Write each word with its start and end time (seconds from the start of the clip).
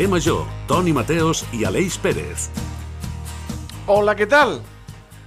Carrer 0.00 0.08
Major, 0.08 0.46
Toni 0.66 0.94
Mateos 0.96 1.42
i 1.52 1.66
Aleix 1.68 1.98
Pérez. 2.00 2.46
Hola, 3.84 4.14
què 4.16 4.24
tal? 4.24 4.54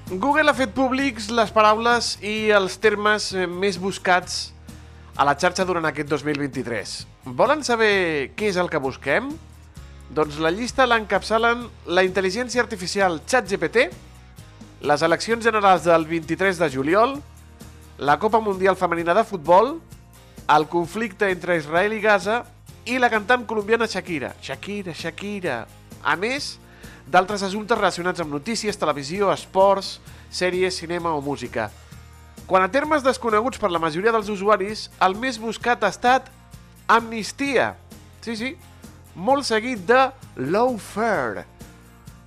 Google 0.10 0.50
ha 0.50 0.56
fet 0.58 0.72
públics 0.74 1.28
les 1.30 1.52
paraules 1.54 2.08
i 2.26 2.50
els 2.50 2.80
termes 2.82 3.28
eh, 3.38 3.46
més 3.46 3.78
buscats 3.78 4.48
a 5.14 5.28
la 5.30 5.36
xarxa 5.38 5.62
durant 5.70 5.86
aquest 5.86 6.10
2023. 6.10 6.94
Volen 7.38 7.62
saber 7.62 8.32
què 8.34 8.50
és 8.50 8.58
el 8.58 8.72
que 8.74 8.82
busquem? 8.82 9.28
Doncs 10.10 10.42
la 10.42 10.50
llista 10.50 10.90
l'encapçalen 10.90 11.68
la 11.86 12.06
intel·ligència 12.10 12.66
artificial 12.66 13.20
ChatGPT, 13.30 13.86
les 14.90 15.06
eleccions 15.06 15.46
generals 15.46 15.86
del 15.86 16.10
23 16.10 16.64
de 16.64 16.72
juliol, 16.80 17.20
la 18.02 18.18
Copa 18.18 18.42
Mundial 18.42 18.82
Femenina 18.82 19.14
de 19.14 19.22
Futbol, 19.22 19.76
el 20.50 20.68
conflicte 20.74 21.30
entre 21.30 21.62
Israel 21.62 21.94
i 21.94 22.02
Gaza 22.02 22.42
i 22.86 22.98
la 23.00 23.10
cantant 23.10 23.46
colombiana 23.48 23.88
Shakira. 23.88 24.34
Shakira, 24.42 24.94
Shakira. 24.94 25.64
A 26.04 26.16
més, 26.20 26.58
d'altres 27.08 27.44
assumptes 27.44 27.78
relacionats 27.78 28.24
amb 28.24 28.34
notícies, 28.34 28.78
televisió, 28.80 29.32
esports, 29.32 30.00
sèries, 30.34 30.76
cinema 30.82 31.14
o 31.16 31.22
música. 31.22 31.70
Quan 32.48 32.66
a 32.66 32.72
termes 32.72 33.06
desconeguts 33.06 33.60
per 33.62 33.72
la 33.72 33.80
majoria 33.80 34.12
dels 34.12 34.32
usuaris, 34.34 34.90
el 35.00 35.16
més 35.16 35.40
buscat 35.40 35.84
ha 35.84 35.92
estat 35.94 36.28
amnistia. 36.92 37.74
Sí, 38.24 38.36
sí, 38.36 38.52
molt 39.16 39.48
seguit 39.48 39.86
de 39.88 40.10
lawfare. 40.52 41.46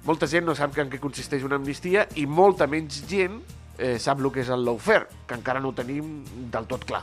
Molta 0.07 0.29
gent 0.31 0.47
no 0.47 0.55
sap 0.55 0.79
en 0.79 0.89
què 0.89 1.03
consisteix 1.03 1.45
una 1.45 1.59
amnistia 1.61 2.07
i 2.17 2.25
molta 2.31 2.69
menys 2.71 3.03
gent 3.11 3.41
eh, 3.77 3.99
sap 3.99 4.23
el 4.23 4.31
que 4.33 4.45
és 4.45 4.53
el 4.55 4.65
lawfare, 4.65 5.11
que 5.27 5.37
encara 5.37 5.61
no 5.61 5.75
ho 5.75 5.77
tenim 5.77 6.23
del 6.53 6.69
tot 6.71 6.87
clar. 6.89 7.03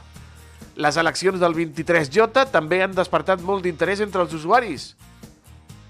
Les 0.75 0.97
eleccions 0.97 1.37
del 1.37 1.53
23J 1.53 2.47
també 2.49 2.81
han 2.81 2.95
despertat 2.97 3.41
molt 3.45 3.65
d'interès 3.65 4.01
entre 4.01 4.23
els 4.25 4.33
usuaris. 4.33 4.93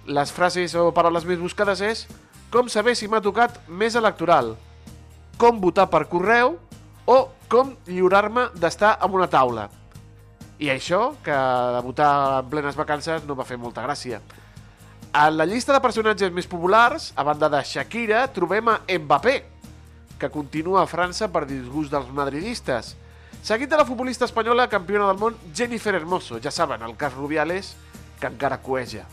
Les 0.05 0.31
frases 0.35 0.75
o 0.75 0.89
paraules 0.91 1.23
més 1.23 1.39
buscades 1.39 1.79
és 1.81 2.03
com 2.51 2.67
saber 2.69 2.97
si 2.99 3.07
m'ha 3.07 3.23
tocat 3.23 3.61
més 3.67 3.95
electoral, 3.95 4.53
com 5.39 5.61
votar 5.63 5.87
per 5.89 6.03
correu 6.11 6.57
o 7.07 7.17
com 7.49 7.71
lliurar-me 7.87 8.49
d'estar 8.59 8.97
en 9.01 9.15
una 9.15 9.29
taula. 9.31 9.69
I 10.59 10.69
això, 10.69 11.15
que 11.23 11.35
votar 11.83 12.43
en 12.43 12.49
plenes 12.51 12.77
vacances 12.77 13.23
no 13.27 13.35
va 13.39 13.47
fer 13.47 13.57
molta 13.57 13.83
gràcia. 13.87 14.19
A 15.13 15.29
la 15.29 15.45
llista 15.45 15.73
de 15.73 15.81
personatges 15.81 16.31
més 16.33 16.47
populars, 16.49 17.11
a 17.15 17.23
banda 17.23 17.49
de 17.49 17.63
Shakira, 17.63 18.25
trobem 18.33 18.69
a 18.69 18.79
Mbappé, 18.85 19.35
que 20.19 20.29
continua 20.33 20.83
a 20.83 20.89
França 20.89 21.27
per 21.31 21.45
disgust 21.49 21.91
dels 21.93 22.11
madridistes. 22.13 22.93
Seguit 23.43 23.67
de 23.69 23.75
la 23.75 23.83
futbolista 23.83 24.23
espanyola 24.23 24.69
campiona 24.71 25.09
del 25.09 25.17
món 25.19 25.35
Jennifer 25.51 25.91
Hermoso, 25.97 26.37
ja 26.39 26.47
saben, 26.49 26.81
el 26.81 26.93
cas 26.95 27.11
Rubiales, 27.11 27.73
que 28.21 28.29
encara 28.31 28.61
coeja. 28.63 29.03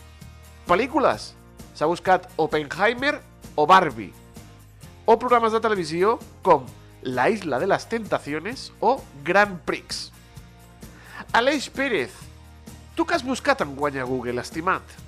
Pel·lícules. 0.69 1.33
S'ha 1.75 1.89
buscat 1.91 2.29
Oppenheimer 2.39 3.17
o 3.59 3.65
Barbie. 3.67 4.13
O 5.03 5.17
programes 5.19 5.51
de 5.51 5.59
televisió 5.59 6.15
com 6.47 6.63
La 7.03 7.27
isla 7.33 7.59
de 7.59 7.67
les 7.67 7.89
tentaciones 7.91 8.69
o 8.79 9.01
Grand 9.27 9.59
Prix. 9.67 10.13
Aleix 11.35 11.67
Pérez, 11.67 12.15
tu 12.95 13.03
que 13.03 13.19
has 13.19 13.27
buscat 13.27 13.65
en 13.65 13.75
guanya 13.75 14.07
Google, 14.07 14.39
estimat? 14.39 15.00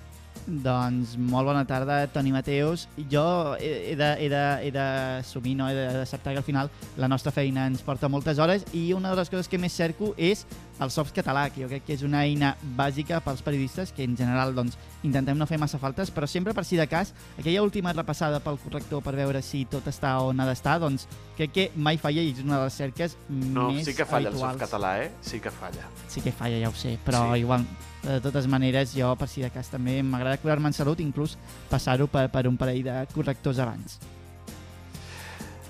Doncs 0.48 1.14
molt 1.16 1.48
bona 1.48 1.64
tarda, 1.64 2.02
Toni 2.12 2.34
Mateus. 2.34 2.88
Jo 3.12 3.56
he, 3.56 3.96
d'assumir, 3.96 5.56
no? 5.56 5.70
he 5.70 5.76
d'acceptar 5.76 6.34
que 6.34 6.42
al 6.42 6.48
final 6.48 6.72
la 7.00 7.08
nostra 7.08 7.32
feina 7.32 7.68
ens 7.70 7.84
porta 7.86 8.10
moltes 8.12 8.40
hores 8.44 8.66
i 8.74 8.92
una 8.94 9.14
de 9.14 9.22
les 9.22 9.32
coses 9.32 9.48
que 9.48 9.62
més 9.62 9.76
cerco 9.76 10.12
és 10.18 10.44
el 10.82 10.90
soft 10.92 11.14
català, 11.16 11.50
que 11.54 11.62
jo 11.62 11.68
crec 11.70 11.84
que 11.86 11.94
és 11.94 12.02
una 12.04 12.24
eina 12.26 12.56
bàsica 12.76 13.20
pels 13.22 13.44
periodistes, 13.46 13.92
que 13.94 14.04
en 14.04 14.16
general 14.18 14.56
doncs, 14.56 14.78
intentem 15.06 15.38
no 15.38 15.46
fer 15.46 15.60
massa 15.62 15.78
faltes, 15.80 16.10
però 16.12 16.26
sempre 16.28 16.54
per 16.54 16.66
si 16.66 16.76
de 16.80 16.88
cas, 16.90 17.14
aquella 17.38 17.62
última 17.62 17.94
repassada 17.94 18.40
pel 18.44 18.58
corrector 18.58 19.04
per 19.06 19.14
veure 19.16 19.42
si 19.46 19.66
tot 19.70 19.86
està 19.88 20.16
on 20.26 20.40
ha 20.42 20.48
d'estar, 20.50 20.80
doncs 20.82 21.06
crec 21.38 21.52
que 21.54 21.66
mai 21.76 21.98
falla 22.02 22.22
i 22.26 22.32
és 22.34 22.42
una 22.44 22.58
de 22.58 22.64
les 22.66 22.74
cerques 22.74 23.18
no, 23.30 23.70
més 23.72 23.86
sí 23.86 23.94
que 23.94 24.06
falla 24.06 24.30
habituals. 24.32 24.54
el 24.54 24.60
soft 24.60 24.64
català, 24.66 24.94
eh? 25.04 25.12
Sí 25.22 25.40
que 25.40 25.52
falla. 25.52 25.88
Sí 26.08 26.22
que 26.22 26.32
falla, 26.32 26.60
ja 26.66 26.70
ho 26.70 26.74
sé, 26.76 26.98
però 27.06 27.34
Sí. 27.34 27.40
igual, 27.42 27.66
de 28.04 28.20
totes 28.20 28.48
maneres, 28.48 28.94
jo 28.98 29.16
per 29.16 29.28
si 29.30 29.42
de 29.42 29.50
cas 29.52 29.70
també 29.70 30.02
m'agrada 30.04 30.38
cuidar-me 30.38 30.68
en 30.68 30.74
salut, 30.74 31.00
inclús 31.00 31.38
passar-ho 31.70 32.08
per, 32.08 32.30
per 32.32 32.48
un 32.48 32.58
parell 32.58 32.84
de 32.84 32.98
correctors 33.14 33.60
abans. 33.60 34.00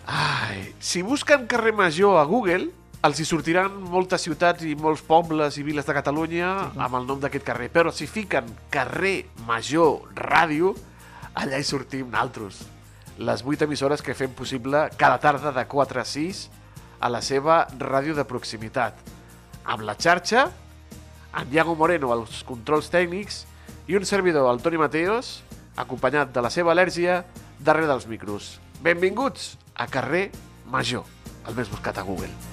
Ai, 0.05 0.73
si 0.79 1.01
busquen 1.01 1.45
carrer 1.47 1.73
Major 1.73 2.17
a 2.19 2.23
Google, 2.23 2.71
els 3.03 3.19
hi 3.19 3.25
sortiran 3.27 3.73
moltes 3.91 4.23
ciutats 4.23 4.63
i 4.63 4.77
molts 4.79 5.01
pobles 5.03 5.57
i 5.59 5.63
viles 5.67 5.83
de 5.83 5.95
Catalunya 5.95 6.51
Sí, 6.71 6.79
amb 6.85 6.95
el 6.95 7.07
nom 7.07 7.19
d'aquest 7.19 7.43
carrer. 7.45 7.67
Però 7.73 7.91
si 7.91 8.07
fiquen 8.07 8.47
carrer 8.71 9.25
Major 9.47 10.07
Ràdio, 10.15 10.71
allà 11.35 11.59
hi 11.59 11.67
sortim 11.67 12.13
naltros. 12.13 12.61
Les 13.19 13.43
vuit 13.43 13.61
emissores 13.61 14.01
que 14.01 14.15
fem 14.15 14.31
possible 14.33 14.87
cada 14.97 15.19
tarda 15.19 15.51
de 15.51 15.65
4 15.67 15.99
a 15.99 16.05
6 16.07 16.45
a 17.03 17.09
la 17.11 17.19
seva 17.21 17.65
ràdio 17.75 18.15
de 18.15 18.23
proximitat. 18.23 18.95
Amb 19.67 19.83
la 19.83 19.97
xarxa, 19.99 20.47
en 21.35 21.51
Iago 21.51 21.75
Moreno 21.75 22.13
als 22.15 22.39
controls 22.47 22.87
tècnics 22.93 23.43
i 23.91 23.99
un 23.99 24.07
servidor, 24.07 24.47
el 24.47 24.63
Toni 24.63 24.79
Mateos, 24.79 25.41
acompanyat 25.75 26.31
de 26.31 26.45
la 26.45 26.53
seva 26.53 26.71
al·lèrgia, 26.71 27.19
darrere 27.59 27.91
dels 27.91 28.07
micros. 28.07 28.57
Benvinguts 28.79 29.57
a 29.75 29.91
Carrer 29.91 30.29
Major, 30.71 31.03
el 31.47 31.59
més 31.59 31.71
buscat 31.71 31.99
a 31.99 32.07
Google. 32.07 32.52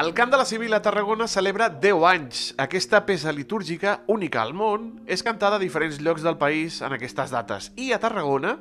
El 0.00 0.14
Camp 0.14 0.30
de 0.32 0.38
la 0.38 0.46
Civil 0.46 0.72
a 0.72 0.80
Tarragona 0.80 1.26
celebra 1.28 1.66
10 1.68 2.04
anys. 2.08 2.38
Aquesta 2.56 3.02
peça 3.04 3.34
litúrgica, 3.36 3.98
única 4.08 4.40
al 4.40 4.54
món, 4.56 4.86
és 5.04 5.20
cantada 5.20 5.58
a 5.58 5.60
diferents 5.60 5.98
llocs 6.00 6.24
del 6.24 6.38
país 6.40 6.78
en 6.80 6.94
aquestes 6.96 7.28
dates. 7.34 7.66
I 7.76 7.90
a 7.92 7.98
Tarragona, 8.00 8.54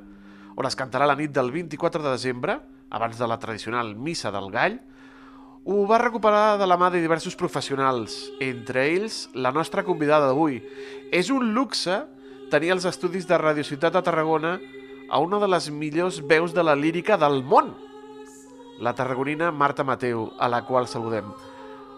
on 0.60 0.68
es 0.68 0.76
cantarà 0.76 1.08
la 1.08 1.16
nit 1.16 1.32
del 1.32 1.54
24 1.56 2.04
de 2.04 2.12
desembre, 2.12 2.58
abans 2.92 3.16
de 3.16 3.32
la 3.32 3.40
tradicional 3.40 3.96
Missa 3.96 4.34
del 4.36 4.52
Gall, 4.52 4.82
ho 5.64 5.88
va 5.88 6.04
recuperar 6.04 6.60
de 6.60 6.68
la 6.68 6.76
mà 6.76 6.92
de 6.92 7.00
diversos 7.00 7.40
professionals, 7.40 8.20
entre 8.44 8.90
ells 8.90 9.30
la 9.32 9.56
nostra 9.56 9.88
convidada 9.88 10.28
d'avui. 10.28 10.60
És 11.16 11.32
un 11.32 11.54
luxe 11.56 12.02
tenir 12.52 12.76
els 12.76 12.84
estudis 12.84 13.32
de 13.32 13.40
Radio 13.40 13.64
Ciutat 13.64 13.96
de 13.96 14.04
Tarragona 14.04 14.58
a 15.08 15.24
una 15.24 15.40
de 15.40 15.48
les 15.48 15.72
millors 15.72 16.20
veus 16.20 16.52
de 16.52 16.68
la 16.68 16.76
lírica 16.76 17.16
del 17.16 17.46
món, 17.48 17.78
la 18.80 18.96
tarragonina 18.96 19.52
Marta 19.52 19.84
Mateu, 19.84 20.32
a 20.40 20.48
la 20.48 20.64
qual 20.66 20.88
saludem. 20.88 21.28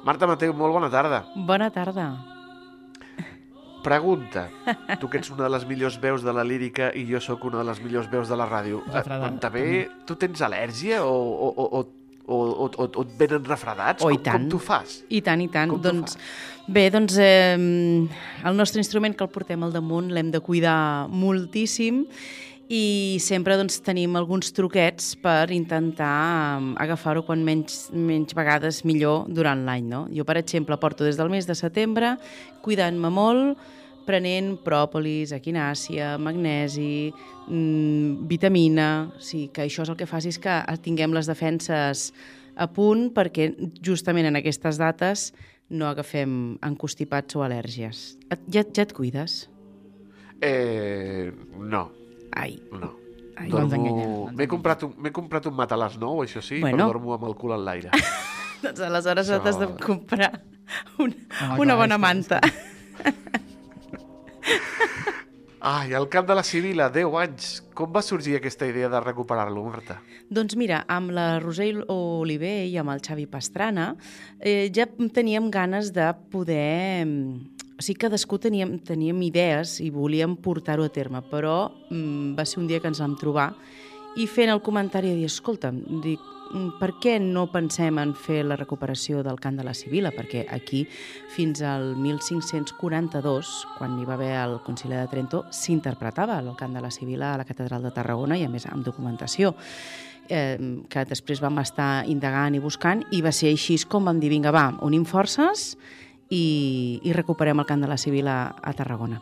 Marta 0.03 0.27
Mateu, 0.27 0.53
molt 0.57 0.73
bona 0.73 0.89
tarda. 0.89 1.23
Bona 1.35 1.69
tarda. 1.71 2.09
Pregunta, 3.81 4.47
tu 5.01 5.09
que 5.09 5.17
ets 5.17 5.31
una 5.33 5.47
de 5.47 5.49
les 5.55 5.63
millors 5.65 5.97
veus 6.01 6.21
de 6.21 6.33
la 6.33 6.43
lírica 6.45 6.91
i 6.93 7.01
jo 7.09 7.21
sóc 7.21 7.47
una 7.49 7.63
de 7.63 7.69
les 7.71 7.79
millors 7.81 8.09
veus 8.11 8.29
de 8.29 8.37
la 8.37 8.45
ràdio. 8.49 8.83
Eh, 8.93 9.31
també, 9.41 9.63
tu 10.05 10.17
tens 10.21 10.43
al·lèrgia 10.45 11.01
o, 11.01 11.15
o, 11.15 11.49
o, 11.49 11.65
o, 11.65 11.81
o, 11.81 12.37
o, 12.37 12.67
o, 12.69 12.85
o 12.85 13.05
et 13.07 13.15
venen 13.17 13.47
refredats? 13.49 14.05
Oh, 14.05 14.11
com, 14.13 14.21
com 14.27 14.47
tu 14.53 14.61
fas? 14.61 14.99
I 15.09 15.23
tant, 15.25 15.41
i 15.41 15.49
tant. 15.49 15.73
Com 15.73 15.81
doncs, 15.81 16.17
bé, 16.69 16.89
doncs 16.93 17.17
eh, 17.21 17.57
el 17.57 18.57
nostre 18.57 18.81
instrument 18.83 19.17
que 19.17 19.25
el 19.25 19.33
portem 19.33 19.65
al 19.65 19.73
damunt 19.73 20.13
l'hem 20.13 20.29
de 20.33 20.43
cuidar 20.45 21.09
moltíssim 21.09 22.05
i 22.71 23.19
sempre 23.19 23.57
doncs, 23.59 23.81
tenim 23.83 24.15
alguns 24.15 24.53
truquets 24.55 25.11
per 25.19 25.51
intentar 25.51 26.55
um, 26.55 26.71
agafar-ho 26.79 27.25
quan 27.27 27.43
menys, 27.43 27.89
menys 27.91 28.31
vegades 28.37 28.85
millor 28.87 29.25
durant 29.27 29.65
l'any. 29.67 29.89
No? 29.91 30.05
Jo, 30.15 30.23
per 30.27 30.37
exemple, 30.39 30.77
porto 30.79 31.03
des 31.03 31.19
del 31.19 31.31
mes 31.33 31.49
de 31.49 31.57
setembre 31.57 32.13
cuidant-me 32.63 33.11
molt, 33.11 33.59
prenent 34.07 34.55
pròpolis, 34.63 35.35
equinàcia, 35.35 36.15
magnesi, 36.17 37.11
mm, 37.49 38.23
vitamina... 38.31 38.89
O 39.11 39.21
sigui, 39.21 39.51
que 39.51 39.67
això 39.67 39.83
és 39.83 39.91
el 39.91 39.99
que 39.99 40.07
fa 40.07 40.23
és 40.23 40.39
que 40.39 40.57
tinguem 40.81 41.11
les 41.11 41.27
defenses 41.27 42.09
a 42.55 42.71
punt 42.71 43.09
perquè 43.11 43.51
justament 43.83 44.31
en 44.31 44.39
aquestes 44.39 44.79
dates 44.79 45.31
no 45.71 45.91
agafem 45.91 46.55
encostipats 46.63 47.35
o 47.35 47.43
al·lèrgies. 47.43 48.13
Ja, 48.47 48.63
ja 48.63 48.85
et 48.87 48.95
cuides? 48.95 49.41
Eh, 50.41 51.31
no, 51.59 51.89
Ai, 52.35 52.61
no. 52.71 52.91
ai. 53.37 53.49
Dormo- 53.49 53.77
no 53.77 54.31
M'he 54.37 54.47
comprat, 54.47 54.83
un, 54.87 54.93
comprat 55.11 55.45
un 55.49 55.55
matalàs 55.57 55.97
nou, 55.99 56.21
això 56.23 56.41
sí, 56.41 56.59
Bueno. 56.61 56.77
però 56.85 56.93
dormo 56.93 57.13
amb 57.15 57.25
el 57.29 57.35
cul 57.35 57.53
en 57.57 57.65
l'aire. 57.65 57.91
doncs 58.63 58.79
aleshores 58.79 59.29
Això- 59.29 59.41
t'has 59.43 59.59
de 59.59 59.67
comprar 59.81 60.31
una, 60.99 61.15
Home, 61.41 61.59
una 61.59 61.73
clar, 61.73 61.77
bona 61.77 61.97
manta. 61.97 62.39
Ai, 65.63 65.91
el 65.93 66.07
camp 66.09 66.25
de 66.25 66.33
la 66.33 66.41
Sibila, 66.41 66.87
10 66.89 67.11
anys. 67.21 67.49
Com 67.77 67.91
va 67.93 68.01
sorgir 68.01 68.33
aquesta 68.39 68.65
idea 68.65 68.87
de 68.89 68.99
recuperar-lo, 69.03 69.61
Marta? 69.67 69.99
Doncs 70.33 70.55
mira, 70.57 70.79
amb 70.89 71.11
la 71.13 71.35
Roser 71.39 71.83
Oliver 71.93 72.65
i 72.65 72.73
amb 72.81 72.89
el 72.95 73.03
Xavi 73.05 73.27
Pastrana 73.29 73.91
eh, 74.39 74.71
ja 74.73 74.87
teníem 75.13 75.51
ganes 75.53 75.91
de 75.93 76.07
poder... 76.33 77.05
O 77.81 77.83
sigui, 77.83 77.97
cadascú 77.97 78.37
teníem, 78.37 78.75
teníem 78.85 79.17
idees 79.25 79.79
i 79.81 79.87
volíem 79.89 80.35
portar-ho 80.37 80.83
a 80.85 80.91
terme, 80.93 81.17
però 81.25 81.71
mm, 81.89 82.35
va 82.37 82.45
ser 82.45 82.59
un 82.61 82.67
dia 82.69 82.77
que 82.77 82.85
ens 82.91 82.99
vam 83.01 83.15
trobar 83.17 83.55
i 84.21 84.27
fent 84.29 84.51
el 84.53 84.61
comentari 84.61 85.09
de 85.09 85.15
dir, 85.17 85.25
escolta, 85.25 85.71
dic, 85.73 86.19
"Mm, 86.53 86.77
per 86.77 86.91
què 87.01 87.15
no 87.17 87.47
pensem 87.49 87.97
en 87.97 88.13
fer 88.13 88.43
la 88.45 88.55
recuperació 88.55 89.23
del 89.23 89.39
cant 89.39 89.57
de 89.57 89.63
la 89.63 89.73
Sibila? 89.73 90.11
Perquè 90.11 90.45
aquí, 90.51 90.85
fins 91.33 91.63
al 91.63 91.95
1542, 91.95 93.65
quan 93.79 93.97
hi 93.97 94.05
va 94.05 94.13
haver 94.13 94.35
el 94.43 94.59
Concili 94.61 94.93
de 94.93 95.07
Trento, 95.07 95.45
s'interpretava 95.49 96.37
el 96.37 96.55
cant 96.55 96.75
de 96.75 96.81
la 96.81 96.91
Sibila 96.91 97.33
a 97.33 97.37
la 97.37 97.45
Catedral 97.45 97.81
de 97.81 97.89
Tarragona 97.89 98.37
i, 98.37 98.43
a 98.43 98.49
més, 98.49 98.67
amb 98.67 98.85
documentació 98.85 99.55
eh, 100.29 100.83
que 100.87 101.05
després 101.05 101.41
vam 101.41 101.57
estar 101.57 102.05
indagant 102.05 102.53
i 102.53 102.59
buscant 102.59 103.03
i 103.11 103.21
va 103.21 103.31
ser 103.31 103.49
així 103.49 103.79
com 103.87 104.05
vam 104.05 104.19
dir, 104.19 104.29
vinga, 104.29 104.51
va, 104.51 104.77
unim 104.81 105.03
forces 105.03 105.77
i, 106.31 106.99
i 107.03 107.13
recuperem 107.13 107.59
el 107.59 107.67
cant 107.67 107.83
de 107.83 107.91
la 107.91 107.99
Sibila 107.99 108.55
a 108.55 108.73
Tarragona. 108.73 109.19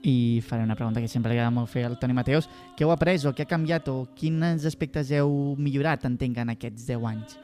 I 0.00 0.40
faré 0.46 0.64
una 0.64 0.78
pregunta 0.78 1.02
que 1.02 1.10
sempre 1.12 1.34
li 1.34 1.36
agrada 1.36 1.52
molt 1.52 1.68
fer 1.68 1.84
al 1.84 1.98
Toni 2.00 2.16
Mateus. 2.16 2.48
Què 2.76 2.86
heu 2.86 2.92
après 2.94 3.26
o 3.28 3.34
què 3.36 3.44
ha 3.44 3.50
canviat 3.50 3.90
o 3.92 4.06
quins 4.16 4.64
aspectes 4.64 5.10
heu 5.12 5.56
millorat, 5.60 6.06
entenc, 6.08 6.38
en 6.40 6.54
aquests 6.54 6.86
10 6.88 7.08
anys? 7.10 7.36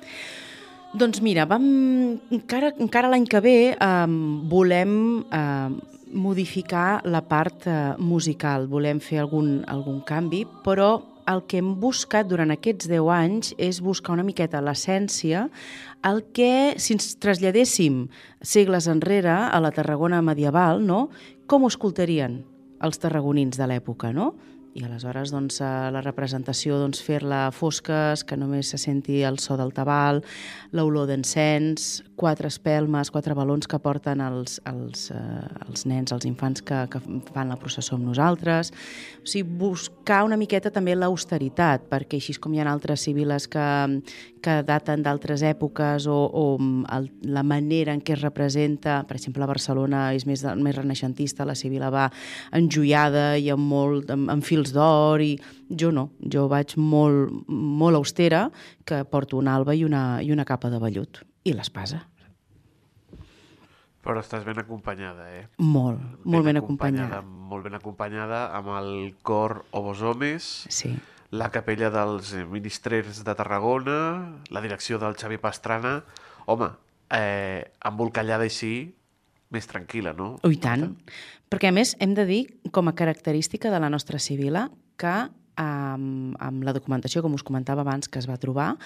Doncs 0.97 1.21
mira, 1.21 1.45
vam, 1.45 1.67
encara, 2.33 2.71
encara 2.81 3.11
l'any 3.13 3.27
que 3.29 3.43
ve 3.45 3.59
eh, 3.75 4.07
volem 4.49 4.95
eh, 5.29 5.75
modificar 6.17 7.03
la 7.05 7.21
part 7.29 7.67
eh, 7.69 7.75
musical, 7.99 8.65
volem 8.71 9.03
fer 9.05 9.21
algun, 9.21 9.59
algun 9.69 10.01
canvi, 10.07 10.47
però 10.65 10.95
el 11.27 11.43
que 11.51 11.59
hem 11.59 11.75
buscat 11.83 12.29
durant 12.31 12.55
aquests 12.55 12.89
10 12.89 13.11
anys 13.13 13.53
és 13.59 13.83
buscar 13.83 14.15
una 14.15 14.25
miqueta 14.27 14.63
l'essència, 14.63 15.49
el 16.07 16.23
que, 16.35 16.77
si 16.79 16.95
ens 16.95 17.17
traslladéssim 17.23 18.07
segles 18.45 18.87
enrere 18.91 19.33
a 19.35 19.59
la 19.63 19.73
Tarragona 19.75 20.23
medieval, 20.23 20.85
no? 20.87 21.09
com 21.51 21.65
ho 21.65 21.71
escoltarien 21.73 22.45
els 22.85 23.01
tarragonins 23.03 23.59
de 23.59 23.67
l'època, 23.71 24.13
no? 24.15 24.35
I 24.77 24.85
aleshores 24.85 25.31
doncs, 25.33 25.63
eh, 25.65 25.69
la 25.95 26.03
representació 26.05 26.77
doncs, 26.77 27.01
fer-la 27.01 27.47
fosques, 27.55 28.27
que 28.29 28.37
només 28.37 28.69
se 28.69 28.79
senti 28.79 29.23
el 29.25 29.39
so 29.41 29.57
del 29.57 29.73
tabal, 29.73 30.21
l'olor 30.77 31.09
d'encens, 31.09 32.05
quatre 32.17 32.49
espelmes, 32.49 33.11
quatre 33.13 33.35
balons 33.37 33.69
que 33.69 33.79
porten 33.83 34.23
els, 34.25 34.57
els, 34.67 35.11
eh, 35.15 35.67
els 35.69 35.85
nens, 35.87 36.13
els 36.17 36.25
infants 36.27 36.65
que, 36.65 36.79
que 36.91 37.01
fan 37.35 37.53
la 37.53 37.59
processó 37.61 37.99
amb 37.99 38.09
nosaltres. 38.09 38.73
O 39.21 39.29
sigui, 39.29 39.45
buscar 39.61 40.23
una 40.27 40.39
miqueta 40.41 40.73
també 40.73 40.97
l'austeritat, 40.97 41.87
perquè 41.93 42.19
així 42.19 42.35
com 42.41 42.55
hi 42.55 42.63
ha 42.63 42.69
altres 42.73 43.05
civiles 43.07 43.47
que, 43.53 43.67
que 44.43 44.57
daten 44.67 45.05
d'altres 45.05 45.45
èpoques 45.47 46.09
o, 46.11 46.17
o 46.17 46.47
el, 46.97 47.11
la 47.37 47.45
manera 47.47 47.95
en 47.95 48.01
què 48.01 48.17
es 48.17 48.25
representa, 48.25 49.03
per 49.07 49.21
exemple, 49.21 49.45
a 49.45 49.51
Barcelona 49.51 50.09
és 50.17 50.27
més, 50.27 50.43
més 50.57 50.77
renaixentista, 50.77 51.47
la 51.47 51.59
civila 51.59 51.93
va 51.93 52.09
enjoiada 52.57 53.29
i 53.39 53.51
amb, 53.53 53.69
molt, 53.69 54.11
amb, 54.11 54.33
amb 54.33 54.47
fils 54.47 54.73
d'or 54.75 55.23
i 55.23 55.35
jo 55.69 55.93
no, 55.93 56.09
jo 56.33 56.49
vaig 56.49 56.77
molt, 56.81 57.33
molt 57.47 58.01
austera 58.01 58.47
que 58.87 59.05
porto 59.11 59.39
una 59.39 59.57
alba 59.59 59.77
i 59.77 59.85
una, 59.85 60.23
i 60.23 60.33
una 60.33 60.49
capa 60.49 60.73
de 60.73 60.81
vellut 60.83 61.27
i 61.47 61.55
l'espasa. 61.55 62.03
Però 64.07 64.21
estàs 64.23 64.45
ben 64.47 64.59
acompanyada, 64.63 65.25
eh? 65.35 65.45
Molt, 65.59 65.99
molt 66.23 66.47
ben 66.47 66.61
acompanyada. 66.61 67.23
Molt 67.27 67.67
ben 67.67 67.75
acompanyada 67.75 68.45
amb 68.55 68.71
el 68.79 68.91
cor 69.27 69.65
Obos 69.75 70.03
Homes, 70.03 70.67
Sí. 70.71 70.93
la 71.31 71.51
capella 71.51 71.91
dels 71.91 72.33
ministrers 72.47 73.25
de 73.27 73.35
Tarragona, 73.35 73.99
la 74.51 74.61
direcció 74.63 74.99
del 75.03 75.17
Xavi 75.19 75.39
Pastrana... 75.39 76.05
Home, 76.49 76.69
eh, 77.11 77.73
embolcallada 77.83 78.45
així, 78.47 78.95
més 79.51 79.67
tranquil·la, 79.67 80.13
no? 80.15 80.37
Oh, 80.47 80.51
I 80.55 80.61
tant. 80.63 80.85
Perquè, 81.51 81.73
a 81.73 81.75
més, 81.75 81.97
hem 81.99 82.13
de 82.15 82.23
dir, 82.29 82.39
com 82.71 82.87
a 82.87 82.95
característica 82.95 83.73
de 83.73 83.81
la 83.83 83.91
nostra 83.91 84.21
civila, 84.23 84.69
que 84.95 85.15
amb, 85.59 86.37
amb 86.39 86.63
la 86.63 86.73
documentació, 86.77 87.25
com 87.27 87.35
us 87.35 87.43
comentava 87.43 87.83
abans, 87.83 88.07
que 88.07 88.21
es 88.23 88.29
va 88.31 88.39
trobar, 88.39 88.77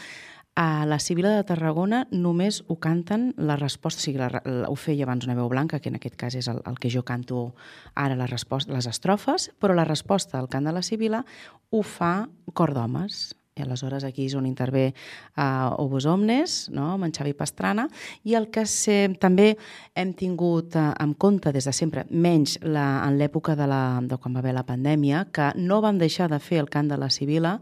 a 0.54 0.84
la 0.86 0.98
Civila 0.98 1.30
de 1.36 1.44
Tarragona 1.46 2.04
només 2.10 2.60
ho 2.66 2.76
canten 2.82 3.30
la 3.38 3.56
resposta, 3.56 4.00
o 4.00 4.04
sigui, 4.04 4.18
la, 4.18 4.30
la, 4.44 4.68
ho 4.68 4.76
feia 4.76 5.06
abans 5.06 5.24
una 5.28 5.36
veu 5.38 5.48
blanca, 5.48 5.80
que 5.80 5.90
en 5.92 5.98
aquest 6.00 6.16
cas 6.18 6.36
és 6.36 6.50
el, 6.50 6.60
el 6.66 6.78
que 6.82 6.90
jo 6.90 7.04
canto 7.06 7.50
ara 7.94 8.18
la 8.18 8.26
resposta, 8.26 8.74
les 8.74 8.88
estrofes, 8.90 9.50
però 9.60 9.76
la 9.76 9.86
resposta 9.88 10.38
al 10.38 10.50
cant 10.50 10.66
de 10.66 10.74
la 10.74 10.82
Civila 10.82 11.24
ho 11.70 11.82
fa 11.86 12.28
cor 12.52 12.74
d'homes. 12.74 13.30
I 13.58 13.64
aleshores 13.64 14.04
aquí 14.06 14.24
és 14.28 14.34
on 14.38 14.46
intervé 14.46 14.92
uh, 15.34 15.74
Obos 15.82 16.06
Omnes, 16.08 16.70
no? 16.72 16.86
amb 16.94 17.04
en 17.04 17.12
Xavi 17.12 17.34
Pastrana, 17.36 17.88
i 18.24 18.36
el 18.38 18.46
que 18.54 18.62
se, 18.64 19.10
també 19.20 19.50
hem 19.98 20.14
tingut 20.16 20.78
uh, 20.78 20.92
en 21.02 21.12
compte 21.18 21.52
des 21.52 21.66
de 21.66 21.74
sempre, 21.76 22.06
menys 22.10 22.56
la, 22.62 23.02
en 23.04 23.18
l'època 23.20 23.56
de, 23.58 23.66
la, 23.68 23.82
de 24.06 24.16
quan 24.22 24.36
va 24.36 24.40
haver 24.40 24.54
la 24.56 24.64
pandèmia, 24.64 25.26
que 25.34 25.50
no 25.58 25.82
vam 25.84 25.98
deixar 26.00 26.30
de 26.30 26.38
fer 26.40 26.62
el 26.62 26.70
cant 26.72 26.88
de 26.88 26.96
la 27.00 27.10
Sibila, 27.10 27.58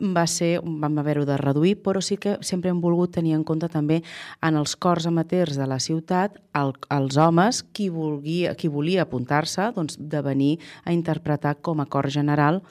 va 0.00 0.26
ser, 0.26 0.58
vam 0.64 0.98
haver-ho 0.98 1.24
de 1.24 1.36
reduir, 1.38 1.76
però 1.82 2.00
sí 2.02 2.16
que 2.18 2.36
sempre 2.42 2.70
hem 2.70 2.80
volgut 2.82 3.14
tenir 3.14 3.34
en 3.36 3.44
compte 3.46 3.68
també 3.70 4.00
en 4.42 4.58
els 4.58 4.74
cors 4.76 5.06
amateurs 5.06 5.56
de 5.56 5.66
la 5.70 5.78
ciutat 5.78 6.40
el, 6.58 6.74
els 6.90 7.16
homes, 7.16 7.62
qui, 7.72 7.88
volguia, 7.88 8.54
qui 8.58 8.68
volia 8.68 9.04
apuntar-se, 9.06 9.70
doncs, 9.76 9.98
de 9.98 10.22
venir 10.22 10.58
a 10.84 10.92
interpretar 10.92 11.56
com 11.62 11.80
a 11.80 11.86
cor 11.86 12.10
general 12.10 12.62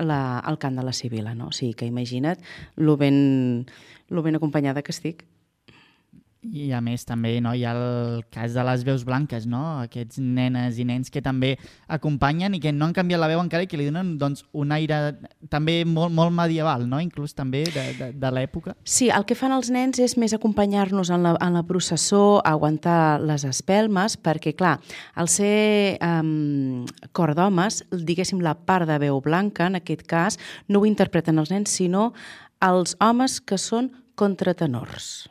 la, 0.00 0.42
el 0.48 0.58
cant 0.58 0.76
de 0.76 0.82
la 0.82 0.92
Sibila. 0.92 1.34
No? 1.34 1.50
O 1.52 1.56
sigui 1.56 1.74
que 1.74 1.86
imagina't 1.86 2.42
lo 2.76 2.96
ben, 2.96 3.66
lo 4.08 4.22
ben 4.22 4.36
acompanyada 4.36 4.82
que 4.82 4.92
estic. 4.92 5.26
I 6.42 6.72
a 6.74 6.80
més 6.82 7.04
també 7.06 7.36
no, 7.38 7.52
hi 7.54 7.62
ha 7.62 7.72
el 7.78 8.24
cas 8.34 8.56
de 8.56 8.62
les 8.66 8.82
veus 8.82 9.04
blanques, 9.06 9.44
no? 9.46 9.60
aquests 9.84 10.18
nenes 10.18 10.80
i 10.82 10.86
nens 10.88 11.12
que 11.14 11.22
també 11.22 11.52
acompanyen 11.86 12.56
i 12.56 12.60
que 12.62 12.72
no 12.74 12.88
han 12.88 12.96
canviat 12.96 13.22
la 13.22 13.28
veu 13.30 13.38
encara 13.38 13.62
i 13.62 13.68
que 13.70 13.78
li 13.78 13.86
donen 13.86 14.16
doncs, 14.18 14.42
un 14.50 14.74
aire 14.74 14.98
també 15.52 15.76
molt, 15.86 16.10
molt 16.10 16.34
medieval, 16.34 16.88
no? 16.90 16.98
inclús 16.98 17.36
també 17.38 17.62
de, 17.70 17.84
de, 17.98 18.10
de 18.18 18.32
l'època. 18.34 18.74
Sí, 18.82 19.06
el 19.14 19.26
que 19.28 19.38
fan 19.38 19.54
els 19.54 19.70
nens 19.70 20.02
és 20.02 20.16
més 20.18 20.34
acompanyar-nos 20.34 21.12
en, 21.14 21.22
la, 21.28 21.36
en 21.38 21.54
la 21.60 21.62
processó, 21.68 22.40
aguantar 22.42 23.20
les 23.22 23.46
espelmes, 23.46 24.18
perquè, 24.18 24.56
clar, 24.58 24.76
al 25.14 25.30
ser 25.30 25.98
um, 26.02 26.82
cor 27.14 27.36
d'homes, 27.38 27.84
diguéssim, 27.94 28.42
la 28.42 28.56
part 28.58 28.90
de 28.90 28.98
veu 28.98 29.22
blanca, 29.22 29.70
en 29.70 29.78
aquest 29.78 30.02
cas, 30.10 30.40
no 30.66 30.82
ho 30.82 30.90
interpreten 30.90 31.38
els 31.38 31.54
nens, 31.54 31.70
sinó 31.70 32.10
els 32.62 32.96
homes 32.98 33.38
que 33.38 33.62
són 33.62 33.92
contratenors. 34.18 35.28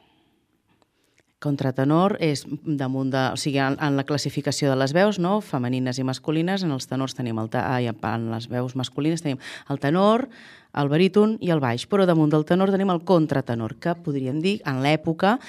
Contratenor 1.41 2.17
és 2.21 2.43
damunt 2.63 3.09
de... 3.09 3.21
O 3.33 3.37
sigui, 3.39 3.57
en, 3.63 3.75
en 3.81 3.97
la 3.97 4.05
classificació 4.05 4.69
de 4.69 4.77
les 4.77 4.93
veus, 4.93 5.17
no?, 5.17 5.39
femenines 5.41 5.97
i 5.97 6.05
masculines, 6.05 6.61
en 6.61 6.73
els 6.75 6.85
tenors 6.89 7.17
tenim 7.17 7.39
el... 7.41 7.49
Ai, 7.57 7.89
en 7.89 8.27
les 8.29 8.45
veus 8.51 8.75
masculines 8.77 9.25
tenim 9.25 9.41
el 9.73 9.81
tenor, 9.81 10.27
el 10.77 10.91
baríton 10.91 11.35
i 11.41 11.49
el 11.51 11.63
baix, 11.63 11.87
però 11.89 12.05
damunt 12.05 12.29
del 12.31 12.45
tenor 12.45 12.69
tenim 12.69 12.93
el 12.93 13.01
contratenor, 13.09 13.75
que 13.81 13.95
podríem 14.05 14.37
dir, 14.43 14.59
en 14.69 14.83
l'època, 14.85 15.39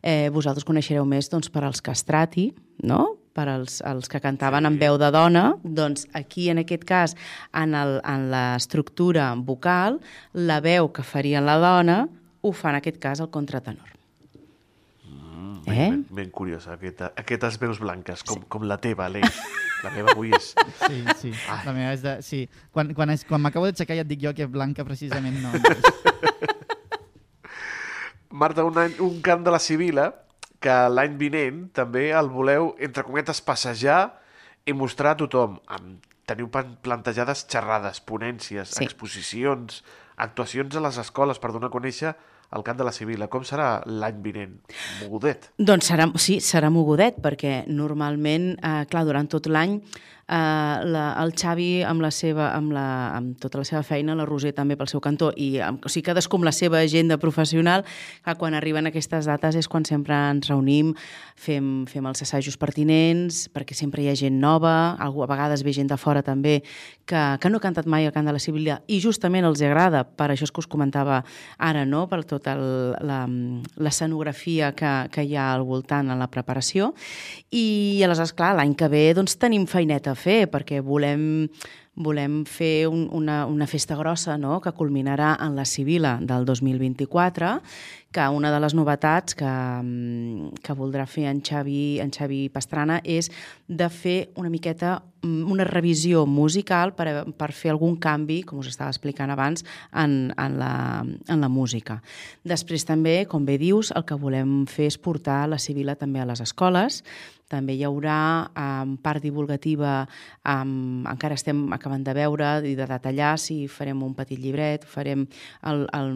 eh, 0.00 0.30
vosaltres 0.32 0.64
coneixereu 0.64 1.04
més 1.04 1.28
doncs, 1.28 1.52
per 1.52 1.66
als 1.68 1.84
castrati, 1.84 2.48
no?, 2.88 3.18
per 3.32 3.46
als, 3.48 3.78
els 3.88 4.10
que 4.12 4.20
cantaven 4.20 4.68
amb 4.68 4.80
veu 4.80 4.98
de 5.00 5.08
dona, 5.12 5.46
doncs 5.64 6.04
aquí, 6.16 6.50
en 6.52 6.60
aquest 6.64 6.84
cas, 6.88 7.16
en, 7.56 7.76
l'estructura 8.32 9.32
vocal, 9.36 10.00
la 10.32 10.60
veu 10.64 10.92
que 10.92 11.04
farien 11.04 11.48
la 11.48 11.56
dona 11.60 12.02
ho 12.42 12.52
fa, 12.52 12.72
en 12.72 12.82
aquest 12.82 13.00
cas, 13.00 13.24
el 13.24 13.32
contratenor. 13.32 14.01
Ben, 15.66 15.78
Eh? 15.78 15.90
ben, 15.90 16.06
ben 16.10 16.30
curiosa, 16.30 16.72
aquesta, 16.74 17.12
aquestes 17.16 17.58
veus 17.62 17.78
blanques, 17.78 18.22
com, 18.26 18.40
sí. 18.40 18.46
com 18.48 18.62
la 18.66 18.78
teva, 18.82 19.06
Aleix. 19.06 19.36
La 19.84 19.90
meva 19.90 20.12
avui 20.14 20.30
és... 20.34 20.52
Sí, 20.86 21.04
sí. 21.20 21.32
La 21.64 21.72
meva 21.74 21.92
és 21.94 22.02
de... 22.02 22.16
Sí. 22.22 22.44
Quan, 22.74 22.92
quan, 22.94 23.10
és, 23.14 23.24
quan 23.26 23.40
m'acabo 23.42 23.66
d'aixecar 23.66 23.96
ja 23.98 24.04
et 24.06 24.10
dic 24.10 24.20
jo 24.22 24.32
que 24.34 24.46
blanca 24.50 24.84
precisament 24.86 25.40
no. 25.42 25.50
Marta, 28.30 28.64
un, 28.64 28.78
any, 28.80 28.94
un 29.04 29.20
cant 29.24 29.42
de 29.44 29.52
la 29.52 29.58
Sibila 29.60 30.06
que 30.62 30.74
l'any 30.88 31.16
vinent 31.20 31.64
també 31.76 32.08
el 32.16 32.30
voleu, 32.32 32.70
entre 32.80 33.04
cometes, 33.04 33.42
passejar 33.44 34.00
i 34.64 34.72
mostrar 34.78 35.16
a 35.16 35.18
tothom. 35.20 35.58
Amb, 35.74 36.06
teniu 36.30 36.46
plantejades 36.54 37.42
xerrades, 37.50 37.98
ponències, 38.06 38.76
Sí. 38.78 38.84
exposicions, 38.86 39.82
actuacions 40.16 40.76
a 40.78 40.80
les 40.80 40.98
escoles 41.02 41.38
per 41.42 41.50
donar 41.52 41.68
a 41.68 41.74
conèixer 41.74 42.14
el 42.56 42.64
cant 42.66 42.78
de 42.78 42.86
la 42.86 42.92
Sibila. 42.94 43.28
Com 43.32 43.44
serà 43.48 43.82
l'any 43.88 44.22
vinent? 44.24 44.56
Mogudet. 45.02 45.50
Doncs 45.58 45.90
serà, 45.92 46.08
sí, 46.20 46.38
serà 46.44 46.70
mogudet, 46.72 47.20
perquè 47.24 47.62
normalment, 47.68 48.52
eh, 48.58 48.82
clar, 48.90 49.04
durant 49.08 49.28
tot 49.32 49.48
l'any 49.50 49.80
eh, 50.28 50.84
la, 50.84 51.04
el 51.22 51.32
Xavi 51.38 51.82
amb, 51.86 52.02
la 52.02 52.10
seva, 52.14 52.50
amb, 52.56 52.72
la, 52.74 52.86
amb 53.16 53.36
tota 53.42 53.60
la 53.60 53.66
seva 53.68 53.82
feina, 53.86 54.16
la 54.18 54.26
Roser 54.28 54.52
també 54.56 54.76
pel 54.78 54.90
seu 54.90 55.00
cantó, 55.04 55.32
i 55.36 55.58
amb, 55.62 55.82
o 55.84 55.88
sigui, 55.92 56.06
cadascú 56.10 56.34
amb 56.38 56.46
la 56.48 56.54
seva 56.56 56.76
agenda 56.82 57.18
professional, 57.22 57.80
que 58.24 58.34
quan 58.38 58.54
arriben 58.58 58.86
aquestes 58.88 59.24
dates 59.28 59.54
és 59.58 59.68
quan 59.68 59.84
sempre 59.88 60.16
ens 60.32 60.48
reunim, 60.50 60.94
fem, 61.36 61.84
fem 61.90 62.06
els 62.08 62.22
assajos 62.24 62.56
pertinents, 62.60 63.48
perquè 63.52 63.74
sempre 63.76 64.02
hi 64.02 64.08
ha 64.10 64.16
gent 64.18 64.40
nova, 64.42 64.96
algú, 65.02 65.22
a 65.24 65.30
vegades 65.30 65.64
ve 65.66 65.72
gent 65.74 65.90
de 65.90 65.98
fora 66.00 66.22
també, 66.22 66.60
que, 67.06 67.38
que 67.40 67.50
no 67.50 67.58
ha 67.58 67.64
cantat 67.64 67.86
mai 67.90 68.06
el 68.06 68.12
cant 68.14 68.26
de 68.28 68.34
la 68.34 68.42
Sibília, 68.42 68.80
i 68.86 69.00
justament 69.02 69.44
els 69.48 69.62
agrada, 69.62 70.04
per 70.04 70.30
això 70.32 70.44
és 70.46 70.52
que 70.52 70.60
us 70.62 70.70
comentava 70.70 71.22
ara, 71.58 71.84
no?, 71.88 72.06
per 72.10 72.22
tota 72.28 72.54
l'escenografia 72.56 74.72
que, 74.76 74.92
que 75.12 75.22
hi 75.26 75.36
ha 75.36 75.52
al 75.54 75.62
voltant 75.66 76.10
en 76.12 76.18
la 76.20 76.30
preparació, 76.30 76.92
i 77.50 78.02
aleshores, 78.04 78.32
clar, 78.36 78.54
l'any 78.58 78.74
que 78.78 78.88
ve 78.92 79.14
doncs, 79.16 79.36
tenim 79.40 79.66
feineta 79.70 80.11
a 80.12 80.18
fer, 80.18 80.46
perquè 80.52 80.82
volem 80.84 81.48
volem 81.94 82.44
fer 82.48 82.88
un, 82.88 83.08
una, 83.12 83.44
una 83.44 83.66
festa 83.68 83.96
grossa 83.98 84.38
no? 84.40 84.60
que 84.64 84.72
culminarà 84.72 85.34
en 85.44 85.56
la 85.58 85.66
Sibila 85.68 86.16
del 86.22 86.46
2024, 86.48 87.58
que 88.12 88.28
una 88.28 88.52
de 88.52 88.60
les 88.60 88.74
novetats 88.76 89.34
que, 89.34 89.48
mm, 89.48 90.60
que 90.62 90.76
voldrà 90.76 91.06
fer 91.08 91.26
en 91.30 91.40
Xavi, 91.42 91.98
en 92.00 92.12
Xavi 92.12 92.48
Pastrana 92.52 93.00
és 93.04 93.30
de 93.66 93.88
fer 93.88 94.30
una 94.36 94.50
miqueta 94.50 95.02
mm, 95.22 95.50
una 95.50 95.64
revisió 95.64 96.26
musical 96.26 96.94
per, 96.94 97.24
per 97.32 97.52
fer 97.52 97.72
algun 97.72 97.96
canvi, 97.96 98.42
com 98.42 98.58
us 98.58 98.68
estava 98.68 98.90
explicant 98.90 99.30
abans, 99.30 99.64
en, 99.92 100.32
en, 100.36 100.58
la, 100.58 101.02
en 101.02 101.40
la 101.40 101.48
música. 101.48 102.02
Després 102.44 102.84
també, 102.84 103.24
com 103.26 103.46
bé 103.46 103.58
dius, 103.58 103.92
el 103.96 104.04
que 104.04 104.14
volem 104.14 104.66
fer 104.66 104.90
és 104.92 104.98
portar 104.98 105.48
la 105.48 105.58
Sibila 105.58 105.96
també 105.96 106.20
a 106.20 106.28
les 106.28 106.40
escoles, 106.40 107.02
també 107.52 107.76
hi 107.76 107.84
haurà 107.84 108.48
um, 108.48 108.96
part 109.02 109.22
divulgativa, 109.22 110.06
um, 110.48 111.04
encara 111.10 111.36
estem 111.36 111.66
acabant 111.76 112.04
de 112.06 112.14
veure 112.16 112.54
i 112.68 112.74
de 112.78 112.86
detallar 112.88 113.34
si 113.40 113.66
farem 113.68 114.00
un 114.06 114.14
petit 114.16 114.40
llibret, 114.40 114.86
farem 114.88 115.26
el, 115.68 115.84
el, 115.92 116.12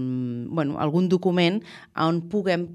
bueno, 0.48 0.78
algun 0.82 1.10
document 1.12 1.60
on 1.94 2.24
puguem 2.30 2.66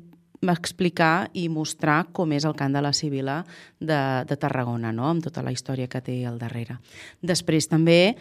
explicar 0.42 1.30
i 1.38 1.48
mostrar 1.54 2.08
com 2.14 2.32
és 2.34 2.46
el 2.50 2.56
cant 2.58 2.74
de 2.74 2.82
la 2.82 2.94
Sibila 2.98 3.42
de, 3.80 4.00
de 4.26 4.38
Tarragona, 4.38 4.92
no? 4.92 5.10
amb 5.10 5.24
tota 5.24 5.44
la 5.46 5.54
història 5.54 5.90
que 5.92 6.02
té 6.02 6.24
al 6.26 6.40
darrere. 6.42 6.80
Després 7.22 7.70
també 7.70 8.16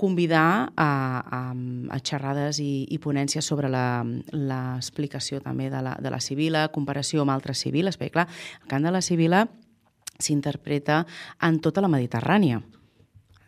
convidar 0.00 0.72
a, 0.74 0.90
a, 1.20 1.40
a 1.92 1.98
xerrades 2.00 2.58
i, 2.64 2.86
i 2.88 2.98
ponències 2.98 3.44
sobre 3.44 3.68
l'explicació 3.68 5.42
també 5.44 5.68
de 5.70 5.82
la, 5.84 5.92
de 6.00 6.10
la 6.10 6.22
Sibila, 6.24 6.70
comparació 6.72 7.22
amb 7.22 7.34
altres 7.34 7.60
Sibiles, 7.60 8.00
perquè 8.00 8.16
clar, 8.16 8.26
el 8.62 8.70
cant 8.70 8.88
de 8.88 8.94
la 8.94 9.02
Sibila 9.04 9.44
s'interpreta 10.20 11.02
en 11.44 11.60
tota 11.60 11.84
la 11.84 11.92
Mediterrània, 11.92 12.62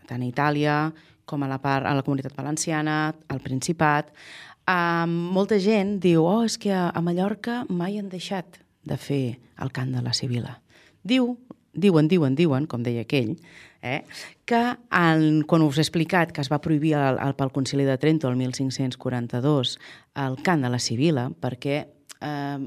tant 0.08 0.22
a 0.22 0.28
Itàlia 0.28 0.76
com 1.24 1.42
a 1.42 1.48
la, 1.48 1.56
part, 1.62 1.86
a 1.88 1.94
la 1.96 2.04
comunitat 2.04 2.36
valenciana, 2.36 3.14
al 3.32 3.40
Principat. 3.40 4.12
Um, 4.62 5.14
molta 5.34 5.58
gent 5.58 5.96
diu, 6.02 6.22
oh, 6.22 6.44
és 6.46 6.54
que 6.60 6.70
a, 6.70 7.00
Mallorca 7.02 7.62
mai 7.68 7.98
han 7.98 8.10
deixat 8.12 8.60
de 8.86 8.98
fer 8.98 9.38
el 9.62 9.72
cant 9.74 9.90
de 9.94 10.02
la 10.04 10.12
Sibila. 10.14 10.60
Diu, 11.02 11.32
diuen, 11.74 12.06
diuen, 12.06 12.36
diuen, 12.38 12.68
com 12.70 12.84
deia 12.86 13.02
aquell, 13.02 13.34
eh, 13.82 14.04
que 14.46 14.60
en, 14.94 15.42
quan 15.50 15.64
us 15.66 15.80
he 15.80 15.82
explicat 15.82 16.30
que 16.30 16.44
es 16.44 16.50
va 16.52 16.60
prohibir 16.62 16.94
el, 16.94 17.18
el, 17.18 17.34
pel 17.34 17.50
Concili 17.50 17.86
de 17.88 17.98
Trento 17.98 18.30
el 18.30 18.38
1542 18.38 19.78
el 20.22 20.38
cant 20.46 20.62
de 20.62 20.70
la 20.70 20.78
Sibila, 20.78 21.26
perquè 21.42 21.80
eh, 21.82 22.58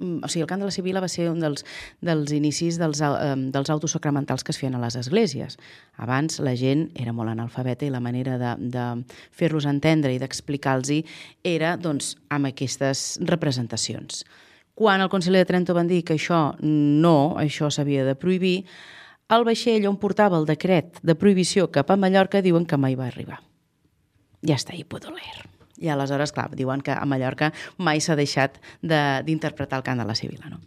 o 0.00 0.28
sigui, 0.28 0.42
el 0.42 0.48
cant 0.50 0.62
de 0.62 0.68
la 0.68 0.74
Sibila 0.74 1.02
va 1.04 1.08
ser 1.12 1.28
un 1.30 1.40
dels, 1.42 1.64
dels 2.00 2.32
inicis 2.32 2.78
dels, 2.80 3.02
eh, 3.04 3.34
dels 3.52 3.70
autos 3.70 3.94
sacramentals 3.96 4.44
que 4.44 4.54
es 4.54 4.60
feien 4.60 4.76
a 4.76 4.82
les 4.82 4.96
esglésies. 4.96 5.58
Abans 6.00 6.40
la 6.40 6.56
gent 6.56 6.88
era 6.94 7.12
molt 7.12 7.32
analfabeta 7.32 7.86
i 7.86 7.92
la 7.92 8.00
manera 8.00 8.38
de, 8.40 8.54
de 8.72 8.86
fer-los 9.30 9.68
entendre 9.68 10.14
i 10.14 10.22
d'explicar-los 10.22 10.70
era 11.44 11.76
doncs, 11.76 12.14
amb 12.30 12.48
aquestes 12.50 13.18
representacions. 13.28 14.24
Quan 14.74 15.02
el 15.04 15.10
Concili 15.12 15.36
de 15.36 15.44
Trento 15.44 15.74
van 15.76 15.90
dir 15.90 16.00
que 16.06 16.16
això 16.16 16.54
no, 16.62 17.36
això 17.36 17.68
s'havia 17.68 18.06
de 18.06 18.16
prohibir, 18.16 18.64
el 19.30 19.44
vaixell 19.44 19.86
on 19.86 19.98
portava 20.00 20.40
el 20.40 20.48
decret 20.48 20.98
de 21.06 21.14
prohibició 21.14 21.68
cap 21.70 21.92
a 21.92 21.98
Mallorca 22.00 22.42
diuen 22.42 22.66
que 22.66 22.80
mai 22.80 22.96
va 22.98 23.10
arribar. 23.10 23.42
Ja 24.40 24.56
està, 24.56 24.74
hi 24.74 24.86
puedo 24.88 25.12
leer. 25.12 25.59
I 25.80 25.88
aleshores, 25.88 26.34
clar, 26.36 26.50
diuen 26.56 26.84
que 26.84 26.92
a 26.92 27.06
Mallorca 27.08 27.52
mai 27.78 28.02
s'ha 28.04 28.18
deixat 28.18 28.60
d'interpretar 28.82 29.80
el 29.80 29.86
cant 29.86 30.02
de 30.02 30.06
la 30.08 30.18
Sibila, 30.18 30.52
no? 30.52 30.60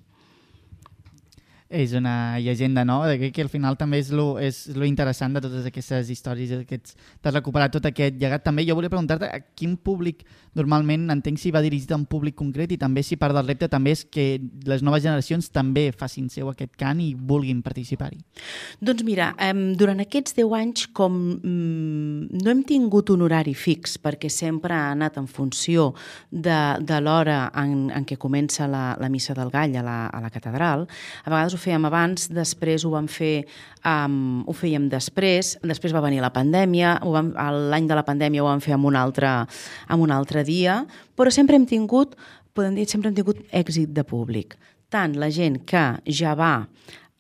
És 1.74 1.94
una 1.98 2.38
llegenda, 2.38 2.86
no? 2.86 3.02
De 3.10 3.32
que, 3.32 3.42
al 3.42 3.50
final 3.50 3.76
també 3.80 3.98
és 4.04 4.12
lo, 4.14 4.38
és 4.38 4.68
lo 4.78 4.86
interessant 4.86 5.34
de 5.34 5.42
totes 5.42 5.66
aquestes 5.66 6.12
històries, 6.14 6.54
aquests... 6.62 6.94
t'has 7.20 7.34
recuperat 7.34 7.74
tot 7.74 7.88
aquest 7.90 8.20
llegat. 8.22 8.44
També 8.46 8.66
jo 8.68 8.78
volia 8.78 8.94
preguntar-te 8.94 9.26
a 9.26 9.42
quin 9.58 9.74
públic 9.82 10.22
normalment 10.54 11.10
entenc 11.10 11.42
si 11.42 11.52
va 11.54 11.64
dirigit 11.66 11.92
a 11.92 11.98
un 11.98 12.06
públic 12.10 12.36
concret 12.38 12.72
i 12.76 12.78
també 12.78 13.02
si 13.02 13.18
part 13.18 13.34
del 13.34 13.48
repte 13.50 13.70
també 13.72 13.96
és 13.96 14.04
que 14.06 14.38
les 14.70 14.84
noves 14.86 15.02
generacions 15.02 15.50
també 15.54 15.88
facin 15.98 16.30
seu 16.30 16.52
aquest 16.52 16.76
cant 16.78 17.02
i 17.02 17.14
vulguin 17.18 17.64
participar-hi. 17.66 18.22
Doncs 18.78 19.02
mira, 19.08 19.32
eh, 19.42 19.54
durant 19.80 20.04
aquests 20.04 20.38
10 20.38 20.54
anys 20.60 20.86
com 20.94 21.18
mm, 21.40 22.44
no 22.44 22.54
hem 22.54 22.64
tingut 22.70 23.10
un 23.16 23.26
horari 23.26 23.56
fix 23.58 23.98
perquè 23.98 24.30
sempre 24.30 24.78
ha 24.78 24.92
anat 24.94 25.18
en 25.18 25.26
funció 25.28 25.90
de, 26.30 26.60
de 26.86 27.02
l'hora 27.02 27.48
en, 27.64 27.90
en 27.90 28.06
què 28.06 28.20
comença 28.22 28.70
la, 28.70 28.94
la 29.02 29.10
missa 29.10 29.34
del 29.34 29.50
gall 29.54 29.74
a 29.82 29.86
la, 29.86 30.00
a 30.14 30.22
la 30.22 30.32
catedral, 30.34 30.86
a 31.26 31.34
vegades 31.34 31.58
ho 31.58 31.63
fèiem 31.64 31.88
abans, 31.88 32.28
després 32.34 32.84
ho 32.86 32.92
vam 32.94 33.08
fer, 33.12 33.46
um, 33.88 34.44
ho 34.48 34.56
fèiem 34.56 34.90
després, 34.92 35.56
després 35.64 35.96
va 35.96 36.04
venir 36.04 36.22
la 36.24 36.34
pandèmia, 36.36 36.98
l'any 37.04 37.88
de 37.90 37.98
la 37.98 38.06
pandèmia 38.08 38.44
ho 38.44 38.50
vam 38.52 38.64
fer 38.64 38.76
amb 38.78 38.92
un, 38.92 39.00
altre, 39.00 39.32
amb 39.88 40.06
un 40.06 40.14
altre 40.14 40.44
dia, 40.48 40.82
però 41.16 41.32
sempre 41.34 41.58
hem 41.60 41.68
tingut, 41.70 42.18
podem 42.54 42.76
dir, 42.78 42.88
sempre 42.92 43.10
hem 43.10 43.18
tingut 43.18 43.42
èxit 43.52 43.96
de 43.96 44.06
públic. 44.08 44.58
Tant 44.94 45.16
la 45.18 45.32
gent 45.34 45.64
que 45.66 45.88
ja 46.06 46.36
va 46.38 46.54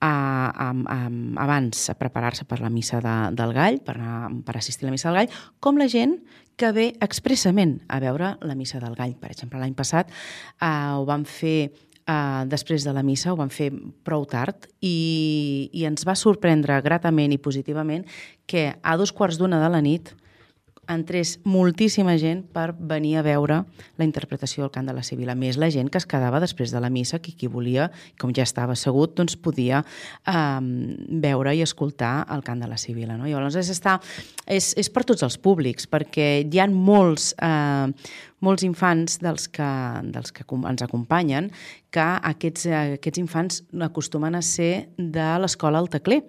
a, 0.04 0.12
a, 0.52 0.68
a, 0.70 1.00
abans 1.46 1.88
a 1.90 1.96
preparar-se 1.96 2.46
per 2.46 2.60
la 2.60 2.70
missa 2.70 3.00
de, 3.02 3.16
del 3.38 3.54
gall, 3.56 3.80
per, 3.86 3.96
anar, 3.96 4.34
per 4.46 4.58
assistir 4.60 4.86
a 4.86 4.92
la 4.92 4.98
missa 4.98 5.10
del 5.10 5.22
gall, 5.22 5.38
com 5.64 5.80
la 5.80 5.88
gent 5.88 6.20
que 6.60 6.70
ve 6.76 6.92
expressament 7.02 7.80
a 7.88 8.02
veure 8.04 8.36
la 8.44 8.58
missa 8.60 8.82
del 8.84 8.98
gall. 9.00 9.16
Per 9.18 9.32
exemple, 9.32 9.62
l'any 9.62 9.74
passat 9.78 10.12
eh, 10.12 10.68
ho 10.68 11.08
vam 11.08 11.24
fer 11.26 11.72
Uh, 12.04 12.44
després 12.52 12.84
de 12.84 12.92
la 12.92 13.00
missa 13.00 13.32
ho 13.32 13.38
vam 13.40 13.48
fer 13.48 13.70
prou 14.04 14.26
tard 14.28 14.66
i, 14.84 15.70
i 15.72 15.86
ens 15.88 16.04
va 16.04 16.18
sorprendre 16.20 16.76
gratament 16.84 17.32
i 17.32 17.40
positivament 17.40 18.04
que 18.44 18.74
a 18.76 18.96
dos 19.00 19.14
quarts 19.16 19.40
d'una 19.40 19.62
de 19.62 19.70
la 19.72 19.80
nit 19.80 20.12
entrés 20.92 21.38
moltíssima 21.48 22.16
gent 22.20 22.44
per 22.54 22.74
venir 22.78 23.16
a 23.18 23.24
veure 23.26 23.62
la 23.98 24.06
interpretació 24.06 24.64
del 24.64 24.74
cant 24.74 24.90
de 24.90 24.96
la 24.96 25.04
Sibila. 25.06 25.36
Més 25.36 25.58
la 25.62 25.70
gent 25.74 25.90
que 25.92 26.00
es 26.02 26.08
quedava 26.10 26.42
després 26.44 26.74
de 26.74 26.82
la 26.84 26.92
missa, 26.94 27.22
que 27.24 27.36
qui 27.38 27.48
volia, 27.52 27.90
com 28.20 28.34
ja 28.36 28.44
estava 28.44 28.76
assegut, 28.78 29.16
doncs 29.18 29.38
podia 29.40 29.84
eh, 30.28 30.60
veure 31.24 31.56
i 31.56 31.64
escoltar 31.66 32.16
el 32.34 32.44
cant 32.44 32.64
de 32.64 32.70
la 32.72 32.80
Sibila. 32.82 33.18
No? 33.18 33.28
I 33.28 33.36
llavors 33.36 33.58
és, 33.60 33.72
està, 33.74 34.00
és, 34.46 34.74
és 34.80 34.92
per 34.94 35.06
tots 35.08 35.24
els 35.26 35.40
públics, 35.40 35.88
perquè 35.90 36.30
hi 36.44 36.62
ha 36.62 36.68
molts, 36.72 37.32
eh, 37.40 37.92
molts 38.44 38.66
infants 38.68 39.20
dels 39.24 39.48
que, 39.52 39.70
dels 40.14 40.36
que 40.36 40.44
ens 40.44 40.84
acompanyen 40.84 41.50
que 41.94 42.06
aquests, 42.34 42.68
aquests 42.98 43.22
infants 43.22 43.62
acostumen 43.86 44.36
a 44.36 44.42
ser 44.42 44.90
de 44.98 45.30
l'escola 45.40 45.80
al 45.80 45.92
Tecler 45.94 46.24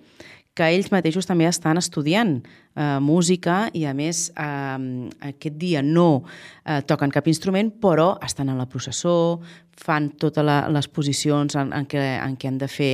que 0.54 0.68
ells 0.70 0.92
mateixos 0.94 1.26
també 1.26 1.48
estan 1.50 1.80
estudiant 1.80 2.36
eh, 2.38 2.98
música 3.02 3.64
i, 3.74 3.84
a 3.90 3.94
més, 3.96 4.28
eh, 4.38 5.10
aquest 5.30 5.58
dia 5.58 5.82
no 5.82 6.22
eh, 6.22 6.80
toquen 6.86 7.12
cap 7.14 7.26
instrument, 7.30 7.72
però 7.82 8.14
estan 8.22 8.52
en 8.52 8.60
la 8.62 8.68
processó, 8.70 9.40
fan 9.74 10.12
totes 10.22 10.46
les 10.46 10.88
posicions 10.88 11.56
en, 11.58 11.72
en, 11.74 11.86
què, 11.90 12.02
en 12.22 12.36
què 12.38 12.50
han 12.50 12.60
de 12.62 12.70
fer 12.70 12.92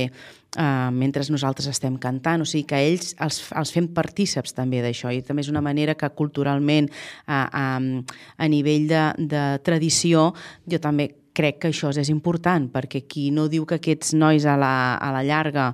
eh, 0.57 0.89
mentre 0.91 1.23
nosaltres 1.29 1.69
estem 1.69 1.97
cantant, 2.01 2.41
o 2.41 2.49
sigui 2.49 2.65
que 2.73 2.81
ells 2.81 3.13
els, 3.21 3.41
els 3.53 3.73
fem 3.73 3.91
partíceps 3.93 4.57
també 4.57 4.81
d'això 4.81 5.13
i 5.13 5.21
també 5.25 5.45
és 5.45 5.53
una 5.53 5.61
manera 5.61 5.95
que 5.95 6.09
culturalment 6.17 6.89
a, 7.27 7.45
a, 7.45 7.65
a 7.77 8.51
nivell 8.51 8.89
de, 8.89 9.07
de 9.31 9.47
tradició 9.65 10.31
jo 10.65 10.81
també 10.81 11.11
crec 11.37 11.61
que 11.61 11.69
això 11.71 11.93
és 11.95 12.09
important 12.11 12.67
perquè 12.73 13.05
qui 13.07 13.29
no 13.31 13.47
diu 13.47 13.65
que 13.65 13.77
aquests 13.79 14.15
nois 14.17 14.45
a 14.45 14.57
la, 14.59 14.95
a 14.99 15.13
la 15.15 15.21
llarga 15.23 15.71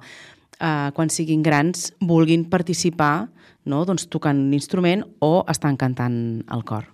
eh, 0.59 0.89
quan 0.93 1.09
siguin 1.09 1.43
grans 1.43 1.91
vulguin 1.99 2.45
participar 2.49 3.29
no? 3.67 3.83
doncs, 3.85 4.07
tocant 4.09 4.39
un 4.39 4.53
instrument 4.55 5.03
o 5.19 5.43
estan 5.51 5.77
cantant 5.77 6.43
al 6.47 6.63
cor. 6.65 6.87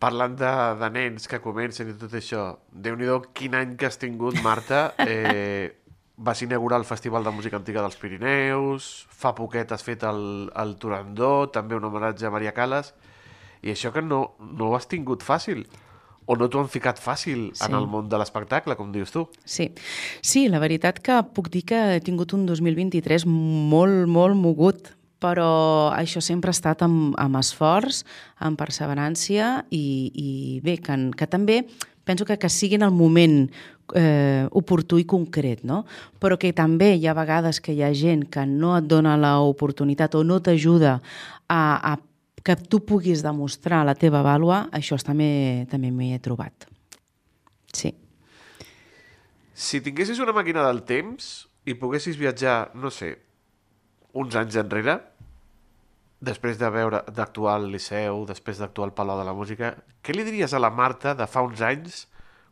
Parlant 0.00 0.32
de, 0.40 0.52
de 0.80 0.88
nens 0.94 1.28
que 1.28 1.42
comencen 1.44 1.90
i 1.92 1.96
tot 2.00 2.14
això, 2.16 2.46
déu 2.72 2.96
nhi 2.96 3.10
quin 3.36 3.58
any 3.58 3.76
que 3.76 3.90
has 3.90 4.00
tingut, 4.00 4.40
Marta. 4.42 4.90
Eh, 5.10 5.76
vas 6.20 6.42
inaugurar 6.44 6.78
el 6.78 6.84
Festival 6.84 7.24
de 7.24 7.30
Música 7.32 7.56
Antiga 7.56 7.80
dels 7.80 7.96
Pirineus, 7.96 9.06
fa 9.08 9.32
poquet 9.32 9.70
has 9.72 9.80
fet 9.82 10.02
el, 10.04 10.50
el 10.52 10.74
Turandó, 10.76 11.48
també 11.48 11.78
un 11.78 11.86
homenatge 11.88 12.26
a 12.28 12.32
Maria 12.32 12.52
Calas, 12.52 12.92
i 13.64 13.72
això 13.72 13.88
que 13.94 14.02
no, 14.04 14.36
no 14.40 14.68
ho 14.68 14.76
has 14.76 14.88
tingut 14.88 15.24
fàcil. 15.24 15.64
O 16.26 16.36
no 16.38 16.48
t'ho 16.48 16.60
han 16.62 16.70
ficat 16.70 17.00
fàcil 17.02 17.50
sí. 17.54 17.64
en 17.66 17.76
el 17.78 17.88
món 17.90 18.08
de 18.10 18.20
l'espectacle, 18.20 18.76
com 18.78 18.92
dius 18.92 19.12
tu. 19.14 19.26
Sí. 19.44 19.70
sí, 20.22 20.46
la 20.48 20.60
veritat 20.62 21.00
que 21.02 21.20
puc 21.34 21.50
dir 21.50 21.64
que 21.66 21.80
he 21.96 22.00
tingut 22.04 22.34
un 22.36 22.46
2023 22.46 23.26
molt, 23.26 24.06
molt 24.10 24.38
mogut, 24.38 24.92
però 25.20 25.92
això 25.92 26.22
sempre 26.24 26.50
ha 26.50 26.56
estat 26.56 26.82
amb, 26.86 27.12
amb 27.20 27.40
esforç, 27.40 28.04
amb 28.40 28.58
perseverància 28.60 29.60
i, 29.68 29.84
i 30.14 30.30
bé, 30.64 30.78
que, 30.80 30.96
que 31.16 31.28
també 31.28 31.64
penso 32.08 32.24
que, 32.24 32.38
que 32.40 32.48
sigui 32.48 32.78
en 32.78 32.86
el 32.86 32.94
moment 32.96 33.50
eh, 33.94 34.46
oportú 34.50 34.98
i 34.98 35.06
concret, 35.06 35.64
no? 35.66 35.84
però 36.18 36.38
que 36.40 36.52
també 36.56 36.94
hi 36.96 37.06
ha 37.06 37.14
vegades 37.14 37.60
que 37.60 37.74
hi 37.76 37.82
ha 37.84 37.92
gent 37.94 38.24
que 38.32 38.46
no 38.48 38.76
et 38.78 38.88
dona 38.88 39.16
l'oportunitat 39.20 40.16
o 40.18 40.24
no 40.24 40.40
t'ajuda 40.40 40.98
a, 41.50 41.62
a 41.92 41.98
que 42.44 42.56
tu 42.56 42.80
puguis 42.86 43.22
demostrar 43.24 43.82
la 43.84 43.96
teva 43.98 44.22
vàlua, 44.24 44.66
això 44.72 44.98
també 45.04 45.66
també 45.70 45.90
m'hi 45.92 46.14
he 46.14 46.20
trobat. 46.22 46.66
Sí. 47.72 47.92
Si 49.54 49.80
tinguessis 49.84 50.20
una 50.24 50.34
màquina 50.36 50.64
del 50.66 50.82
temps 50.88 51.30
i 51.68 51.76
poguessis 51.76 52.16
viatjar, 52.16 52.72
no 52.74 52.90
sé, 52.90 53.12
uns 54.16 54.36
anys 54.40 54.56
enrere, 54.62 54.96
després 56.20 56.58
de 56.60 56.68
veure 56.72 57.02
d'actuar 57.16 57.58
al 57.58 57.68
Liceu, 57.72 58.24
després 58.28 58.60
d'actuar 58.60 58.88
al 58.88 58.94
Palau 58.96 59.20
de 59.20 59.26
la 59.28 59.36
Música, 59.36 59.74
què 60.04 60.16
li 60.16 60.24
diries 60.24 60.52
a 60.52 60.60
la 60.60 60.72
Marta 60.72 61.14
de 61.16 61.28
fa 61.28 61.44
uns 61.44 61.60
anys 61.64 62.06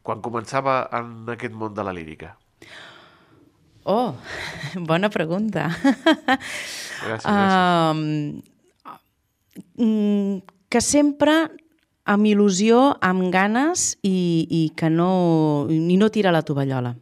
quan 0.05 0.23
començava 0.25 0.83
en 0.97 1.29
aquest 1.35 1.57
món 1.57 1.75
de 1.77 1.85
la 1.85 1.93
lírica? 1.97 2.35
Oh, 3.89 4.13
bona 4.91 5.09
pregunta. 5.13 5.69
Gràcies, 5.73 7.25
gràcies. 7.25 7.29
Um, 7.33 8.58
que 9.77 10.81
sempre 10.85 11.39
amb 12.09 12.29
il·lusió, 12.29 12.95
amb 13.05 13.29
ganes 13.33 13.99
i, 14.03 14.47
i 14.49 14.63
que 14.77 14.89
no, 14.91 15.67
i 15.69 15.99
no 16.01 16.09
tira 16.15 16.33
la 16.33 16.45
tovallola. 16.47 16.95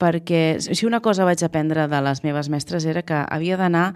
Perquè 0.00 0.58
si 0.60 0.84
una 0.88 1.00
cosa 1.04 1.24
vaig 1.24 1.42
aprendre 1.44 1.86
de 1.88 2.00
les 2.04 2.22
meves 2.24 2.48
mestres 2.52 2.84
era 2.84 3.04
que 3.04 3.20
havia 3.24 3.60
d'anar 3.60 3.92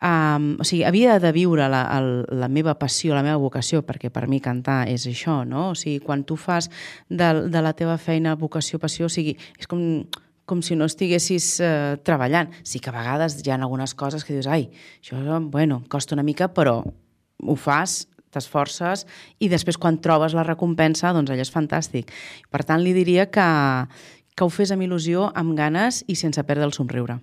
Um, 0.00 0.56
o 0.56 0.64
sigui, 0.64 0.86
havia 0.88 1.18
de 1.20 1.28
viure 1.36 1.66
la, 1.68 1.82
el, 1.98 2.06
la 2.40 2.46
meva 2.48 2.72
passió, 2.80 3.12
la 3.12 3.20
meva 3.20 3.36
vocació, 3.36 3.82
perquè 3.84 4.08
per 4.08 4.30
mi 4.32 4.38
cantar 4.40 4.86
és 4.88 5.04
això, 5.04 5.42
no? 5.44 5.74
O 5.74 5.76
sigui, 5.76 5.98
quan 6.00 6.22
tu 6.24 6.38
fas 6.40 6.70
de, 7.10 7.28
de 7.52 7.60
la 7.60 7.74
teva 7.76 7.98
feina 8.00 8.32
vocació, 8.40 8.80
passió, 8.80 9.10
o 9.10 9.12
sigui, 9.12 9.34
és 9.60 9.68
com, 9.68 9.82
com 10.48 10.64
si 10.64 10.78
no 10.78 10.88
estiguessis 10.88 11.50
eh, 11.60 11.98
treballant. 12.00 12.48
Sí 12.64 12.80
que 12.80 12.88
a 12.88 12.96
vegades 12.96 13.36
hi 13.44 13.52
ha 13.52 13.60
algunes 13.60 13.92
coses 13.92 14.24
que 14.24 14.38
dius, 14.38 14.48
ai, 14.48 14.70
això, 15.02 15.20
bueno, 15.52 15.82
costa 15.92 16.16
una 16.16 16.24
mica, 16.24 16.48
però 16.56 16.80
ho 17.46 17.56
fas, 17.56 18.04
t'esforces 18.30 19.06
i 19.42 19.48
després 19.50 19.78
quan 19.80 19.98
trobes 20.02 20.36
la 20.36 20.46
recompensa, 20.46 21.14
doncs 21.16 21.32
allò 21.32 21.46
és 21.46 21.52
fantàstic. 21.54 22.12
Per 22.50 22.62
tant, 22.66 22.82
li 22.82 22.94
diria 22.96 23.26
que, 23.32 23.48
que 24.36 24.46
ho 24.46 24.52
fes 24.52 24.72
amb 24.74 24.86
il·lusió, 24.86 25.30
amb 25.34 25.56
ganes 25.58 26.04
i 26.06 26.18
sense 26.18 26.44
perdre 26.46 26.68
el 26.68 26.76
somriure. 26.76 27.18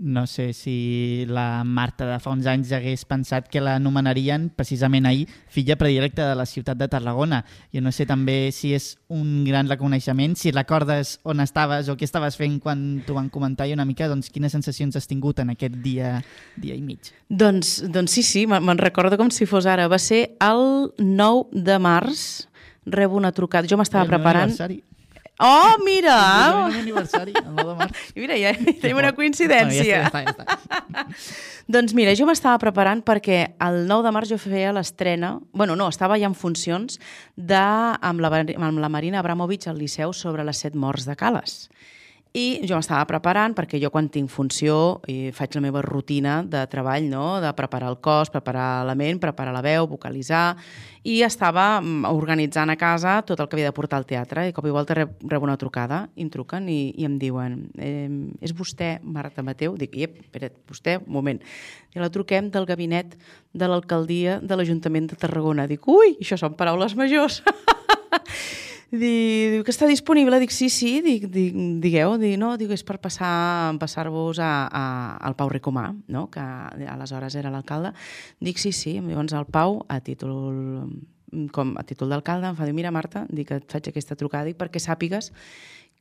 No 0.00 0.26
sé 0.26 0.54
si 0.54 1.26
la 1.28 1.62
Marta 1.62 2.06
de 2.08 2.16
fa 2.24 2.32
uns 2.32 2.46
anys 2.48 2.70
hagués 2.72 3.02
pensat 3.04 3.50
que 3.52 3.60
la 3.60 3.74
nomenarien 3.78 4.46
precisament 4.56 5.04
ahir 5.04 5.26
filla 5.52 5.76
predilecta 5.76 6.24
de 6.30 6.38
la 6.40 6.46
ciutat 6.48 6.80
de 6.80 6.88
Tarragona. 6.88 7.42
Jo 7.68 7.82
no 7.84 7.92
sé 7.92 8.06
també 8.08 8.48
si 8.56 8.72
és 8.72 8.94
un 9.12 9.44
gran 9.44 9.68
reconeixement, 9.68 10.38
si 10.40 10.54
recordes 10.56 11.18
on 11.28 11.44
estaves 11.44 11.92
o 11.92 11.98
què 12.00 12.08
estaves 12.08 12.40
fent 12.40 12.56
quan 12.64 13.02
t'ho 13.04 13.18
van 13.18 13.28
comentar 13.28 13.68
i 13.68 13.76
una 13.76 13.84
mica 13.84 14.08
doncs, 14.08 14.32
quines 14.32 14.56
sensacions 14.56 14.96
has 14.96 15.10
tingut 15.10 15.44
en 15.44 15.52
aquest 15.52 15.76
dia, 15.84 16.16
dia 16.56 16.74
i 16.74 16.80
mig. 16.80 17.12
Doncs, 17.28 17.82
doncs 17.92 18.16
sí, 18.16 18.24
sí, 18.24 18.46
me'n 18.48 18.80
recordo 18.80 19.20
com 19.20 19.28
si 19.28 19.44
fos 19.44 19.68
ara. 19.68 19.90
Va 19.92 20.00
ser 20.00 20.30
el 20.40 20.94
9 20.96 21.52
de 21.52 21.76
març, 21.76 22.46
rebo 22.88 23.20
una 23.20 23.36
trucada. 23.36 23.68
Jo 23.68 23.76
m'estava 23.76 24.08
preparant... 24.08 24.48
aniversari. 24.48 24.80
Oh, 25.40 25.76
mira! 25.84 26.16
El 26.68 26.80
aniversari, 26.82 27.32
el 27.32 27.54
9 27.54 27.64
de 27.64 27.76
març. 27.78 28.00
Mira, 28.20 28.36
ja 28.36 28.52
tenim 28.82 28.98
una 29.00 29.14
coincidència. 29.16 30.02
Bueno, 30.12 30.26
ja 30.26 30.34
està, 30.36 30.50
ja 30.52 30.84
està. 30.84 31.14
Doncs 31.70 31.94
mira, 31.94 32.12
jo 32.18 32.26
m'estava 32.26 32.58
preparant 32.58 33.00
perquè 33.06 33.38
el 33.62 33.84
9 33.86 34.02
de 34.02 34.10
març 34.12 34.32
jo 34.32 34.40
feia 34.42 34.72
l'estrena, 34.74 35.36
bueno, 35.54 35.76
no, 35.78 35.86
estava 35.88 36.18
ja 36.18 36.26
en 36.26 36.34
funcions 36.34 36.98
de, 37.36 37.60
amb, 37.62 38.20
la, 38.20 38.30
amb 38.42 38.82
la 38.82 38.90
Marina 38.90 39.20
Abramovic 39.22 39.68
al 39.70 39.78
Liceu 39.78 40.12
sobre 40.12 40.44
les 40.44 40.60
set 40.64 40.74
morts 40.74 41.06
de 41.06 41.14
Cales. 41.16 41.70
I 42.30 42.60
jo 42.62 42.76
m'estava 42.78 43.02
preparant 43.10 43.56
perquè 43.58 43.80
jo 43.82 43.88
quan 43.90 44.06
tinc 44.06 44.30
funció 44.30 45.00
i 45.10 45.32
faig 45.34 45.56
la 45.56 45.64
meva 45.64 45.80
rutina 45.82 46.36
de 46.46 46.60
treball, 46.70 47.08
no? 47.10 47.40
de 47.42 47.50
preparar 47.58 47.88
el 47.90 47.96
cos, 47.98 48.30
preparar 48.30 48.84
la 48.86 48.94
ment, 48.94 49.18
preparar 49.18 49.50
la 49.50 49.62
veu, 49.64 49.88
vocalitzar, 49.90 50.54
i 51.02 51.16
estava 51.26 51.80
mm, 51.80 52.06
organitzant 52.06 52.70
a 52.70 52.76
casa 52.78 53.16
tot 53.26 53.42
el 53.42 53.48
que 53.50 53.58
havia 53.58 53.72
de 53.72 53.74
portar 53.74 53.98
al 53.98 54.06
teatre 54.06 54.46
i 54.46 54.54
cop 54.54 54.68
i 54.68 54.74
volta 54.74 54.94
rebo 54.94 55.42
una 55.42 55.58
trucada 55.58 56.04
i 56.14 56.22
em 56.22 56.30
truquen 56.30 56.70
i, 56.70 56.92
i 57.02 57.08
em 57.08 57.18
diuen 57.18 57.64
eh, 57.82 58.06
és 58.38 58.54
vostè 58.54 59.00
Marta 59.02 59.42
Mateu? 59.42 59.74
Dic, 59.80 59.98
iep, 59.98 60.22
espera't, 60.22 60.54
vostè, 60.70 61.00
un 61.02 61.10
moment. 61.18 61.42
I 61.96 61.98
la 61.98 62.12
truquem 62.14 62.52
del 62.54 62.68
gabinet 62.68 63.18
de 63.50 63.66
l'alcaldia 63.66 64.38
de 64.38 64.54
l'Ajuntament 64.54 65.10
de 65.10 65.18
Tarragona. 65.18 65.66
Dic, 65.66 65.82
ui, 65.90 66.14
això 66.20 66.38
són 66.38 66.54
paraules 66.54 66.94
majors. 66.94 67.42
Diu 68.90 69.62
que 69.62 69.70
està 69.70 69.86
disponible, 69.86 70.40
dic 70.42 70.50
sí, 70.50 70.66
sí, 70.72 70.96
dic, 71.04 71.28
dic, 71.30 71.54
digueu, 71.82 72.16
dic, 72.18 72.34
no, 72.40 72.56
dic, 72.58 72.72
és 72.74 72.82
per 72.82 72.98
passar 72.98 73.76
passar-vos 73.78 74.40
a, 74.42 74.50
a, 74.66 74.82
al 75.28 75.36
Pau 75.38 75.52
Ricomà, 75.52 75.92
no? 76.10 76.24
que 76.32 76.42
aleshores 76.42 77.36
era 77.38 77.52
l'alcalde. 77.54 77.92
Dic 78.42 78.58
sí, 78.58 78.72
sí, 78.74 78.96
llavors 78.98 79.36
el 79.38 79.46
Pau, 79.46 79.84
a 79.86 80.00
títol 80.02 80.90
com 81.54 81.76
a 81.78 81.84
títol 81.86 82.10
d'alcalde, 82.10 82.50
em 82.50 82.56
fa 82.58 82.66
dir, 82.66 82.74
mira 82.74 82.90
Marta, 82.90 83.24
dic 83.30 83.52
que 83.52 83.60
et 83.60 83.70
faig 83.70 83.92
aquesta 83.92 84.16
trucada 84.18 84.50
dic, 84.50 84.58
perquè 84.58 84.82
sàpigues 84.82 85.30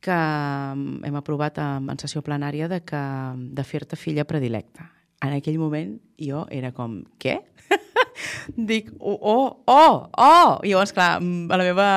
que 0.01 0.15
hem 0.15 1.19
aprovat 1.19 1.59
en 1.61 2.01
sessió 2.01 2.23
plenària 2.25 2.69
de, 2.71 2.81
que, 2.87 3.03
de 3.35 3.65
fer-te 3.67 3.99
filla 3.99 4.25
predilecta. 4.25 4.89
En 5.21 5.35
aquell 5.35 5.59
moment 5.59 5.97
jo 6.17 6.45
era 6.49 6.71
com, 6.71 7.01
què? 7.19 7.41
dic, 8.55 8.89
oh, 8.99 9.17
oh, 9.17 9.45
oh, 9.67 9.95
oh! 10.17 10.51
I 10.63 10.73
llavors, 10.73 10.93
clar, 10.95 11.17
a 11.19 11.59
la 11.59 11.67
meva... 11.67 11.87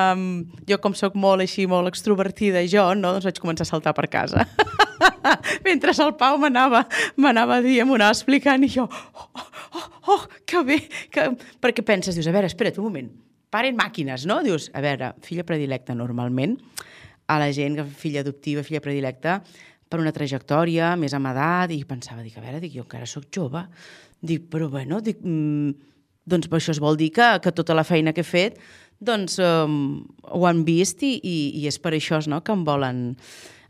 Jo, 0.69 0.79
com 0.83 0.95
sóc 0.97 1.17
molt 1.19 1.43
així, 1.43 1.67
molt 1.69 1.91
extrovertida, 1.91 2.63
jo, 2.69 2.85
no, 2.99 3.13
doncs 3.15 3.27
vaig 3.29 3.41
començar 3.43 3.67
a 3.67 3.71
saltar 3.71 3.95
per 3.97 4.07
casa. 4.11 4.45
Mentre 5.67 5.93
el 6.03 6.13
Pau 6.19 6.37
m'anava 6.39 6.83
m'anava 7.19 7.59
dient, 7.63 7.87
m'ho 7.87 7.97
anava 7.99 8.15
explicant, 8.15 8.63
i 8.63 8.71
jo, 8.71 8.87
oh, 8.87 9.27
oh, 9.79 9.85
oh, 10.15 10.23
que 10.49 10.63
bé! 10.67 10.79
Que... 11.13 11.29
Perquè 11.63 11.85
penses, 11.85 12.15
dius, 12.17 12.29
a 12.29 12.35
veure, 12.35 12.49
espera't 12.51 12.79
un 12.79 12.89
moment, 12.89 13.11
paren 13.53 13.77
màquines, 13.79 14.27
no? 14.29 14.41
Dius, 14.45 14.69
a 14.73 14.81
veure, 14.83 15.13
filla 15.25 15.45
predilecta, 15.47 15.95
normalment, 15.97 16.57
a 17.29 17.39
la 17.39 17.51
gent, 17.55 17.79
filla 17.97 18.23
adoptiva, 18.23 18.65
filla 18.65 18.83
predilecta, 18.83 19.39
per 19.93 20.01
una 20.01 20.13
trajectòria, 20.15 20.95
més 20.97 21.13
amb 21.13 21.29
edat, 21.29 21.71
i 21.75 21.83
pensava, 21.85 22.23
dic, 22.25 22.39
a 22.39 22.43
veure, 22.43 22.61
dic, 22.63 22.73
jo 22.73 22.85
encara 22.87 23.05
sóc 23.09 23.27
jove, 23.33 23.61
dic, 24.25 24.47
però 24.49 24.69
bueno, 24.71 24.99
dic, 25.05 25.19
mm, 25.21 25.92
doncs 26.25 26.47
això 26.51 26.71
es 26.71 26.79
vol 26.79 26.97
dir 26.97 27.11
que, 27.11 27.39
que 27.43 27.51
tota 27.51 27.75
la 27.75 27.83
feina 27.83 28.13
que 28.13 28.23
he 28.23 28.27
fet 28.27 28.61
doncs 29.03 29.39
um, 29.39 30.03
ho 30.23 30.45
han 30.47 30.63
vist 30.67 31.03
i, 31.03 31.17
i, 31.19 31.37
i 31.59 31.67
és 31.67 31.79
per 31.81 31.93
això 31.95 32.21
no, 32.29 32.39
que 32.45 32.53
em 32.55 32.63
volen, 32.65 33.01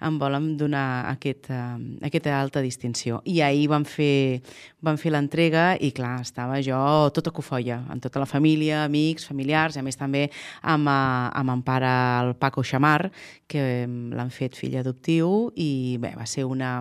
em 0.03 0.17
volen 0.21 0.51
donar 0.59 1.09
aquest, 1.09 1.49
uh, 1.49 1.77
aquesta 2.05 2.35
alta 2.37 2.61
distinció. 2.61 3.21
I 3.25 3.39
ahir 3.45 3.67
van 3.71 3.85
fer, 3.89 4.43
van 4.83 4.99
fer 5.01 5.13
l'entrega 5.15 5.65
i, 5.79 5.93
clar, 5.95 6.19
estava 6.21 6.59
jo 6.65 6.77
tota 7.15 7.33
cofoia, 7.33 7.81
amb 7.89 8.03
tota 8.03 8.21
la 8.21 8.29
família, 8.29 8.83
amics, 8.85 9.27
familiars, 9.29 9.77
i 9.77 9.81
a 9.81 9.85
més 9.85 9.99
també 9.99 10.27
amb, 10.61 10.91
uh, 10.91 11.31
amb 11.33 11.55
en 11.55 11.63
pare, 11.65 11.93
el 12.21 12.35
Paco 12.39 12.65
Xamar, 12.65 13.09
que 13.47 13.87
l'han 13.87 14.33
fet 14.33 14.59
fill 14.59 14.77
adoptiu, 14.81 15.49
i 15.55 15.97
bé, 16.01 16.13
va 16.19 16.29
ser 16.29 16.45
una, 16.49 16.75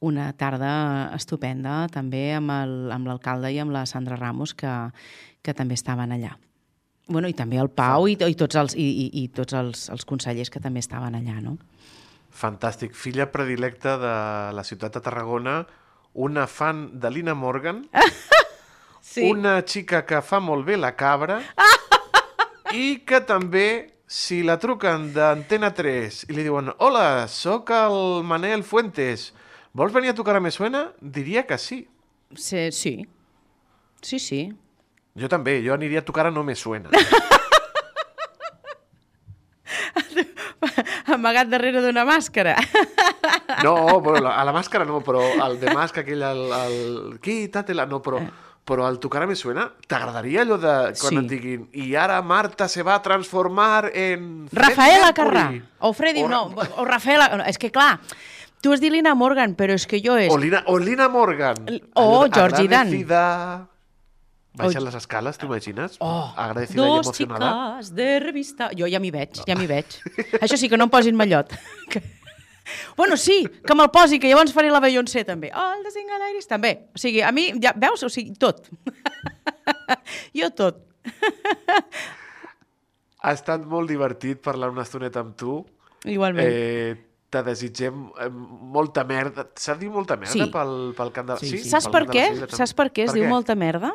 una 0.00 0.30
tarda 0.32 1.12
estupenda 1.16 1.84
també 1.92 2.30
amb 2.36 3.06
l'alcalde 3.06 3.52
i 3.52 3.58
amb 3.60 3.74
la 3.74 3.84
Sandra 3.86 4.16
Ramos 4.16 4.54
que, 4.54 4.72
que 5.44 5.54
també 5.54 5.76
estaven 5.76 6.12
allà. 6.16 6.36
Bueno, 7.10 7.28
i 7.28 7.34
també 7.34 7.58
el 7.58 7.72
Pau 7.74 8.06
i, 8.08 8.14
i 8.14 8.36
tots, 8.38 8.56
els, 8.56 8.76
i, 8.78 8.86
i, 8.86 9.06
i 9.24 9.28
tots 9.34 9.56
els, 9.58 9.88
els 9.90 10.06
consellers 10.06 10.50
que 10.50 10.62
també 10.62 10.80
estaven 10.80 11.16
allà, 11.18 11.40
no? 11.42 11.56
Fantàstic. 12.30 12.94
Filla 12.94 13.26
predilecta 13.32 13.96
de 13.98 14.14
la 14.54 14.64
ciutat 14.64 14.94
de 14.94 15.02
Tarragona, 15.02 15.64
una 16.14 16.46
fan 16.46 17.00
de 17.02 17.10
Lina 17.10 17.34
Morgan, 17.34 17.82
una 19.26 19.58
xica 19.66 20.04
que 20.06 20.22
fa 20.22 20.38
molt 20.40 20.64
bé 20.68 20.78
la 20.78 20.94
cabra 20.94 21.40
i 22.84 23.02
que 23.06 23.20
també, 23.26 23.66
si 24.10 24.40
la 24.46 24.56
truquen 24.62 25.10
d'Antena 25.14 25.74
3 25.74 26.24
i 26.30 26.34
li 26.34 26.46
diuen 26.46 26.70
«Hola, 26.78 27.26
sóc 27.30 27.70
el 27.74 28.24
Manel 28.26 28.64
Fuentes, 28.66 29.32
vols 29.72 29.92
venir 29.92 30.10
a 30.10 30.14
tocar 30.14 30.36
a 30.36 30.40
Me 30.40 30.50
Suena?» 30.50 30.92
diria 31.00 31.46
que 31.46 31.58
sí. 31.58 31.88
Sí, 32.34 32.70
sí. 32.72 33.06
Sí, 34.02 34.18
sí. 34.18 34.52
Jo 35.18 35.28
també, 35.28 35.58
jo 35.64 35.74
aniria 35.74 36.00
a 36.00 36.04
tocar 36.06 36.26
a 36.26 36.30
No 36.30 36.42
Me 36.44 36.54
Suena. 36.54 36.90
Amagat 41.14 41.48
darrere 41.50 41.80
d'una 41.84 42.04
màscara. 42.08 42.56
No, 43.64 43.74
però 44.00 44.20
la, 44.22 44.30
a 44.40 44.44
la 44.46 44.52
màscara 44.54 44.84
no, 44.88 45.00
però 45.04 45.20
el 45.44 45.56
de 45.60 45.72
màscara 45.74 46.04
aquell, 46.06 46.22
el, 46.24 46.38
el... 46.54 47.18
Quítatela, 47.20 47.84
no, 47.90 47.98
però 48.00 48.20
però 48.70 48.84
al 48.86 49.00
tocar 49.02 49.24
me 49.26 49.34
suena, 49.34 49.64
t'agradaria 49.90 50.44
allò 50.44 50.56
de 50.62 50.72
quan 51.00 51.10
Sí. 51.10 51.18
et 51.18 51.26
diguin 51.28 51.64
i 51.82 51.88
ara 51.98 52.20
Marta 52.22 52.68
se 52.70 52.84
va 52.86 52.94
a 52.94 53.02
transformar 53.02 53.90
en... 53.92 54.46
Rafaela 54.54 55.10
Mercury"? 55.10 55.16
Carrà. 55.18 55.44
O 55.80 55.92
Freddy, 55.92 56.22
O 56.22 56.28
no, 56.30 56.44
o 56.54 56.84
Rafaela... 56.86 57.26
no, 57.36 57.44
És 57.50 57.58
que 57.58 57.72
clar, 57.74 57.98
tu 58.60 58.72
has 58.72 58.80
dit 58.80 58.92
Lina 58.92 59.14
Morgan, 59.14 59.54
però 59.56 59.74
és 59.76 59.86
que 59.88 60.00
jo 60.04 60.16
és... 60.20 60.30
O 60.32 60.38
Lina, 60.38 60.62
o 60.68 60.78
Lina 60.78 61.08
Morgan. 61.08 61.56
L- 61.66 61.82
o 61.94 62.24
de 62.28 62.34
Georgie 62.36 62.68
Dan. 62.68 62.90
Baixen 64.52 64.82
O- 64.82 64.84
les 64.84 64.94
escales, 64.98 65.38
t'ho 65.38 65.46
imagines? 65.46 65.96
Oh, 66.02 66.32
agradecida 66.36 66.82
i 66.82 66.86
dos 66.90 67.06
emocionada. 67.06 67.50
xiques 67.80 67.92
de 67.94 68.08
revista... 68.20 68.70
Jo 68.76 68.88
ja 68.90 68.98
m'hi 69.00 69.12
veig, 69.14 69.42
ja 69.46 69.54
m'hi 69.56 69.68
veig. 69.70 69.86
Això 70.42 70.58
sí, 70.58 70.68
que 70.68 70.76
no 70.76 70.88
em 70.88 70.90
posin 70.92 71.16
mallot. 71.16 71.54
Que... 71.90 72.02
Bueno, 72.96 73.16
sí, 73.18 73.48
que 73.66 73.74
me'l 73.74 73.88
posi, 73.90 74.18
que 74.22 74.28
llavors 74.30 74.52
faré 74.54 74.68
la 74.70 74.78
Beyoncé 74.82 75.24
també. 75.26 75.48
Oh, 75.56 75.70
el 75.74 75.80
de 75.82 75.90
Single 75.90 76.28
Iris 76.30 76.46
també. 76.46 76.70
O 76.94 77.00
sigui, 77.02 77.22
a 77.26 77.32
mi, 77.34 77.48
ja, 77.62 77.72
veus? 77.74 78.02
O 78.06 78.10
sigui, 78.12 78.34
tot. 78.38 78.68
jo 80.38 80.50
tot. 80.54 80.78
Ha 83.22 83.32
estat 83.34 83.64
molt 83.68 83.90
divertit 83.90 84.38
parlar 84.44 84.70
una 84.70 84.84
estoneta 84.86 85.20
amb 85.24 85.34
tu. 85.40 85.56
Igualment. 86.08 86.46
Eh, 86.46 86.94
te 87.30 87.42
desitgem 87.46 88.08
eh, 88.20 88.28
molta 88.30 89.04
merda. 89.06 89.46
S'ha 89.56 89.74
dit 89.78 89.90
molta 89.90 90.16
merda 90.18 90.32
Sí. 90.34 90.50
pel, 90.52 90.92
pel 90.98 91.12
camp 91.14 91.28
de... 91.32 91.36
Sí, 91.42 91.58
sí. 91.58 91.68
Saps 91.70 91.86
pel 91.86 91.92
per 91.92 92.04
què? 92.10 92.24
la 92.24 92.30
Sevilla, 92.34 92.46
també. 92.50 92.56
Saps 92.64 92.74
per 92.74 92.88
què 92.90 93.04
es 93.08 93.12
diu 93.14 93.28
molta 93.30 93.54
merda? 93.58 93.92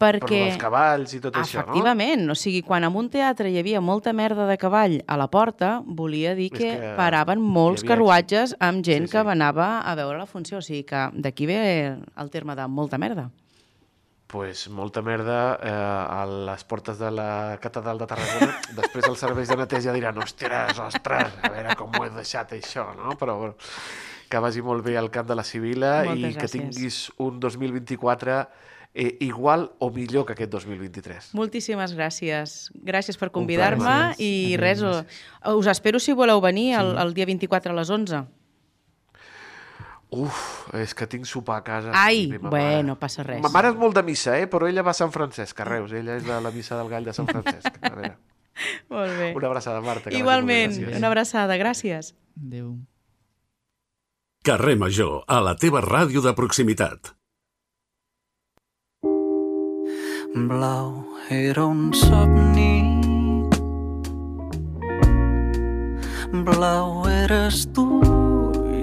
Per 0.00 0.14
Perquè... 0.16 0.38
els 0.48 0.56
cavalls 0.56 1.10
i 1.12 1.18
tot 1.20 1.34
això, 1.36 1.58
no? 1.58 1.66
Efectivament, 1.74 2.22
o 2.32 2.34
sigui, 2.38 2.62
quan 2.64 2.86
en 2.88 2.94
un 2.96 3.10
teatre 3.12 3.50
hi 3.52 3.58
havia 3.60 3.82
molta 3.84 4.14
merda 4.16 4.46
de 4.48 4.56
cavall 4.56 4.94
a 5.06 5.18
la 5.20 5.26
porta, 5.28 5.82
volia 5.84 6.32
dir 6.38 6.46
que, 6.54 6.70
que 6.80 6.94
paraven 6.96 7.42
molts 7.44 7.82
havia 7.82 7.90
carruatges 7.98 8.54
amb 8.64 8.80
gent 8.86 9.04
Sí, 9.10 9.12
que 9.12 9.20
sí. 9.26 9.28
anava 9.34 9.80
a 9.84 9.92
veure 9.98 10.16
la 10.22 10.24
funció, 10.30 10.62
o 10.62 10.64
sigui 10.64 10.86
que 10.88 11.02
d'aquí 11.12 11.44
ve 11.50 11.58
el 12.16 12.30
terme 12.32 12.56
de 12.56 12.64
molta 12.66 12.96
merda. 12.96 13.28
Pues 14.30 14.68
molta 14.68 15.02
merda 15.02 15.58
eh, 15.62 15.70
a 15.70 16.24
les 16.26 16.64
portes 16.64 16.98
de 16.98 17.10
la 17.10 17.58
catedral 17.60 17.98
de 17.98 18.06
Tarragona. 18.06 18.54
Després 18.80 19.08
els 19.10 19.22
serveis 19.26 19.50
de 19.50 19.58
neteja 19.58 19.94
diran 19.96 20.18
ostres, 20.22 20.78
ostres, 20.78 21.34
a 21.42 21.50
veure 21.50 21.76
com 21.78 21.92
ho 21.98 22.06
he 22.06 22.12
deixat 22.14 22.54
això, 22.54 22.90
no? 22.96 23.16
Però 23.18 23.36
bueno, 23.40 23.70
que 24.30 24.42
vagi 24.42 24.62
molt 24.62 24.86
bé 24.86 24.96
al 24.96 25.10
camp 25.10 25.26
de 25.28 25.36
la 25.38 25.44
Sibila 25.46 26.04
Moltes 26.06 26.20
i 26.20 26.34
que 26.38 26.46
gràcies. 26.46 26.56
tinguis 26.56 27.00
un 27.18 27.40
2024 27.42 28.40
eh, 28.94 29.16
igual 29.26 29.72
o 29.78 29.90
millor 29.90 30.26
que 30.26 30.38
aquest 30.38 30.52
2023. 30.54 31.32
Moltíssimes 31.38 31.94
gràcies. 31.98 32.70
Gràcies 32.86 33.18
per 33.18 33.32
convidar-me 33.34 34.14
i 34.22 34.56
res, 34.60 34.82
us 34.82 35.70
espero 35.70 35.98
si 35.98 36.14
voleu 36.14 36.42
venir 36.42 36.74
el, 36.78 36.96
el 37.02 37.14
dia 37.18 37.26
24 37.26 37.74
a 37.74 37.80
les 37.82 37.90
11. 37.90 38.22
Uf, 40.10 40.38
és 40.74 40.90
que 40.98 41.06
tinc 41.06 41.24
sopar 41.26 41.60
a 41.60 41.62
casa. 41.62 41.92
Ai, 41.94 42.26
bueno, 42.36 42.50
mare. 42.50 42.96
passa 42.98 43.22
res. 43.22 43.40
Ma 43.44 43.48
mare 43.54 43.68
és 43.70 43.76
molt 43.78 43.94
de 43.94 44.02
missa, 44.02 44.34
eh? 44.40 44.48
però 44.50 44.66
ella 44.66 44.82
va 44.82 44.90
a 44.90 44.98
Sant 44.98 45.12
Francesc, 45.14 45.60
a 45.60 45.64
Reus. 45.68 45.92
Ella 45.92 46.16
és 46.18 46.24
de 46.26 46.40
la 46.42 46.50
missa 46.50 46.76
del 46.80 46.88
gall 46.90 47.04
de 47.06 47.12
Sant 47.14 47.28
Francesc. 47.30 47.78
A 47.80 47.92
veure, 47.94 48.16
Molt 48.90 49.14
bé. 49.18 49.32
una 49.38 49.46
abraçada, 49.46 49.80
Marta. 49.80 50.10
bé, 50.10 50.16
Igualment, 50.18 50.72
gràcies. 50.74 50.98
una 50.98 51.06
abraçada, 51.12 51.56
gràcies. 51.56 52.14
Adéu. 52.40 52.74
Carrer 54.42 54.76
Major, 54.80 55.22
a 55.28 55.38
la 55.44 55.54
teva 55.56 55.80
ràdio 55.84 56.22
de 56.24 56.32
proximitat. 56.34 57.14
Blau 60.34 61.04
era 61.28 61.64
un 61.66 61.92
somni 61.92 62.98
Blau 66.30 67.02
eres 67.10 67.66
tu 67.74 68.00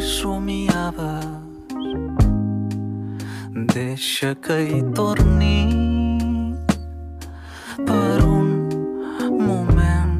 somiaves 0.07 1.47
Deixa 3.77 4.35
que 4.41 4.55
hi 4.63 4.79
torni 4.95 5.57
per 7.85 8.23
un 8.25 8.47
moment. 9.41 10.15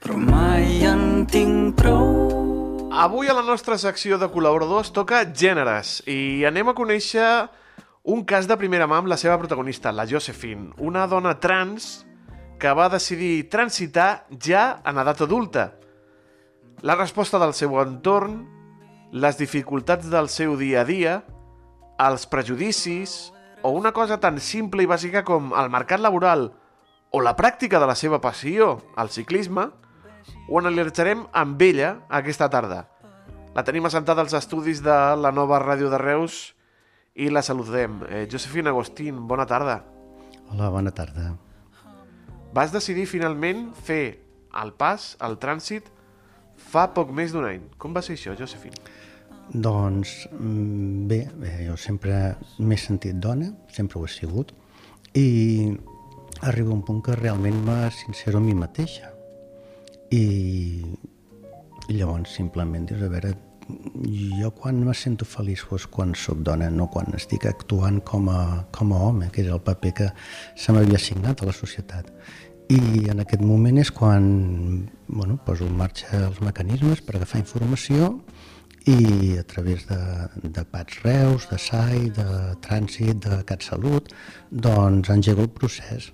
Però 0.00 0.16
mai 0.20 0.84
en 0.84 1.24
tinc 1.28 1.76
prou. 1.80 2.88
Avui 2.92 3.28
a 3.28 3.36
la 3.36 3.44
nostra 3.44 3.76
secció 3.80 4.20
de 4.20 4.28
col·laboradors 4.32 4.92
toca 4.96 5.24
gèneres 5.28 5.98
i 6.08 6.44
anem 6.48 6.72
a 6.72 6.76
conèixer 6.76 7.26
un 8.12 8.22
cas 8.28 8.48
de 8.48 8.56
primera 8.60 8.88
mà 8.88 9.00
amb 9.00 9.08
la 9.12 9.18
seva 9.20 9.36
protagonista, 9.40 9.92
la 9.92 10.06
Josephine, 10.08 10.70
una 10.78 11.08
dona 11.10 11.34
trans 11.40 12.06
que 12.60 12.72
va 12.72 12.90
decidir 12.92 13.48
transitar 13.52 14.26
ja 14.36 14.82
en 14.84 15.00
edat 15.00 15.24
adulta. 15.26 15.72
La 16.82 16.94
resposta 16.94 17.38
del 17.40 17.54
seu 17.56 17.78
entorn, 17.80 18.42
les 19.12 19.38
dificultats 19.38 20.10
del 20.12 20.28
seu 20.28 20.56
dia 20.60 20.82
a 20.82 20.84
dia, 20.88 21.14
els 21.96 22.26
prejudicis 22.28 23.32
o 23.64 23.70
una 23.72 23.94
cosa 23.96 24.18
tan 24.20 24.36
simple 24.44 24.84
i 24.84 24.90
bàsica 24.90 25.24
com 25.24 25.54
el 25.56 25.70
mercat 25.72 26.02
laboral 26.04 26.50
o 27.16 27.22
la 27.24 27.32
pràctica 27.38 27.80
de 27.80 27.88
la 27.88 27.96
seva 27.96 28.20
passió, 28.20 28.76
el 29.00 29.08
ciclisme, 29.08 29.70
ho 30.50 30.60
analitzarem 30.60 31.24
amb 31.32 31.62
ella 31.64 31.94
aquesta 32.12 32.50
tarda. 32.52 32.84
La 33.56 33.64
tenim 33.64 33.88
assentada 33.88 34.20
als 34.20 34.36
estudis 34.36 34.82
de 34.84 34.98
la 35.16 35.32
nova 35.32 35.62
ràdio 35.62 35.88
de 35.88 35.96
Reus 36.02 36.52
i 37.16 37.30
la 37.32 37.40
saludem. 37.40 38.02
Eh, 38.10 38.26
Josefina 38.30 38.70
Agustín, 38.70 39.24
bona 39.26 39.46
tarda. 39.48 39.80
Hola, 40.52 40.68
bona 40.68 40.92
tarda. 40.92 41.32
Vas 42.52 42.72
decidir 42.72 43.06
finalment 43.08 43.70
fer 43.72 44.20
el 44.60 44.74
pas, 44.76 45.14
el 45.24 45.40
trànsit, 45.40 45.88
fa 46.70 46.86
poc 46.94 47.12
més 47.14 47.34
d'un 47.34 47.46
any. 47.48 47.64
Com 47.78 47.96
va 47.96 48.02
ser 48.04 48.16
això, 48.18 48.36
Josefina? 48.38 48.78
Doncs 49.52 50.26
mm, 50.32 51.06
bé, 51.10 51.20
bé 51.38 51.52
jo 51.68 51.76
sempre 51.78 52.36
m'he 52.58 52.78
sentit 52.80 53.20
dona, 53.22 53.52
sempre 53.72 54.00
ho 54.00 54.06
he 54.06 54.10
sigut, 54.10 54.52
i 55.14 55.72
arriba 56.42 56.74
un 56.74 56.82
punt 56.84 57.02
que 57.06 57.14
realment 57.16 57.62
me 57.64 57.78
sincero 57.94 58.42
a 58.42 58.44
mi 58.44 58.54
mateixa. 58.58 59.12
I, 60.10 60.24
i 61.88 61.94
llavors 61.94 62.34
simplement 62.34 62.86
dius, 62.86 63.02
a 63.02 63.10
veure, 63.10 63.32
jo 64.40 64.50
quan 64.54 64.78
me 64.86 64.94
sento 64.94 65.26
feliç 65.26 65.64
és 65.74 65.86
quan 65.90 66.14
sóc 66.14 66.42
dona, 66.46 66.68
no 66.70 66.86
quan 66.90 67.14
estic 67.18 67.46
actuant 67.46 68.00
com 68.06 68.28
a, 68.30 68.66
com 68.72 68.92
a 68.92 69.00
home, 69.08 69.30
que 69.30 69.42
és 69.42 69.50
el 69.50 69.62
paper 69.62 69.92
que 70.00 70.10
se 70.54 70.74
m'havia 70.74 71.00
assignat 71.00 71.42
a 71.42 71.48
la 71.48 71.54
societat. 71.54 72.12
I 72.66 73.06
en 73.12 73.22
aquest 73.22 73.42
moment 73.46 73.78
és 73.78 73.92
quan 73.94 74.24
bueno, 75.06 75.36
poso 75.46 75.68
en 75.68 75.76
marxa 75.78 76.24
els 76.26 76.40
mecanismes 76.42 77.02
per 77.06 77.14
agafar 77.16 77.38
informació 77.38 78.16
i 78.90 79.36
a 79.38 79.44
través 79.46 79.86
de, 79.86 79.98
de 80.42 80.64
PATS 80.64 80.98
Reus, 81.04 81.46
de 81.50 81.58
SAI, 81.58 82.10
de 82.14 82.26
Trànsit, 82.62 83.22
de 83.22 83.40
CatSalut, 83.46 84.12
doncs 84.50 85.10
engego 85.14 85.46
el 85.46 85.50
procés. 85.50 86.12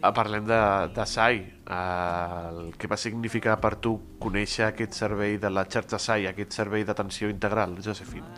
Ah, 0.00 0.12
Parlem 0.14 0.46
de, 0.46 0.62
de 0.94 1.06
SAI. 1.06 1.38
Eh, 1.66 2.50
el 2.50 2.74
que 2.78 2.90
va 2.90 2.98
significar 2.98 3.56
per 3.62 3.76
tu 3.82 3.96
conèixer 4.22 4.68
aquest 4.68 4.98
servei 4.98 5.38
de 5.42 5.50
la 5.50 5.66
xarxa 5.70 5.98
SAI, 6.02 6.28
aquest 6.30 6.54
servei 6.58 6.86
d'atenció 6.86 7.30
integral, 7.30 7.78
Josefina? 7.82 8.30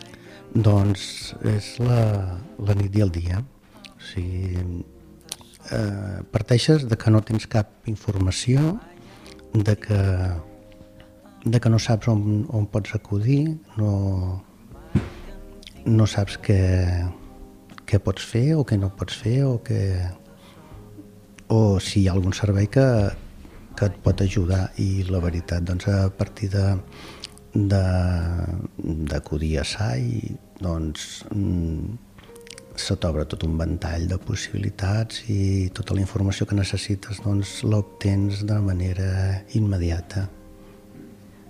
Doncs 0.53 1.35
és 1.45 1.75
la, 1.81 1.99
la 2.65 2.77
nit 2.77 2.97
i 2.97 3.05
el 3.05 3.13
dia. 3.13 3.41
O 3.89 3.99
sigui, 4.11 4.63
eh, 5.71 6.21
parteixes 6.31 6.85
de 6.89 6.97
que 6.97 7.11
no 7.11 7.21
tens 7.25 7.47
cap 7.47 7.87
informació, 7.91 8.77
de 9.53 9.75
que, 9.79 9.99
de 11.45 11.59
que 11.59 11.69
no 11.69 11.79
saps 11.79 12.09
on, 12.11 12.45
on 12.49 12.67
pots 12.71 12.95
acudir, 12.97 13.57
no, 13.77 14.43
no 15.85 16.07
saps 16.07 16.37
què, 16.45 16.59
què 17.89 17.99
pots 18.03 18.25
fer 18.25 18.53
o 18.57 18.65
què 18.67 18.77
no 18.79 18.91
pots 18.95 19.17
fer 19.23 19.39
o 19.47 19.57
què, 19.65 19.81
o 21.49 21.79
si 21.81 22.03
hi 22.03 22.09
ha 22.09 22.13
algun 22.17 22.35
servei 22.37 22.67
que, 22.69 22.85
que 23.77 23.87
et 23.89 23.95
pot 24.05 24.21
ajudar. 24.21 24.67
I 24.77 25.05
la 25.09 25.21
veritat, 25.23 25.65
doncs 25.65 25.87
a 25.89 26.09
partir 26.13 26.51
de 26.53 26.67
de- 27.53 29.05
d'acudir 29.09 29.57
a 29.59 29.63
SAI 29.63 30.37
doncs 30.61 31.25
mm, 31.33 31.97
se 32.79 32.95
t'obre 32.97 33.25
tot 33.29 33.43
un 33.47 33.57
ventall 33.59 34.07
de 34.09 34.17
possibilitats 34.21 35.23
i 35.29 35.69
tota 35.75 35.95
la 35.97 36.03
informació 36.03 36.47
que 36.47 36.57
necessites 36.57 37.21
doncs 37.25 37.59
l'obtens 37.67 38.43
de 38.47 38.59
manera 38.63 39.09
immediata. 39.57 40.27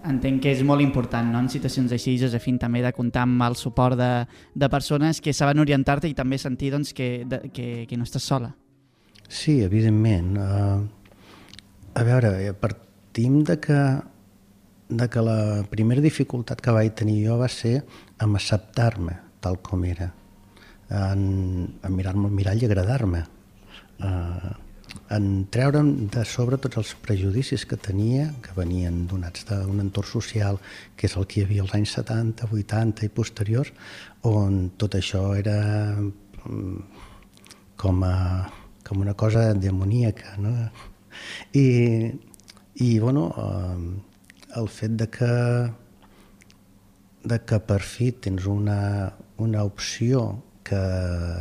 Entenc 0.10 0.40
que 0.46 0.54
és 0.56 0.62
molt 0.64 0.80
important, 0.82 1.28
no?, 1.28 1.42
en 1.44 1.50
situacions 1.52 1.92
així, 1.92 2.16
Josefín, 2.22 2.58
també 2.60 2.80
de 2.82 2.94
comptar 2.96 3.26
amb 3.28 3.44
el 3.50 3.58
suport 3.60 4.00
de, 4.00 4.12
de 4.56 4.70
persones 4.72 5.20
que 5.20 5.34
saben 5.36 5.60
orientar-te 5.60 6.08
i 6.08 6.16
també 6.16 6.40
sentir 6.40 6.72
doncs, 6.72 6.94
que, 6.96 7.26
de, 7.28 7.42
que, 7.52 7.84
que 7.90 8.00
no 8.00 8.08
estàs 8.08 8.24
sola. 8.24 8.54
Sí, 9.28 9.60
evidentment. 9.62 10.38
Uh, 10.40 10.88
a 12.00 12.06
veure, 12.08 12.32
partim 12.62 13.42
de 13.44 13.60
que, 13.60 13.82
de 14.90 15.10
que 15.12 15.26
la 15.26 15.66
primera 15.70 16.02
dificultat 16.02 16.64
que 16.64 16.74
vaig 16.74 16.96
tenir 16.96 17.20
jo 17.28 17.36
va 17.42 17.52
ser 17.52 17.82
en 18.24 18.40
acceptar-me 18.40 19.20
tal 19.44 19.60
com 19.64 19.84
era, 19.88 20.14
en, 20.90 21.22
en 21.84 21.96
mirar-me 21.96 22.28
al 22.30 22.36
mirall 22.36 22.64
i 22.64 22.68
agradar-me. 22.70 23.24
Uh, 24.00 24.56
en 25.14 25.46
treure'm 25.54 25.90
de 26.14 26.24
sobre 26.26 26.58
tots 26.62 26.80
els 26.82 26.92
prejudicis 27.04 27.66
que 27.70 27.78
tenia, 27.78 28.30
que 28.46 28.54
venien 28.58 29.04
donats 29.10 29.46
d'un 29.50 29.82
entorn 29.84 30.10
social, 30.10 30.60
que 30.98 31.08
és 31.10 31.16
el 31.18 31.28
que 31.30 31.40
hi 31.40 31.46
havia 31.46 31.66
als 31.66 31.76
anys 31.78 31.96
70, 31.98 32.50
80 32.54 33.06
i 33.06 33.12
posteriors, 33.14 33.74
on 34.26 34.70
tot 34.82 34.98
això 34.98 35.24
era 35.38 35.58
mm, 35.98 36.80
com, 37.78 38.04
a, 38.06 38.50
com 38.86 39.06
una 39.06 39.14
cosa 39.14 39.52
demoníaca. 39.54 40.38
No? 40.42 40.54
I, 41.54 41.68
i 42.82 42.90
bueno, 43.00 43.30
eh, 43.38 44.60
el 44.62 44.70
fet 44.74 44.98
de 44.98 45.10
que, 45.14 45.34
de 47.30 47.42
que 47.46 47.60
per 47.66 47.82
fi 47.86 48.12
tens 48.26 48.46
una, 48.50 48.80
una 49.38 49.66
opció 49.68 50.30
que 50.70 50.80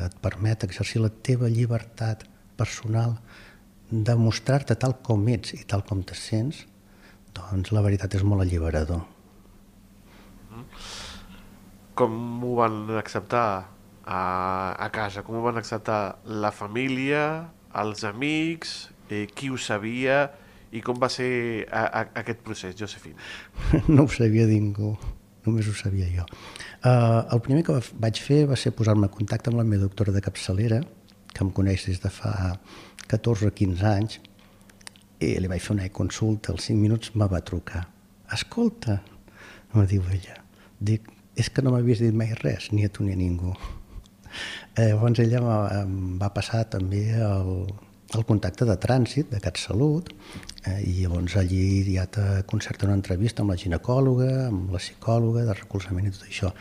et 0.06 0.16
permet 0.24 0.64
exercir 0.64 1.02
la 1.04 1.12
teva 1.12 1.50
llibertat 1.52 2.24
personal 2.58 3.18
de 3.90 4.16
mostrar-te 4.20 4.76
tal 4.76 4.98
com 5.04 5.22
ets 5.32 5.54
i 5.56 5.62
tal 5.68 5.84
com 5.88 6.02
te 6.04 6.16
sents, 6.18 6.64
doncs 7.36 7.72
la 7.72 7.84
veritat 7.84 8.18
és 8.18 8.24
molt 8.24 8.44
alliberador. 8.44 9.04
Com 11.98 12.14
ho 12.44 12.54
van 12.58 12.82
acceptar 12.98 13.46
a, 14.04 14.20
a 14.78 14.88
casa? 14.94 15.24
Com 15.26 15.38
ho 15.38 15.44
van 15.44 15.60
acceptar 15.60 16.18
la 16.24 16.52
família, 16.54 17.22
els 17.78 18.04
amics, 18.08 18.90
eh, 19.08 19.26
qui 19.34 19.50
ho 19.50 19.58
sabia 19.60 20.26
i 20.72 20.82
com 20.84 20.98
va 21.00 21.08
ser 21.12 21.64
a, 21.72 21.84
a, 21.86 22.04
aquest 22.22 22.42
procés, 22.44 22.76
Josefina? 22.76 23.20
No 23.88 24.04
ho 24.04 24.12
sabia 24.12 24.46
ningú, 24.48 24.96
només 25.48 25.68
ho 25.68 25.74
sabia 25.76 26.06
jo. 26.12 26.24
Uh, 26.78 27.24
el 27.34 27.42
primer 27.44 27.64
que 27.66 27.78
vaig 28.04 28.20
fer 28.22 28.44
va 28.50 28.56
ser 28.60 28.74
posar-me 28.76 29.08
en 29.08 29.14
contacte 29.14 29.50
amb 29.50 29.60
la 29.60 29.66
meva 29.66 29.88
doctora 29.88 30.14
de 30.14 30.22
capçalera, 30.24 30.82
que 31.32 31.44
em 31.44 31.52
coneix 31.54 31.88
des 31.88 32.00
de 32.02 32.10
fa 32.12 32.32
14 33.08 33.48
o 33.48 33.54
15 33.54 33.86
anys, 33.90 34.18
i 35.24 35.34
li 35.40 35.50
vaig 35.50 35.64
fer 35.64 35.74
una 35.74 35.88
consulta, 35.90 36.52
als 36.52 36.68
5 36.70 36.78
minuts 36.78 37.14
me 37.18 37.26
va 37.30 37.42
trucar. 37.42 37.86
Escolta, 38.34 39.00
me 39.74 39.86
diu 39.90 40.04
ella, 40.12 40.38
dic, 40.78 41.08
és 41.38 41.50
que 41.50 41.62
no 41.62 41.72
m'havies 41.74 42.02
dit 42.04 42.14
mai 42.14 42.32
res, 42.42 42.70
ni 42.72 42.84
a 42.86 42.92
tu 42.92 43.06
ni 43.06 43.14
a 43.14 43.18
ningú. 43.18 43.54
Eh, 44.76 44.90
llavors 44.92 45.18
ella 45.22 45.40
em 45.80 46.18
va 46.20 46.28
passar 46.34 46.64
també 46.70 47.02
el, 47.16 47.52
el 48.16 48.24
contacte 48.24 48.64
de 48.64 48.76
trànsit 48.80 49.28
de 49.32 49.40
CatSalut 49.42 50.08
eh, 50.64 50.78
i 50.80 50.94
llavors 51.02 51.36
allí 51.36 51.82
ja 51.92 52.06
te 52.08 52.24
concerta 52.48 52.86
una 52.88 52.96
entrevista 52.96 53.44
amb 53.44 53.52
la 53.52 53.58
ginecòloga, 53.60 54.30
amb 54.48 54.72
la 54.72 54.80
psicòloga 54.80 55.44
de 55.48 55.56
recolzament 55.58 56.08
i 56.08 56.14
tot 56.14 56.24
això. 56.28 56.52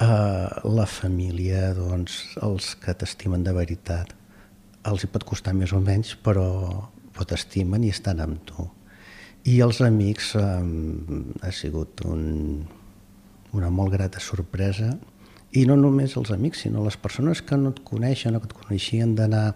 Eh, 0.00 0.48
la 0.66 0.88
família, 0.90 1.70
doncs, 1.78 2.18
els 2.42 2.74
que 2.82 2.96
t'estimen 2.96 3.46
de 3.46 3.54
veritat, 3.54 4.16
els 4.90 5.04
hi 5.04 5.12
pot 5.12 5.26
costar 5.28 5.54
més 5.54 5.74
o 5.76 5.80
menys, 5.84 6.16
però, 6.24 6.48
però 7.14 7.28
t'estimen 7.28 7.84
i 7.86 7.92
estan 7.94 8.22
amb 8.24 8.42
tu. 8.48 8.66
I 9.46 9.60
els 9.64 9.78
amics 9.86 10.34
eh, 10.40 10.44
ha 11.46 11.54
sigut 11.54 12.02
un, 12.08 12.66
una 13.54 13.70
molt 13.70 13.94
grata 13.94 14.20
sorpresa 14.20 14.90
i 15.50 15.64
no 15.66 15.74
només 15.78 16.12
els 16.18 16.30
amics, 16.30 16.64
sinó 16.66 16.82
les 16.84 16.98
persones 16.98 17.40
que 17.42 17.56
no 17.58 17.72
et 17.74 17.80
coneixen 17.86 18.36
o 18.36 18.42
que 18.42 18.50
et 18.50 18.58
coneixien 18.58 19.16
d'anar 19.18 19.54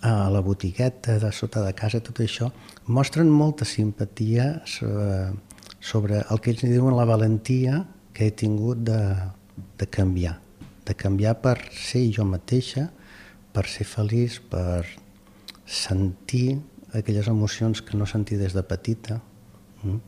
a 0.00 0.30
la 0.30 0.40
botigueta 0.40 1.18
de 1.18 1.30
sota 1.32 1.62
de 1.64 1.74
casa, 1.76 2.00
tot 2.00 2.22
això, 2.24 2.50
mostren 2.86 3.28
molta 3.30 3.66
simpatia 3.68 4.62
sobre, 4.64 5.34
sobre 5.80 6.22
el 6.22 6.40
que 6.40 6.54
ells 6.54 6.64
diuen 6.64 6.96
la 6.96 7.08
valentia 7.08 7.84
que 8.16 8.28
he 8.28 8.32
tingut 8.32 8.80
de, 8.86 9.00
de 9.78 9.88
canviar, 9.92 10.38
de 10.88 10.96
canviar 10.96 11.36
per 11.44 11.58
ser 11.76 12.06
jo 12.16 12.24
mateixa, 12.24 12.88
per 13.52 13.66
ser 13.68 13.86
feliç, 13.88 14.40
per 14.50 14.86
sentir 15.66 16.60
aquelles 16.96 17.28
emocions 17.28 17.82
que 17.82 17.98
no 17.98 18.06
sentia 18.06 18.38
des 18.40 18.56
de 18.56 18.64
petita. 18.66 19.20
Mm? 19.82 20.00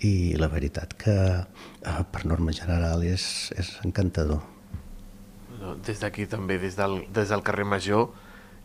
I 0.00 0.12
la 0.40 0.48
veritat 0.48 0.94
que 0.96 1.12
eh, 1.12 2.02
per 2.08 2.22
norma 2.24 2.54
general 2.56 3.02
és, 3.04 3.52
és 3.60 3.74
encantador. 3.84 4.40
Des 5.84 6.00
d'aquí 6.00 6.24
també, 6.24 6.56
des 6.58 6.78
del, 6.78 7.02
des 7.12 7.28
del 7.28 7.42
carrer 7.44 7.66
Major, 7.68 8.08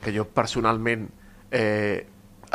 que 0.01 0.13
jo 0.15 0.27
personalment 0.27 1.07
eh, 1.51 2.05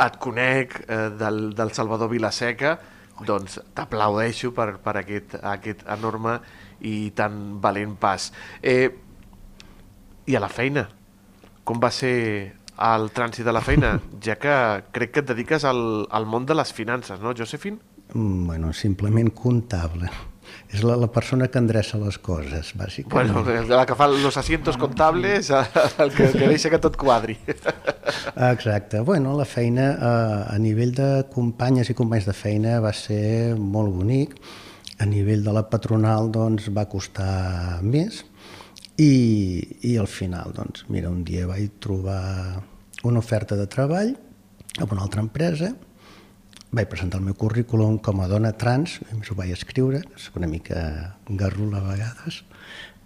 et 0.01 0.17
conec 0.21 0.79
eh, 0.87 1.09
del, 1.17 1.51
del 1.57 1.73
Salvador 1.75 2.09
Vilaseca, 2.11 2.77
doncs 3.25 3.59
t'aplaudeixo 3.75 4.51
per, 4.55 4.79
per 4.81 4.95
aquest, 5.03 5.37
aquest 5.45 5.83
enorme 5.93 6.39
i 6.87 7.11
tan 7.17 7.59
valent 7.61 7.93
pas. 8.01 8.31
Eh, 8.61 8.89
I 10.25 10.35
a 10.37 10.41
la 10.41 10.49
feina, 10.49 10.87
com 11.65 11.79
va 11.81 11.91
ser 11.93 12.15
el 12.81 13.09
trànsit 13.13 13.45
de 13.45 13.53
la 13.53 13.61
feina? 13.61 13.95
Ja 14.23 14.37
que 14.41 14.53
crec 14.95 15.13
que 15.13 15.23
et 15.25 15.29
dediques 15.29 15.65
al, 15.67 16.07
al 16.09 16.25
món 16.25 16.47
de 16.49 16.57
les 16.57 16.73
finances, 16.73 17.19
no, 17.21 17.35
Josephine? 17.37 17.77
Mm, 18.13 18.47
bueno, 18.47 18.73
simplement 18.73 19.33
comptable. 19.33 20.09
És 20.71 20.83
la, 20.87 20.95
la 20.99 21.09
persona 21.11 21.49
que 21.51 21.59
endreça 21.59 21.99
les 21.99 22.17
coses, 22.23 22.71
bàsicament. 22.79 23.33
Bueno, 23.33 23.65
la 23.67 23.85
que 23.89 23.97
fa 23.99 24.07
els 24.11 24.37
asientos 24.39 24.79
comptables, 24.79 25.51
el 25.51 26.13
que, 26.15 26.29
que 26.31 26.47
deixa 26.47 26.71
que 26.71 26.79
tot 26.81 26.95
quadri. 26.99 27.37
Exacte. 28.51 29.01
Bueno, 29.07 29.35
la 29.37 29.45
feina 29.45 29.91
eh, 29.91 30.55
a 30.55 30.57
nivell 30.61 30.95
de 30.95 31.11
companyes 31.33 31.91
i 31.91 31.97
companys 31.97 32.29
de 32.29 32.35
feina 32.37 32.79
va 32.83 32.93
ser 32.95 33.55
molt 33.59 33.93
bonic. 33.95 34.35
A 35.01 35.07
nivell 35.09 35.43
de 35.43 35.53
la 35.55 35.65
patronal 35.65 36.29
doncs, 36.31 36.69
va 36.69 36.85
costar 36.85 37.81
més 37.81 38.21
i, 39.01 39.13
i 39.87 39.95
al 39.97 40.07
final, 40.07 40.51
doncs, 40.53 40.85
mira, 40.93 41.09
un 41.09 41.23
dia 41.25 41.47
vaig 41.49 41.79
trobar 41.81 42.61
una 43.07 43.21
oferta 43.23 43.57
de 43.57 43.65
treball 43.65 44.13
a 44.77 44.85
una 44.85 45.01
altra 45.01 45.23
empresa 45.25 45.71
vaig 46.71 46.87
presentar 46.87 47.19
el 47.19 47.25
meu 47.27 47.35
currículum 47.35 47.97
com 47.99 48.21
a 48.23 48.29
dona 48.31 48.53
trans, 48.55 48.99
a 49.11 49.17
més 49.17 49.31
ho 49.31 49.35
vaig 49.35 49.51
escriure, 49.51 49.99
és 50.15 50.29
una 50.39 50.47
mica 50.47 51.17
garrula 51.27 51.81
a 51.81 51.89
vegades, 51.89 52.41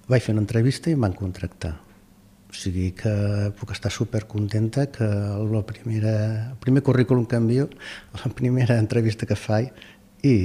vaig 0.10 0.22
fer 0.22 0.36
una 0.36 0.44
entrevista 0.46 0.92
i 0.92 0.98
em 0.98 1.02
van 1.02 1.18
contractar. 1.18 1.74
O 2.46 2.54
sigui 2.56 2.92
que 2.96 3.12
puc 3.58 3.74
estar 3.74 3.92
supercontenta 3.92 4.86
que 4.94 5.08
la 5.50 5.64
primera, 5.66 6.14
el 6.52 6.62
primer 6.62 6.86
currículum 6.86 7.26
que 7.26 7.42
envio, 7.42 7.68
la 8.14 8.32
primera 8.38 8.78
entrevista 8.78 9.26
que 9.26 9.36
faig, 9.36 9.74
i, 10.22 10.38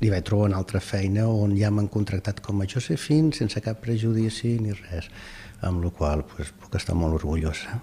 i 0.00 0.08
vaig 0.08 0.24
trobar 0.24 0.48
una 0.48 0.58
altra 0.60 0.80
feina 0.80 1.28
on 1.28 1.52
ja 1.60 1.70
m'han 1.70 1.92
contractat 1.92 2.40
com 2.44 2.64
a 2.64 2.68
Josephine 2.68 3.36
sense 3.36 3.60
cap 3.60 3.84
prejudici 3.84 4.56
ni 4.58 4.72
res, 4.72 5.12
amb 5.60 5.84
la 5.84 5.92
qual 5.92 6.24
pues, 6.32 6.52
puc 6.56 6.80
estar 6.80 6.96
molt 6.96 7.20
orgullosa. 7.20 7.76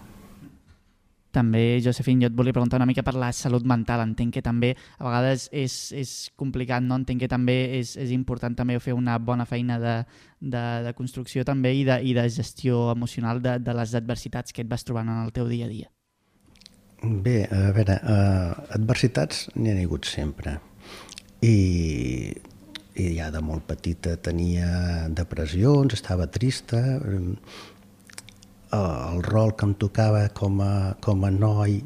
També, 1.37 1.77
Josefín, 1.85 2.21
jo 2.23 2.31
et 2.31 2.37
volia 2.37 2.55
preguntar 2.55 2.79
una 2.79 2.87
mica 2.89 3.03
per 3.05 3.13
la 3.13 3.29
salut 3.35 3.65
mental. 3.69 4.01
Entenc 4.01 4.33
que 4.33 4.41
també 4.41 4.71
a 4.97 5.05
vegades 5.05 5.47
és, 5.53 5.75
és 5.93 6.13
complicat, 6.39 6.81
no? 6.81 6.97
Entenc 6.97 7.21
que 7.21 7.29
també 7.29 7.57
és, 7.77 7.93
és 8.01 8.13
important 8.15 8.55
també 8.57 8.79
fer 8.81 8.95
una 8.97 9.19
bona 9.21 9.45
feina 9.45 9.77
de, 9.83 9.99
de, 10.41 10.63
de 10.87 10.95
construcció 10.97 11.45
també 11.45 11.75
i 11.77 11.83
de, 11.85 11.99
i 12.01 12.15
de 12.17 12.25
gestió 12.33 12.87
emocional 12.95 13.43
de, 13.43 13.59
de 13.61 13.77
les 13.77 13.93
adversitats 13.99 14.55
que 14.55 14.65
et 14.65 14.71
vas 14.71 14.87
trobant 14.87 15.13
en 15.13 15.21
el 15.27 15.35
teu 15.35 15.45
dia 15.51 15.69
a 15.69 15.73
dia. 15.75 15.91
Bé, 17.03 17.43
a 17.53 17.69
veure, 17.77 17.99
uh, 18.01 18.73
adversitats 18.73 19.45
n'hi 19.53 19.75
ha 19.75 19.77
hagut 19.83 20.09
sempre. 20.09 20.55
I, 21.45 22.33
I 22.97 23.11
ja 23.19 23.29
de 23.29 23.43
molt 23.45 23.67
petita 23.69 24.15
tenia 24.17 25.05
depressions, 25.13 25.93
estava 25.93 26.25
trista, 26.33 26.81
el 28.73 29.21
rol 29.23 29.53
que 29.55 29.65
em 29.65 29.75
tocava 29.79 30.27
com 30.35 30.59
a, 30.61 30.95
com 31.03 31.23
a 31.23 31.31
noi 31.31 31.79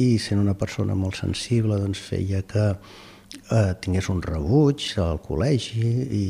i 0.00 0.14
sent 0.18 0.40
una 0.40 0.54
persona 0.58 0.96
molt 0.98 1.18
sensible 1.20 1.76
doncs 1.78 2.00
feia 2.00 2.42
que 2.48 2.70
eh, 2.72 3.74
tingués 3.80 4.08
un 4.10 4.22
rebuig 4.24 4.86
al 5.02 5.20
col·legi 5.22 5.90
i, 6.16 6.24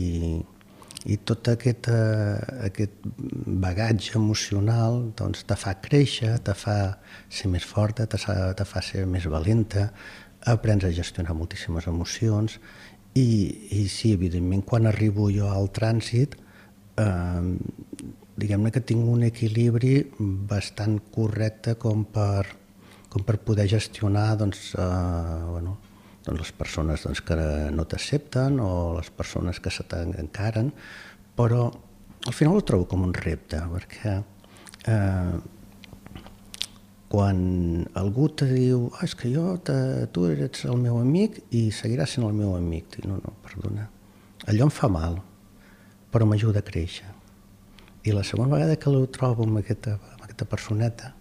i 1.05 1.19
tot 1.29 1.49
aquest, 1.53 1.89
eh, 1.93 2.67
aquest 2.69 3.07
bagatge 3.65 4.17
emocional 4.19 5.01
doncs, 5.17 5.45
te 5.49 5.57
fa 5.57 5.77
créixer, 5.85 6.37
te 6.45 6.57
fa 6.59 6.79
ser 7.29 7.51
més 7.53 7.65
forta, 7.65 8.09
te 8.11 8.21
fa, 8.21 8.53
te 8.57 8.67
fa 8.69 8.83
ser 8.85 9.07
més 9.09 9.29
valenta, 9.31 9.91
aprens 10.51 10.85
a 10.85 10.93
gestionar 10.93 11.37
moltíssimes 11.37 11.87
emocions 11.89 12.59
i, 13.15 13.29
i 13.79 13.87
sí, 13.89 14.13
evidentment, 14.13 14.65
quan 14.67 14.91
arribo 14.91 15.31
jo 15.33 15.49
al 15.49 15.71
trànsit 15.73 16.37
eh, 17.01 17.43
diguem-ne 18.37 18.73
que 18.75 18.83
tinc 18.83 19.07
un 19.07 19.25
equilibri 19.29 19.95
bastant 20.19 20.99
correcte 21.15 21.77
com 21.81 22.05
per, 22.11 22.45
com 23.11 23.23
per 23.27 23.39
poder 23.47 23.67
gestionar 23.71 24.35
doncs, 24.41 24.73
eh, 24.75 25.41
bueno, 25.51 25.79
doncs 26.27 26.41
les 26.43 26.53
persones 26.59 27.07
doncs, 27.07 27.23
que 27.23 27.39
no 27.75 27.87
t'accepten 27.87 28.59
o 28.61 28.71
les 28.99 29.11
persones 29.15 29.61
que 29.63 29.71
se 29.71 29.87
t'encaren, 29.87 30.73
però 31.39 31.69
al 32.25 32.35
final 32.35 32.59
ho 32.59 32.67
trobo 32.67 32.89
com 32.91 33.05
un 33.07 33.15
repte, 33.15 33.61
perquè 33.71 34.17
eh, 34.91 35.35
quan 37.15 37.41
algú 38.01 38.29
te 38.35 38.49
diu 38.51 38.89
ah, 38.97 39.05
és 39.07 39.15
que 39.15 39.31
jo, 39.31 39.53
te, 39.63 39.77
tu 40.11 40.27
ets 40.33 40.67
el 40.67 40.81
meu 40.83 40.99
amic 40.99 41.45
i 41.55 41.69
seguiràs 41.71 42.17
sent 42.17 42.27
el 42.27 42.35
meu 42.35 42.57
amic, 42.59 42.97
dic, 42.97 43.07
no, 43.07 43.21
no, 43.23 43.37
perdona, 43.47 43.87
allò 44.51 44.67
em 44.67 44.75
fa 44.75 44.91
mal, 44.91 45.21
però 46.11 46.27
m'ajuda 46.27 46.65
a 46.65 46.67
créixer 46.67 47.14
i 48.05 48.13
la 48.13 48.25
segona 48.25 48.53
vegada 48.53 48.77
que 48.77 48.93
lo 48.93 49.07
trobo 49.09 49.47
amb 49.49 49.61
aquesta, 49.61 49.97
amb 50.15 50.25
aquesta 50.27 50.47
personeta, 50.49 51.15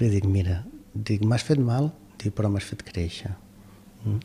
li 0.00 0.10
dic, 0.10 0.26
mira, 0.26 0.62
dic, 0.94 1.22
m'has 1.22 1.46
fet 1.46 1.60
mal? 1.62 1.92
Diu, 2.18 2.34
però 2.34 2.50
m'has 2.50 2.66
fet 2.66 2.82
créixer. 2.86 3.34
Mm? 4.04 4.18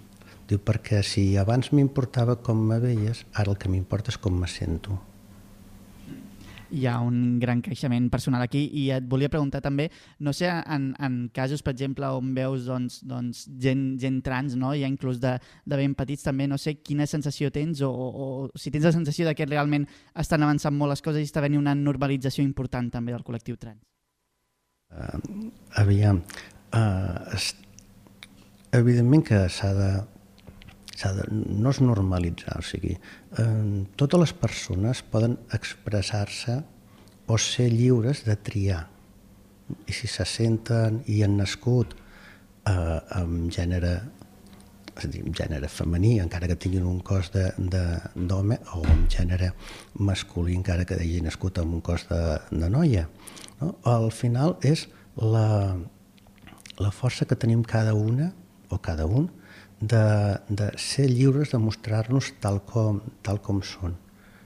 Diu, 0.49 0.61
perquè 0.65 1.03
si 1.05 1.23
abans 1.37 1.69
m'importava 1.75 2.39
com 2.41 2.61
me 2.71 2.79
veies, 2.81 3.21
ara 3.37 3.53
el 3.53 3.59
que 3.61 3.69
m'importa 3.69 4.09
és 4.13 4.17
com 4.17 4.33
me 4.41 4.49
sento. 4.49 4.97
Hi 6.71 6.85
ha 6.87 6.99
un 7.01 7.39
gran 7.39 7.61
creixement 7.65 8.09
personal 8.11 8.43
aquí 8.43 8.65
i 8.81 8.89
et 8.93 9.05
volia 9.09 9.29
preguntar 9.31 9.61
també, 9.65 9.89
no 10.19 10.33
sé, 10.35 10.49
en, 10.49 10.89
en 10.99 11.17
casos, 11.33 11.63
per 11.65 11.73
exemple, 11.73 12.07
on 12.19 12.33
veus 12.35 12.67
doncs, 12.69 12.99
doncs, 13.07 13.45
gent, 13.61 13.83
gent 14.01 14.21
trans, 14.25 14.55
no? 14.59 14.73
ja 14.77 14.89
inclús 14.89 15.21
de, 15.23 15.35
de 15.39 15.79
ben 15.79 15.95
petits 15.97 16.25
també, 16.25 16.47
no 16.47 16.59
sé 16.61 16.77
quina 16.79 17.07
sensació 17.09 17.51
tens 17.53 17.81
o, 17.85 17.89
o, 17.89 18.27
o 18.49 18.59
si 18.59 18.71
tens 18.73 18.87
la 18.87 18.95
sensació 18.95 19.27
de 19.27 19.35
que 19.37 19.49
realment 19.49 19.87
estan 20.19 20.45
avançant 20.45 20.75
molt 20.75 20.93
les 20.95 21.05
coses 21.05 21.23
i 21.23 21.29
està 21.29 21.43
venint 21.45 21.61
una 21.63 21.75
normalització 21.77 22.45
important 22.45 22.91
també 22.93 23.15
del 23.15 23.25
col·lectiu 23.25 23.57
trans. 23.59 23.81
Uh, 24.89 25.49
aviam, 25.77 26.23
uh, 26.73 27.41
evidentment 28.73 29.25
que 29.25 29.43
s'ha 29.53 29.73
de, 29.77 29.91
de... 31.15 31.25
no 31.31 31.71
és 31.71 31.79
normalitzar, 31.83 32.59
o 32.59 32.65
sigui, 32.65 32.95
eh, 33.39 33.85
totes 33.99 34.23
les 34.25 34.35
persones 34.35 35.01
poden 35.01 35.37
expressar-se 35.55 36.59
o 37.29 37.37
ser 37.37 37.69
lliures 37.71 38.25
de 38.25 38.35
triar. 38.35 38.83
I 39.85 39.93
si 39.93 40.09
se 40.09 40.25
senten 40.25 41.03
i 41.07 41.21
han 41.23 41.37
nascut 41.37 41.93
eh, 41.93 42.99
amb 43.19 43.51
gènere 43.53 43.99
és 44.99 45.05
a 45.07 45.11
dir, 45.13 45.21
amb 45.23 45.35
gènere 45.37 45.69
femení, 45.71 46.17
encara 46.19 46.49
que 46.49 46.57
tinguin 46.59 46.87
un 46.87 46.99
cos 47.05 47.29
d'home, 47.31 48.57
o 48.75 48.81
amb 48.83 49.05
gènere 49.11 49.53
masculí, 49.95 50.57
encara 50.57 50.83
que 50.83 50.97
hagi 50.99 51.21
nascut 51.23 51.61
amb 51.61 51.77
un 51.77 51.83
cos 51.85 52.03
de, 52.09 52.19
de 52.51 52.69
noia. 52.73 53.05
No? 53.61 53.75
Al 53.87 54.09
final 54.11 54.57
és 54.67 54.87
la, 55.15 55.77
la 56.79 56.91
força 56.91 57.27
que 57.29 57.39
tenim 57.39 57.63
cada 57.63 57.95
una 57.95 58.33
o 58.69 58.81
cada 58.83 59.07
un 59.07 59.29
de, 59.79 60.37
de 60.49 60.71
ser 60.77 61.07
lliures 61.09 61.51
de 61.53 61.59
mostrar-nos 61.61 62.33
tal 62.43 62.61
com, 62.67 62.99
tal 63.23 63.39
com 63.41 63.63
són, 63.63 63.95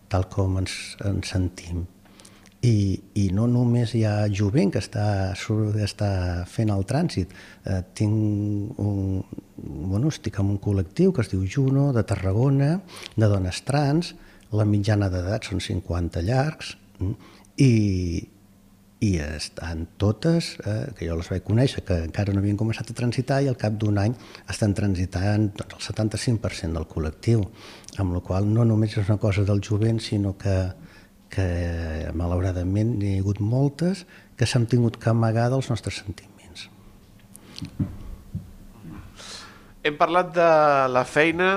tal 0.10 0.30
com 0.30 0.60
ens, 0.62 0.96
ens 1.06 1.34
sentim. 1.34 1.86
I, 2.64 2.76
I 3.20 3.26
no 3.36 3.44
només 3.52 3.92
hi 3.92 4.06
ha 4.08 4.30
jovent 4.32 4.72
que 4.72 4.80
està, 4.80 5.34
surt, 5.36 5.76
està 5.84 6.46
fent 6.48 6.72
el 6.72 6.86
trànsit. 6.88 7.34
Eh, 7.68 7.82
tinc 7.98 8.80
un, 8.80 9.20
bueno, 9.58 10.08
estic 10.14 10.40
en 10.40 10.54
un 10.54 10.62
col·lectiu 10.64 11.12
que 11.12 11.26
es 11.26 11.34
diu 11.34 11.44
Juno, 11.44 11.90
de 11.92 12.06
Tarragona, 12.08 12.78
de 13.18 13.28
dones 13.28 13.60
trans, 13.68 14.14
la 14.56 14.64
mitjana 14.70 15.10
d'edat 15.12 15.50
són 15.50 15.60
50 15.66 16.24
llargs, 16.24 16.78
mm, 17.02 17.34
i, 17.58 17.74
i 19.04 19.18
estan 19.20 19.84
totes, 20.00 20.54
eh, 20.64 20.94
que 20.96 21.08
jo 21.10 21.18
les 21.20 21.28
vaig 21.28 21.44
conèixer, 21.44 21.84
que 21.84 21.98
encara 22.06 22.32
no 22.32 22.40
havien 22.40 22.60
començat 22.60 22.88
a 22.88 22.96
transitar 22.96 23.42
i 23.44 23.50
al 23.52 23.58
cap 23.60 23.76
d'un 23.80 24.00
any 24.00 24.16
estan 24.52 24.76
transitant 24.78 25.50
doncs, 25.60 25.76
el 25.76 26.08
75% 26.08 26.80
del 26.80 26.88
col·lectiu, 26.88 27.44
amb 28.00 28.16
la 28.16 28.22
qual 28.24 28.48
no 28.48 28.64
només 28.64 28.96
és 28.96 29.10
una 29.10 29.20
cosa 29.20 29.44
del 29.44 29.60
jovent, 29.66 30.00
sinó 30.00 30.38
que, 30.40 30.56
que 31.34 31.48
malauradament 32.16 32.96
n'hi 33.02 33.18
ha 33.18 33.26
hagut 33.26 33.44
moltes 33.44 34.06
que 34.40 34.48
s'han 34.48 34.70
tingut 34.72 34.98
que 34.98 35.12
amagar 35.12 35.50
dels 35.52 35.68
nostres 35.74 36.00
sentiments. 36.00 36.70
Hem 39.84 40.00
parlat 40.00 40.32
de 40.32 40.50
la 40.96 41.04
feina, 41.04 41.54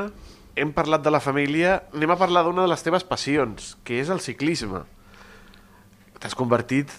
hem 0.59 0.75
parlat 0.75 1.07
de 1.07 1.15
la 1.15 1.23
família, 1.23 1.79
anem 1.95 2.11
a 2.11 2.19
parlar 2.19 2.43
d'una 2.43 2.67
de 2.67 2.75
les 2.75 2.83
teves 2.83 3.07
passions, 3.07 3.77
que 3.87 4.01
és 4.03 4.11
el 4.11 4.19
ciclisme. 4.25 4.83
T'has 6.19 6.35
convertit 6.35 6.91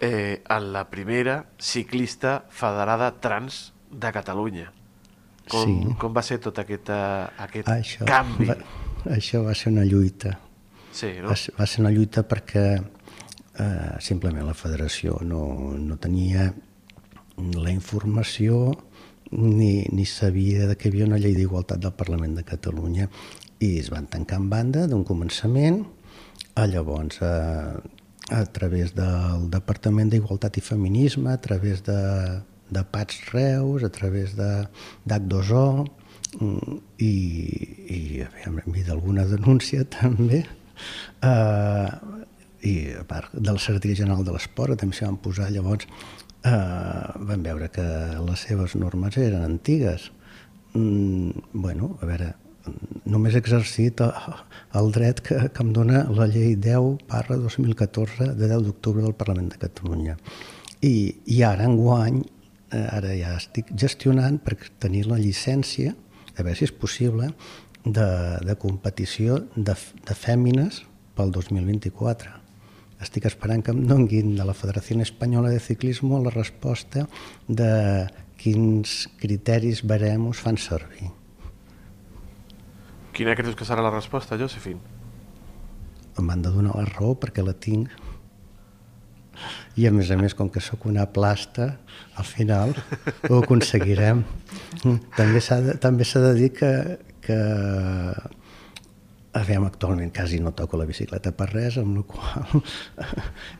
eh, 0.00 0.42
en 0.48 0.72
la 0.72 0.88
primera 0.90 1.46
ciclista 1.58 2.44
federada 2.50 3.12
trans 3.20 3.72
de 3.90 4.12
Catalunya. 4.12 4.72
Com, 5.48 5.64
Sí. 5.64 5.94
com 5.98 6.12
va 6.14 6.22
ser 6.22 6.38
tot 6.44 6.58
aquest, 6.58 6.90
aquest 6.90 7.68
Això 7.72 8.04
canvi? 8.04 8.46
va, 8.50 8.56
això 9.16 9.42
va 9.44 9.54
ser 9.54 9.72
una 9.72 9.84
lluita. 9.84 10.38
Sí, 10.92 11.12
no? 11.22 11.28
Va 11.30 11.36
ser, 11.36 11.54
va 11.58 11.66
ser 11.66 11.80
una 11.80 11.90
lluita 11.90 12.22
perquè 12.28 12.66
eh, 12.78 13.96
simplement 14.00 14.44
la 14.46 14.54
federació 14.54 15.18
no, 15.22 15.74
no 15.78 15.96
tenia 15.96 16.52
la 17.38 17.70
informació 17.70 18.74
ni, 19.30 19.84
ni 19.92 20.04
sabia 20.06 20.66
de 20.66 20.76
que 20.76 20.88
hi 20.88 20.92
havia 20.92 21.06
una 21.06 21.18
llei 21.18 21.34
d'igualtat 21.36 21.78
del 21.80 21.92
Parlament 21.92 22.34
de 22.36 22.44
Catalunya 22.44 23.08
i 23.60 23.78
es 23.78 23.90
van 23.90 24.06
tancar 24.06 24.38
en 24.42 24.48
banda 24.50 24.86
d'un 24.86 25.04
començament 25.04 25.84
a 26.56 26.66
llavors 26.66 27.20
a, 27.22 27.32
a 28.28 28.44
través 28.52 28.94
del 28.96 29.48
Departament 29.52 30.10
d'Igualtat 30.12 30.58
i 30.60 30.64
Feminisme, 30.64 31.32
a 31.32 31.40
través 31.40 31.82
de, 31.86 31.98
de 32.70 32.84
PATS 32.92 33.32
Reus, 33.32 33.84
a 33.84 33.90
través 33.90 34.36
de 34.36 34.50
d'H2O 35.08 35.64
mm, 36.40 36.78
i, 36.98 37.14
i 37.88 38.00
hi 38.20 38.84
d'alguna 38.86 39.24
denúncia 39.28 39.86
també 40.00 40.44
eh, 40.44 41.90
i 42.68 42.74
a 42.98 43.04
part 43.08 43.32
de 43.32 43.52
la 43.52 43.62
Secretaria 43.62 44.02
General 44.02 44.24
de 44.26 44.34
l'Esport 44.34 44.80
també 44.80 44.96
s'hi 44.96 45.06
van 45.06 45.20
posar 45.22 45.48
llavors 45.54 45.88
eh, 45.88 46.52
van 47.30 47.46
veure 47.46 47.70
que 47.72 47.86
les 48.28 48.44
seves 48.48 48.76
normes 48.76 49.16
eren 49.16 49.44
antigues. 49.46 50.10
Mm, 50.74 51.48
bueno, 51.52 51.96
a 52.02 52.06
veure 52.06 52.34
només 53.08 53.34
he 53.34 53.42
exercit 53.42 54.00
el, 54.02 54.90
dret 54.94 55.22
que, 55.24 55.38
que 55.54 55.64
em 55.64 55.72
dona 55.76 56.04
la 56.14 56.28
llei 56.30 56.56
10 56.56 57.04
barra 57.10 57.38
2014 57.40 58.32
de 58.38 58.48
10 58.48 58.66
d'octubre 58.66 59.04
del 59.04 59.16
Parlament 59.18 59.52
de 59.54 59.60
Catalunya 59.62 60.16
i, 60.82 60.94
i 61.26 61.42
ara 61.46 61.66
enguany 61.68 62.20
eh, 62.22 62.84
ara 62.84 63.14
ja 63.18 63.36
estic 63.38 63.72
gestionant 63.74 64.40
per 64.44 64.58
tenir 64.80 65.06
la 65.08 65.20
llicència 65.20 65.94
a 66.36 66.42
veure 66.42 66.58
si 66.58 66.68
és 66.68 66.74
possible 66.74 67.32
de, 67.84 68.08
de 68.44 68.58
competició 68.60 69.42
de, 69.56 69.74
de 69.74 70.18
fèmines 70.18 70.84
pel 71.18 71.34
2024 71.34 72.36
estic 73.02 73.28
esperant 73.30 73.62
que 73.62 73.74
em 73.74 73.84
donguin 73.86 74.34
de 74.38 74.46
la 74.46 74.56
Federació 74.58 74.98
Espanyola 75.02 75.52
de 75.54 75.60
Ciclismo 75.62 76.18
la 76.22 76.34
resposta 76.34 77.06
de 77.46 77.70
quins 78.38 79.08
criteris 79.18 79.82
baremos 79.86 80.38
fan 80.42 80.58
servir. 80.58 81.10
Quina 83.18 83.34
creus 83.34 83.56
que 83.58 83.66
serà 83.66 83.82
la 83.82 83.90
resposta, 83.90 84.36
Josefin? 84.38 84.78
Em 86.18 86.28
van 86.30 86.42
de 86.44 86.52
donar 86.54 86.76
la 86.78 86.84
raó 86.86 87.16
perquè 87.18 87.42
la 87.42 87.56
tinc. 87.66 87.90
I 89.78 89.88
a 89.88 89.92
més 89.94 90.12
a 90.14 90.18
més, 90.18 90.36
com 90.38 90.46
que 90.54 90.62
sóc 90.62 90.86
una 90.86 91.06
plasta, 91.10 91.66
al 92.14 92.26
final 92.26 92.76
ho 93.26 93.40
aconseguirem. 93.40 94.22
També 95.18 95.42
s'ha 95.42 95.58
de, 95.66 95.74
també 95.82 96.06
s'ha 96.06 96.22
de 96.28 96.32
dir 96.38 96.52
que, 96.54 96.72
que 97.26 97.38
Aviam, 99.38 99.66
actualment 99.68 100.08
quasi 100.14 100.38
no 100.40 100.54
toco 100.56 100.78
la 100.80 100.86
bicicleta 100.88 101.34
per 101.36 101.50
res, 101.50 101.76
amb 101.78 101.98
la 101.98 102.04
qual 102.08 102.62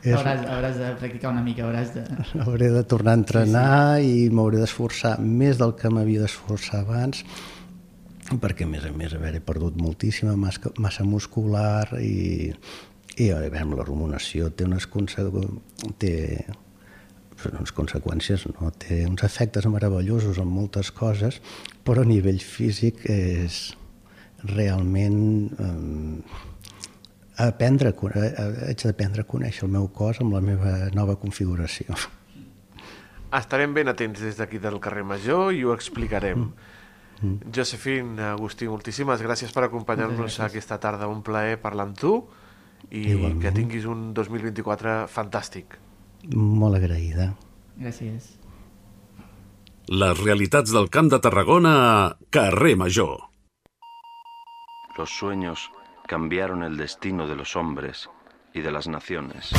és, 0.01 0.15
Hauràs, 0.15 0.41
hauràs 0.55 0.79
de 0.79 0.89
practicar 0.99 1.29
una 1.29 1.43
mica, 1.45 1.67
hauràs 1.67 1.93
de... 1.93 2.03
hauré 2.41 2.71
de 2.73 2.81
tornar 2.89 3.13
a 3.13 3.19
entrenar 3.21 3.77
sí, 3.99 4.07
sí. 4.07 4.25
i 4.25 4.33
m'hauré 4.33 4.59
d'esforçar 4.63 5.13
més 5.21 5.61
del 5.61 5.75
que 5.79 5.91
m'havia 5.93 6.25
d'esforçar 6.25 6.81
abans 6.81 7.21
perquè 8.37 8.67
a 8.67 8.69
més 8.69 8.85
a 8.85 8.93
més 8.93 9.13
haver 9.17 9.41
perdut 9.41 9.77
moltíssima 9.81 10.35
massa, 10.37 10.69
massa 10.77 11.03
muscular 11.07 11.87
i, 11.97 12.53
i 13.17 13.29
a 13.33 13.39
veure, 13.41 13.63
la 13.79 13.85
ruminació 13.87 14.51
té 14.53 14.67
unes, 14.69 14.85
conse 14.87 15.25
té 15.97 16.13
unes 17.49 17.73
conseqüències, 17.73 18.45
no? 18.53 18.69
té 18.75 19.05
uns 19.07 19.23
efectes 19.23 19.65
meravellosos 19.71 20.37
en 20.37 20.47
moltes 20.51 20.91
coses, 20.91 21.39
però 21.87 22.03
a 22.03 22.09
nivell 22.09 22.41
físic 22.43 23.05
és 23.09 23.61
realment 24.43 25.19
eh, 25.59 26.39
aprendre, 27.47 27.93
eh, 27.95 28.31
haig 28.69 28.83
d'aprendre 28.83 29.23
a 29.23 29.27
conèixer 29.27 29.65
el 29.67 29.73
meu 29.73 29.87
cos 29.95 30.21
amb 30.21 30.35
la 30.35 30.43
meva 30.43 30.89
nova 30.95 31.15
configuració. 31.19 31.95
Estarem 33.35 33.75
ben 33.75 33.91
atents 33.91 34.21
des 34.25 34.39
d'aquí 34.39 34.59
del 34.59 34.79
carrer 34.81 35.05
Major 35.05 35.53
i 35.53 35.63
ho 35.63 35.73
explicarem. 35.75 36.49
Mm. 36.49 36.77
Josefin, 37.55 38.19
Agustí, 38.19 38.67
moltíssimes 38.67 39.21
gràcies 39.21 39.51
per 39.51 39.65
acompanyar-nos 39.67 40.39
aquesta 40.45 40.77
tarda. 40.79 41.07
Un 41.11 41.21
plaer 41.23 41.57
parlar 41.61 41.87
amb 41.89 41.97
tu 41.99 42.13
i 42.91 43.01
Igualment. 43.11 43.41
que 43.41 43.51
tinguis 43.51 43.85
un 43.85 44.13
2024 44.13 45.07
fantàstic. 45.11 45.77
Molt 46.35 46.75
agraïda. 46.79 47.33
Gràcies. 47.79 48.35
Les 49.89 50.19
realitats 50.23 50.71
del 50.71 50.89
Camp 50.89 51.09
de 51.09 51.19
Tarragona 51.19 51.73
a 52.05 52.17
Carrer 52.29 52.75
Major. 52.77 53.17
Los 54.97 55.09
sueños 55.17 55.71
cambiaron 56.07 56.63
el 56.63 56.77
destino 56.77 57.27
de 57.27 57.35
los 57.35 57.55
hombres 57.55 58.09
y 58.53 58.61
de 58.61 58.71
las 58.71 58.87
naciones. 58.87 59.51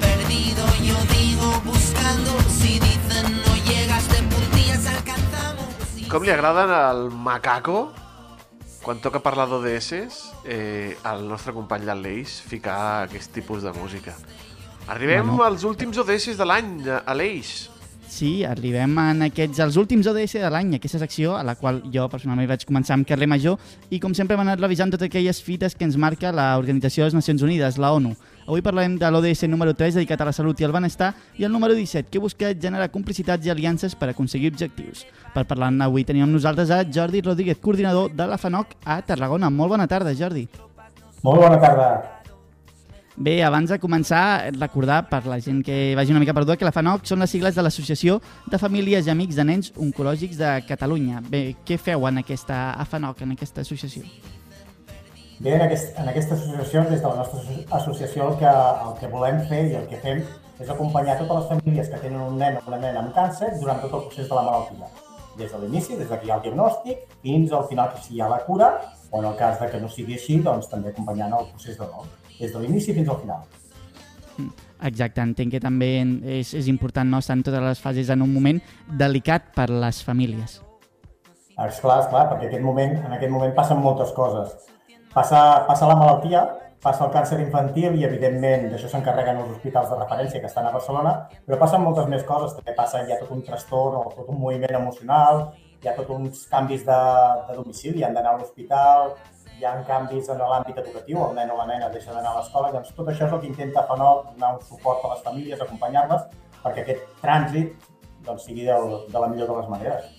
Perdido, 0.00 0.66
yo 0.82 0.96
digo 1.14 1.60
buscando. 1.64 2.32
Si 2.50 2.80
no 2.80 3.54
puntillas, 4.28 4.86
alcanzamos. 4.86 6.08
Com 6.10 6.26
li 6.26 6.34
agraden 6.34 6.70
al 6.74 7.10
macaco? 7.14 7.92
Quan 8.82 8.98
toca 8.98 9.22
parlar 9.22 9.46
d'ODS, 9.46 9.92
eh, 10.44 10.98
al 11.06 11.28
nostre 11.30 11.54
company 11.54 11.86
d'Aleix 11.86 12.40
ficar 12.42 13.06
aquest 13.06 13.30
tipus 13.38 13.62
de 13.62 13.70
música. 13.78 14.16
Arribem 14.88 15.26
bueno. 15.26 15.44
als 15.44 15.62
últims 15.62 15.98
ODS 15.98 16.34
de 16.38 16.46
l'any, 16.46 16.90
a 16.90 17.14
l'Eix. 17.14 17.75
Sí, 18.08 18.44
arribem 18.46 18.94
en 19.02 19.26
aquests, 19.26 19.58
els 19.60 19.76
últims 19.76 20.06
ODS 20.08 20.38
de 20.38 20.50
l'any, 20.52 20.76
aquesta 20.76 21.00
secció 21.02 21.34
a 21.36 21.42
la 21.44 21.56
qual 21.58 21.82
jo 21.92 22.06
personalment 22.08 22.48
vaig 22.48 22.62
començar 22.64 22.94
amb 22.94 23.06
carrer 23.08 23.26
Major 23.28 23.58
i 23.90 23.98
com 24.00 24.14
sempre 24.14 24.38
hem 24.38 24.44
anat 24.44 24.62
revisant 24.62 24.94
totes 24.94 25.10
aquelles 25.10 25.42
fites 25.42 25.74
que 25.74 25.84
ens 25.84 25.98
marca 26.00 26.32
l'Organització 26.32 27.04
de 27.04 27.10
les 27.10 27.18
Nacions 27.18 27.44
Unides, 27.44 27.78
la 27.82 27.92
ONU. 27.92 28.14
Avui 28.46 28.62
parlarem 28.62 28.94
de 28.96 29.10
l'ODS 29.10 29.48
número 29.50 29.74
3 29.74 29.98
dedicat 29.98 30.22
a 30.22 30.30
la 30.30 30.32
salut 30.32 30.60
i 30.62 30.64
al 30.64 30.72
benestar 30.72 31.12
i 31.36 31.44
el 31.44 31.52
número 31.52 31.74
17 31.74 32.08
que 32.08 32.22
busca 32.22 32.54
generar 32.54 32.92
complicitats 32.94 33.44
i 33.44 33.50
aliances 33.50 33.98
per 33.98 34.12
aconseguir 34.12 34.54
objectius. 34.54 35.04
Per 35.34 35.44
parlar-ne 35.44 35.84
avui 35.84 36.06
tenim 36.06 36.28
amb 36.28 36.38
nosaltres 36.38 36.70
a 36.70 36.84
Jordi 36.86 37.24
Rodríguez, 37.26 37.58
coordinador 37.58 38.14
de 38.14 38.30
la 38.30 38.38
FANOC 38.38 38.78
a 38.84 39.02
Tarragona. 39.02 39.50
Molt 39.50 39.74
bona 39.74 39.90
tarda, 39.90 40.14
Jordi. 40.14 40.46
Molt 41.26 41.42
bona 41.42 41.58
tarda. 41.58 42.15
Bé, 43.16 43.38
abans 43.42 43.70
de 43.72 43.78
començar, 43.80 44.52
recordar 44.58 44.98
per 45.08 45.22
la 45.24 45.38
gent 45.40 45.62
que 45.64 45.94
vagi 45.96 46.12
una 46.12 46.20
mica 46.20 46.34
perduda 46.36 46.58
que 46.60 46.66
la 46.68 46.72
FANOC 46.74 47.06
són 47.08 47.22
les 47.24 47.30
sigles 47.32 47.54
de 47.56 47.62
l'Associació 47.64 48.18
de 48.52 48.58
Famílies 48.60 49.06
i 49.08 49.10
Amics 49.12 49.38
de 49.38 49.44
Nens 49.48 49.70
Oncològics 49.72 50.36
de 50.36 50.50
Catalunya. 50.68 51.22
Bé, 51.32 51.54
què 51.64 51.78
feu 51.80 52.04
en 52.10 52.20
aquesta 52.20 52.58
FANOC, 52.90 53.22
en 53.24 53.32
aquesta 53.32 53.64
associació? 53.64 54.02
Bé, 55.40 55.54
en, 55.54 55.62
aquest, 55.64 55.96
en 55.96 56.10
aquesta 56.12 56.36
associació, 56.36 56.82
des 56.90 57.00
de 57.00 57.08
la 57.08 57.14
nostra 57.22 57.40
asso- 57.40 57.64
associació, 57.78 58.28
el 58.34 58.36
que, 58.42 58.52
el 58.52 58.92
que 59.00 59.08
volem 59.14 59.40
fer 59.48 59.62
i 59.70 59.74
el 59.80 59.88
que 59.88 60.02
fem 60.04 60.20
és 60.60 60.68
acompanyar 60.72 61.16
totes 61.22 61.40
les 61.40 61.48
famílies 61.54 61.88
que 61.92 62.02
tenen 62.04 62.20
un 62.20 62.36
nen 62.40 62.60
o 62.60 62.66
una 62.68 62.82
nena 62.84 63.00
amb 63.00 63.16
càncer 63.16 63.54
durant 63.62 63.80
tot 63.80 63.96
el 63.96 64.06
procés 64.10 64.28
de 64.28 64.34
la 64.36 64.44
malaltia. 64.50 64.92
Des 65.40 65.52
de 65.52 65.58
l'inici, 65.64 65.96
des 65.96 66.08
de 66.08 66.20
que 66.20 66.28
hi 66.28 66.30
ha 66.32 66.36
el 66.36 66.44
diagnòstic, 66.50 67.00
fins 67.24 67.52
al 67.52 67.64
final 67.72 67.90
que 67.96 68.04
si 68.04 68.14
hi 68.16 68.20
ha 68.20 68.28
la 68.28 68.42
cura, 68.44 68.70
o 69.10 69.20
en 69.24 69.28
el 69.32 69.36
cas 69.40 69.58
de 69.60 69.68
que 69.72 69.80
no 69.80 69.88
sigui 69.88 70.16
així, 70.20 70.38
doncs 70.44 70.68
també 70.68 70.92
acompanyant 70.92 71.32
el 71.40 71.48
procés 71.52 71.76
de 71.80 71.84
dol. 71.84 72.04
Des 72.40 72.52
de 72.52 72.60
l'inici 72.60 72.94
fins 72.96 73.08
al 73.08 73.20
final. 73.22 73.46
Exacte, 74.84 75.24
entenc 75.24 75.54
que 75.54 75.60
també 75.62 75.88
és, 76.38 76.52
és 76.54 76.68
important 76.68 77.08
no 77.08 77.22
estar 77.22 77.38
en 77.38 77.42
totes 77.46 77.62
les 77.64 77.80
fases 77.80 78.10
en 78.12 78.22
un 78.22 78.32
moment 78.32 78.60
delicat 79.00 79.48
per 79.56 79.70
les 79.72 80.02
famílies. 80.04 80.60
És 81.56 81.80
clar, 81.80 82.02
és 82.02 82.10
clar, 82.12 82.26
perquè 82.28 82.50
aquest 82.50 82.64
moment, 82.64 82.98
en 83.00 83.12
aquest 83.16 83.32
moment 83.32 83.54
passen 83.56 83.80
moltes 83.80 84.12
coses. 84.12 84.52
Passa, 85.14 85.64
passa 85.64 85.88
la 85.88 85.96
malaltia, 85.96 86.42
passa 86.84 87.06
el 87.06 87.12
càncer 87.14 87.38
infantil 87.40 87.96
i, 87.96 88.04
evidentment, 88.04 88.66
d'això 88.72 88.90
s'encarreguen 88.92 89.40
els 89.40 89.54
hospitals 89.54 89.88
de 89.88 89.96
referència 89.96 90.42
que 90.42 90.50
estan 90.50 90.68
a 90.68 90.74
Barcelona, 90.74 91.14
però 91.46 91.58
passen 91.62 91.80
moltes 91.80 92.10
més 92.12 92.26
coses. 92.28 92.52
També 92.58 92.76
passa, 92.76 93.00
hi 93.00 93.14
ha 93.14 93.20
tot 93.22 93.32
un 93.32 93.40
trastorn 93.46 93.96
o 94.02 94.12
tot 94.12 94.28
un 94.28 94.42
moviment 94.42 94.76
emocional, 94.82 95.46
hi 95.80 95.88
ha 95.88 95.96
tots 95.96 96.12
uns 96.12 96.44
canvis 96.52 96.84
de, 96.84 97.00
de 97.48 97.56
domicili, 97.56 98.04
han 98.04 98.14
d'anar 98.16 98.36
a 98.36 98.42
l'hospital, 98.42 99.16
hi 99.58 99.64
ha 99.64 99.72
canvis 99.88 100.28
en 100.32 100.42
l'àmbit 100.42 100.78
educatiu, 100.82 101.22
el 101.24 101.34
nen 101.38 101.50
o 101.52 101.56
la 101.56 101.66
nena 101.70 101.88
deixa 101.92 102.12
d'anar 102.12 102.34
a 102.34 102.40
l'escola, 102.40 102.72
doncs 102.74 102.92
tot 102.96 103.08
això 103.08 103.26
és 103.26 103.32
el 103.32 103.40
que 103.40 103.50
intenta 103.52 103.86
FANOC, 103.88 104.34
donar 104.34 104.54
un 104.58 104.62
suport 104.68 105.04
a 105.04 105.14
les 105.14 105.24
famílies, 105.24 105.62
acompanyar-les, 105.64 106.28
perquè 106.62 106.84
aquest 106.84 107.08
trànsit 107.22 107.88
doncs, 108.26 108.44
sigui 108.44 108.66
del, 108.68 109.00
de 109.08 109.18
la 109.22 109.32
millor 109.32 109.48
de 109.48 109.58
les 109.60 109.72
maneres. 109.72 110.12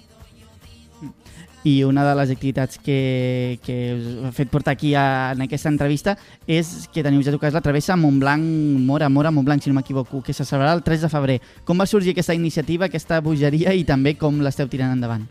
I 1.67 1.83
una 1.83 2.05
de 2.07 2.13
les 2.15 2.31
activitats 2.31 2.79
que, 2.81 3.59
que 3.61 3.75
us 3.93 4.05
ha 4.25 4.31
fet 4.33 4.49
portar 4.49 4.73
aquí 4.73 4.93
a, 4.95 5.33
en 5.35 5.43
aquesta 5.45 5.69
entrevista 5.69 6.15
és 6.47 6.88
que 6.93 7.03
teniu 7.05 7.21
ja 7.25 7.33
tocats 7.35 7.53
la 7.53 7.61
travessa 7.65 7.97
Montblanc, 7.99 8.45
Mora, 8.88 9.09
Mora, 9.09 9.33
Montblanc, 9.35 9.61
si 9.61 9.69
no 9.69 9.77
m'equivoco, 9.77 10.23
que 10.23 10.33
se 10.33 10.47
celebrarà 10.47 10.77
el 10.77 10.85
3 10.85 11.05
de 11.05 11.11
febrer. 11.11 11.41
Com 11.67 11.77
va 11.77 11.89
sorgir 11.89 12.15
aquesta 12.15 12.38
iniciativa, 12.38 12.88
aquesta 12.88 13.19
bogeria 13.21 13.75
i 13.75 13.85
també 13.85 14.15
com 14.17 14.41
l'esteu 14.41 14.71
tirant 14.71 14.95
endavant? 14.95 15.27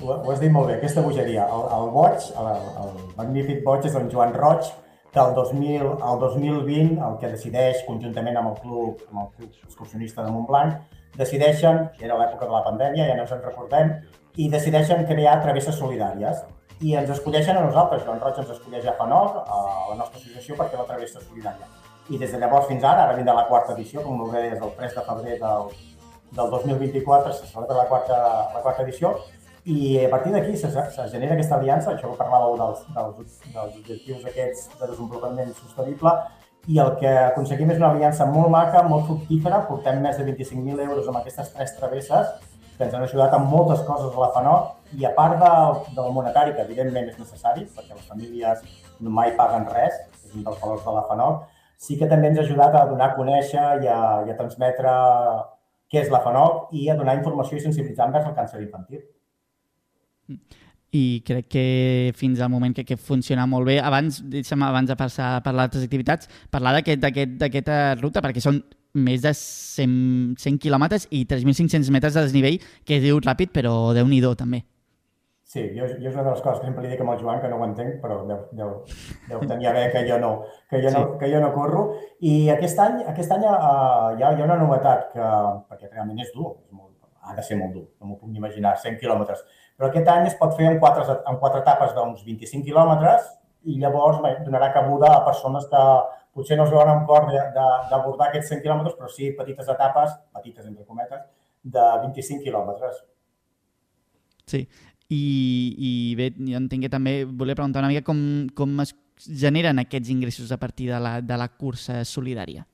Ho, 0.00 0.14
ho 0.14 0.30
has 0.32 0.40
dit 0.40 0.52
molt 0.52 0.70
bé, 0.70 0.76
aquesta 0.78 1.02
bogeria. 1.04 1.46
El, 1.54 1.66
el 1.76 1.90
boig, 1.94 2.28
el, 2.40 2.46
el 2.84 2.92
magnífic 3.18 3.60
boig 3.66 3.84
és 3.88 3.96
en 3.98 4.08
Joan 4.12 4.32
Roig, 4.36 4.70
que 5.12 5.20
el, 5.20 5.34
2000, 5.36 5.82
el 5.82 6.22
2020, 6.22 7.00
el 7.06 7.18
que 7.20 7.32
decideix, 7.34 7.82
conjuntament 7.88 8.38
amb 8.40 8.52
el 8.52 8.56
club, 8.62 9.02
amb 9.10 9.24
el 9.24 9.28
club 9.34 9.66
excursionista 9.66 10.24
de 10.24 10.32
Montblanc, 10.32 10.96
decideixen, 11.18 11.82
era 12.00 12.16
l'època 12.16 12.46
de 12.46 12.54
la 12.54 12.62
pandèmia, 12.68 13.08
ja 13.10 13.18
no 13.18 13.26
ens 13.26 13.34
en 13.36 13.44
recordem, 13.44 13.92
i 14.40 14.48
decideixen 14.48 15.04
crear 15.10 15.36
travesses 15.44 15.76
solidàries. 15.82 16.40
I 16.80 16.94
ens 16.96 17.12
escolleixen 17.12 17.58
a 17.58 17.66
nosaltres, 17.66 18.06
Joan 18.06 18.22
Roig 18.22 18.40
ens 18.40 18.54
escolleix 18.54 18.86
a 18.88 18.96
FANOC, 18.96 19.36
a 19.42 19.60
la 19.90 19.98
nostra 19.98 20.22
associació, 20.22 20.56
per 20.56 20.70
fer 20.70 20.80
la 20.80 20.88
travessa 20.88 21.20
solidària. 21.20 21.68
I 22.08 22.18
des 22.18 22.32
de 22.32 22.40
llavors 22.40 22.70
fins 22.70 22.86
ara, 22.86 23.04
ara 23.04 23.18
vindrà 23.18 23.34
la 23.36 23.48
quarta 23.50 23.74
edició, 23.76 24.00
com 24.06 24.22
bé, 24.30 24.46
des 24.48 24.62
del 24.62 24.72
3 24.78 24.96
de 24.96 25.04
febrer 25.10 25.36
del, 25.42 25.68
del 26.38 26.50
2024 26.54 27.32
se 27.34 27.46
celebra 27.50 27.76
la 27.82 27.86
quarta, 27.90 28.16
la 28.54 28.62
quarta 28.62 28.82
edició, 28.86 29.18
i 29.64 30.04
a 30.04 30.10
partir 30.10 30.32
d'aquí 30.32 30.56
se, 30.56 30.70
se 30.70 31.08
genera 31.12 31.34
aquesta 31.36 31.56
aliança, 31.58 31.92
això 31.92 32.10
que 32.10 32.20
parlàveu 32.20 32.56
dels, 32.60 32.84
dels, 32.96 33.40
dels 33.54 33.74
objectius 33.80 34.24
aquests 34.30 34.68
de 34.80 34.86
desenvolupament 34.86 35.52
sostenible, 35.58 36.14
i 36.68 36.78
el 36.78 36.94
que 37.00 37.10
aconseguim 37.30 37.72
és 37.72 37.80
una 37.80 37.90
aliança 37.94 38.26
molt 38.28 38.50
maca, 38.52 38.82
molt 38.88 39.06
fructífera, 39.08 39.62
portem 39.68 40.00
més 40.04 40.18
de 40.20 40.26
25.000 40.28 40.84
euros 40.86 41.08
amb 41.08 41.20
aquestes 41.20 41.52
tres 41.54 41.76
travesses, 41.76 42.34
que 42.76 42.86
ens 42.86 42.96
han 42.96 43.04
ajudat 43.04 43.36
amb 43.36 43.48
moltes 43.52 43.80
coses 43.84 44.12
a 44.16 44.20
la 44.24 44.30
FANOC, 44.34 44.68
i 44.96 45.06
a 45.06 45.12
part 45.16 45.38
del, 45.40 45.80
del 45.96 46.12
monetari, 46.16 46.54
que 46.56 46.64
evidentment 46.64 47.08
és 47.12 47.18
necessari, 47.20 47.66
perquè 47.76 47.96
les 47.96 48.08
famílies 48.08 48.62
mai 49.00 49.32
paguen 49.36 49.68
res, 49.72 49.96
és 50.24 50.36
un 50.36 50.44
dels 50.46 50.60
valors 50.62 50.84
de 50.86 50.96
la 50.96 51.06
FANOC, 51.08 51.48
sí 51.80 51.96
que 52.00 52.08
també 52.08 52.28
ens 52.28 52.40
ha 52.40 52.44
ajudat 52.44 52.76
a 52.76 52.86
donar 52.88 53.10
a 53.10 53.16
conèixer 53.16 53.66
i 53.84 53.88
a, 53.88 54.00
i 54.26 54.32
a 54.32 54.36
transmetre 54.36 54.92
què 55.90 56.04
és 56.04 56.12
la 56.12 56.20
FANOC 56.24 56.74
i 56.76 56.88
a 56.88 56.96
donar 56.98 57.16
informació 57.18 57.56
i 57.56 57.64
sensibilitzar 57.64 58.08
envers 58.08 58.28
el 58.28 58.36
càncer 58.36 58.60
infantil. 58.62 59.00
I 60.92 61.22
crec 61.26 61.46
que 61.48 62.12
fins 62.18 62.40
al 62.42 62.50
moment 62.50 62.74
que, 62.74 62.84
que 62.84 62.96
funciona 62.96 63.46
molt 63.46 63.66
bé. 63.68 63.78
Abans, 63.78 64.22
deixa'm, 64.30 64.62
abans 64.66 64.88
de 64.90 64.96
passar 64.98 65.36
a 65.36 65.42
parlar 65.44 65.68
d'altres 65.68 65.84
activitats, 65.86 66.28
parlar 66.50 66.72
d'aquest- 66.74 67.00
d'aquest- 67.04 67.36
d'aquesta 67.38 67.94
ruta, 68.00 68.20
perquè 68.20 68.40
són 68.42 68.58
més 68.94 69.22
de 69.22 69.30
100, 69.32 70.34
100 70.36 70.58
quilòmetres 70.58 71.06
i 71.10 71.24
3.500 71.26 71.90
metres 71.94 72.14
de 72.14 72.22
desnivell, 72.26 72.58
que 72.84 72.96
es 72.96 73.02
diu 73.02 73.20
ràpid, 73.20 73.52
però 73.54 73.92
déu 73.94 74.06
nhi 74.08 74.20
també. 74.34 74.64
Sí, 75.50 75.62
jo, 75.74 75.82
jo 75.98 76.08
és 76.08 76.14
una 76.14 76.22
de 76.22 76.30
les 76.30 76.40
coses 76.42 76.60
que 76.60 76.66
sempre 76.66 76.82
li 76.84 76.90
dic 76.92 77.00
amb 77.02 77.10
el 77.10 77.18
Joan, 77.18 77.40
que 77.42 77.48
no 77.50 77.56
ho 77.58 77.64
entenc, 77.64 77.96
però 78.00 78.20
deu, 78.26 78.44
deu, 78.54 78.68
deu 79.28 79.40
tenir 79.50 79.66
a 79.66 79.72
veure 79.72 79.90
que 79.90 80.04
jo 80.06 80.18
no, 80.22 80.28
que 80.70 80.78
jo 80.82 80.90
no, 80.94 81.00
que 81.18 81.26
jo 81.32 81.40
no 81.42 81.48
corro. 81.52 81.80
I 82.20 82.50
aquest 82.54 82.78
any, 82.78 83.00
aquest 83.02 83.32
any 83.34 83.42
uh, 83.48 84.14
hi, 84.14 84.22
ha, 84.22 84.30
hi 84.30 84.42
ha 84.42 84.44
una 84.46 84.58
novetat, 84.60 85.08
que, 85.10 85.30
perquè 85.72 85.90
realment 85.90 86.20
és 86.22 86.30
dur, 86.36 86.52
és 86.68 86.70
molt, 86.70 86.92
ha 87.26 87.34
de 87.34 87.42
ser 87.42 87.58
molt 87.58 87.74
dur, 87.74 87.82
no 87.98 88.06
m'ho 88.12 88.18
puc 88.20 88.30
ni 88.30 88.38
imaginar, 88.38 88.76
100 88.78 89.00
quilòmetres. 89.02 89.42
Però 89.80 89.88
aquest 89.88 90.08
any 90.12 90.26
es 90.28 90.34
pot 90.36 90.50
fer 90.58 90.66
en 90.68 90.74
quatre, 90.76 91.06
en 91.08 91.38
quatre 91.40 91.62
etapes 91.62 91.94
d'uns 91.96 92.18
25 92.26 92.66
quilòmetres 92.66 93.30
i 93.64 93.78
llavors 93.80 94.18
donarà 94.44 94.66
cabuda 94.74 95.08
a 95.14 95.22
persones 95.24 95.64
que 95.70 95.84
potser 96.36 96.58
no 96.58 96.66
es 96.66 96.72
veuen 96.74 96.90
amb 96.92 97.06
cor 97.08 97.30
d'abordar 97.32 98.26
aquests 98.26 98.52
100 98.52 98.60
quilòmetres, 98.66 98.98
però 98.98 99.08
sí 99.08 99.30
petites 99.38 99.70
etapes, 99.72 100.12
petites 100.36 100.66
entre 100.68 100.84
cometes, 100.84 101.22
de 101.64 101.86
25 102.02 102.44
quilòmetres. 102.44 102.98
Sí, 104.52 104.66
i, 105.08 105.22
i 105.88 105.92
bé, 106.18 106.28
jo 106.36 106.60
entenc 106.60 106.84
que 106.84 106.92
també 106.92 107.22
volia 107.24 107.56
preguntar 107.56 107.80
una 107.80 107.88
mica 107.94 108.04
com, 108.04 108.20
com 108.52 108.84
es 108.84 108.92
generen 109.16 109.80
aquests 109.80 110.12
ingressos 110.12 110.52
a 110.52 110.60
partir 110.60 110.90
de 110.92 111.00
la, 111.00 111.14
de 111.24 111.40
la 111.40 111.48
cursa 111.48 112.02
solidària. 112.04 112.66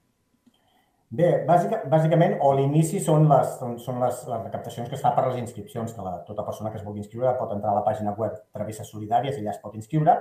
Bé, 1.17 1.29
bàsica, 1.49 1.79
bàsicament, 1.89 2.35
o 2.45 2.51
l'inici 2.59 2.99
són, 3.01 3.25
les, 3.31 3.53
són, 3.61 3.77
són 3.81 4.01
les, 4.03 4.19
les 4.29 4.41
recaptacions 4.43 4.89
que 4.91 4.97
es 4.99 5.05
fa 5.05 5.15
per 5.17 5.23
les 5.29 5.39
inscripcions, 5.41 5.95
que 5.97 6.03
la, 6.05 6.17
tota 6.27 6.45
persona 6.45 6.73
que 6.73 6.77
es 6.81 6.85
vulgui 6.85 7.01
inscriure 7.01 7.33
pot 7.39 7.55
entrar 7.55 7.71
a 7.73 7.79
la 7.79 7.85
pàgina 7.87 8.13
web 8.19 8.35
Travesses 8.53 8.91
Solidàries 8.93 9.39
i 9.39 9.45
allà 9.45 9.55
es 9.55 9.63
pot 9.63 9.79
inscriure, 9.79 10.17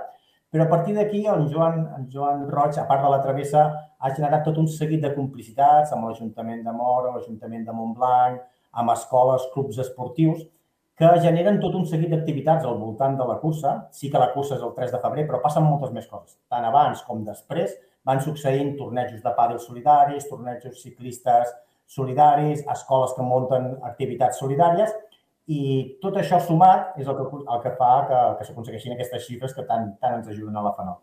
però 0.52 0.64
a 0.64 0.70
partir 0.70 0.94
d'aquí 0.96 1.24
en 1.28 1.48
Joan, 1.52 1.82
en 1.98 2.06
Joan 2.12 2.46
Roig, 2.48 2.78
a 2.80 2.86
part 2.88 3.04
de 3.04 3.10
la 3.12 3.18
travessa, 3.24 3.64
ha 3.98 4.12
generat 4.16 4.46
tot 4.46 4.60
un 4.62 4.70
seguit 4.72 5.02
de 5.02 5.10
complicitats 5.16 5.92
amb 5.92 6.08
l'Ajuntament 6.08 6.62
de 6.64 6.74
Mora, 6.78 7.12
l'Ajuntament 7.16 7.66
de 7.66 7.74
Montblanc, 7.76 8.38
amb 8.80 8.94
escoles, 8.94 9.44
clubs 9.52 9.82
esportius, 9.84 10.46
que 10.96 11.10
generen 11.20 11.60
tot 11.60 11.76
un 11.76 11.84
seguit 11.90 12.14
d'activitats 12.14 12.64
al 12.64 12.78
voltant 12.80 13.18
de 13.18 13.26
la 13.28 13.36
cursa. 13.42 13.74
Sí 13.92 14.08
que 14.08 14.22
la 14.22 14.30
cursa 14.32 14.56
és 14.56 14.64
el 14.64 14.72
3 14.78 14.94
de 14.94 15.02
febrer, 15.02 15.26
però 15.28 15.42
passen 15.44 15.66
moltes 15.66 15.92
més 15.92 16.08
coses. 16.08 16.38
Tant 16.48 16.64
abans 16.64 17.04
com 17.04 17.20
després 17.26 17.74
van 18.06 18.22
succeint 18.22 18.76
tornejos 18.78 19.22
de 19.22 19.32
pàdel 19.38 19.58
solidaris, 19.62 20.28
tornejos 20.30 20.82
ciclistes 20.82 21.50
solidaris, 21.86 22.62
escoles 22.72 23.14
que 23.16 23.26
munten 23.26 23.74
activitats 23.86 24.38
solidàries 24.42 24.94
i 25.46 25.60
tot 26.02 26.16
això 26.18 26.40
sumat 26.42 26.96
és 26.98 27.06
el 27.06 27.18
que, 27.18 27.26
el 27.38 27.60
que 27.62 27.74
fa 27.78 27.90
que, 28.08 28.22
que 28.38 28.46
s'aconsegueixin 28.48 28.96
aquestes 28.96 29.26
xifres 29.26 29.54
que 29.54 29.66
tant, 29.66 29.92
tant 30.02 30.18
ens 30.18 30.30
ajuden 30.32 30.56
a 30.58 30.64
la 30.66 30.74
FANOC. 30.74 31.02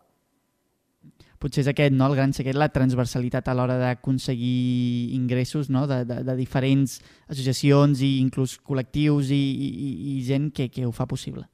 Potser 1.40 1.64
és 1.64 1.68
aquest, 1.68 1.92
no? 1.92 2.06
el 2.08 2.16
gran 2.16 2.32
secret, 2.32 2.56
la 2.56 2.70
transversalitat 2.72 3.48
a 3.48 3.54
l'hora 3.56 3.76
d'aconseguir 3.80 5.12
ingressos 5.16 5.68
no? 5.72 5.84
de, 5.88 6.02
de, 6.08 6.22
de 6.24 6.36
diferents 6.38 6.98
associacions 7.28 8.00
i 8.04 8.14
inclús 8.20 8.56
col·lectius 8.64 9.32
i, 9.32 9.42
i, 9.66 9.90
i 10.14 10.14
gent 10.24 10.50
que, 10.56 10.70
que 10.72 10.86
ho 10.88 10.92
fa 10.92 11.08
possible. 11.08 11.44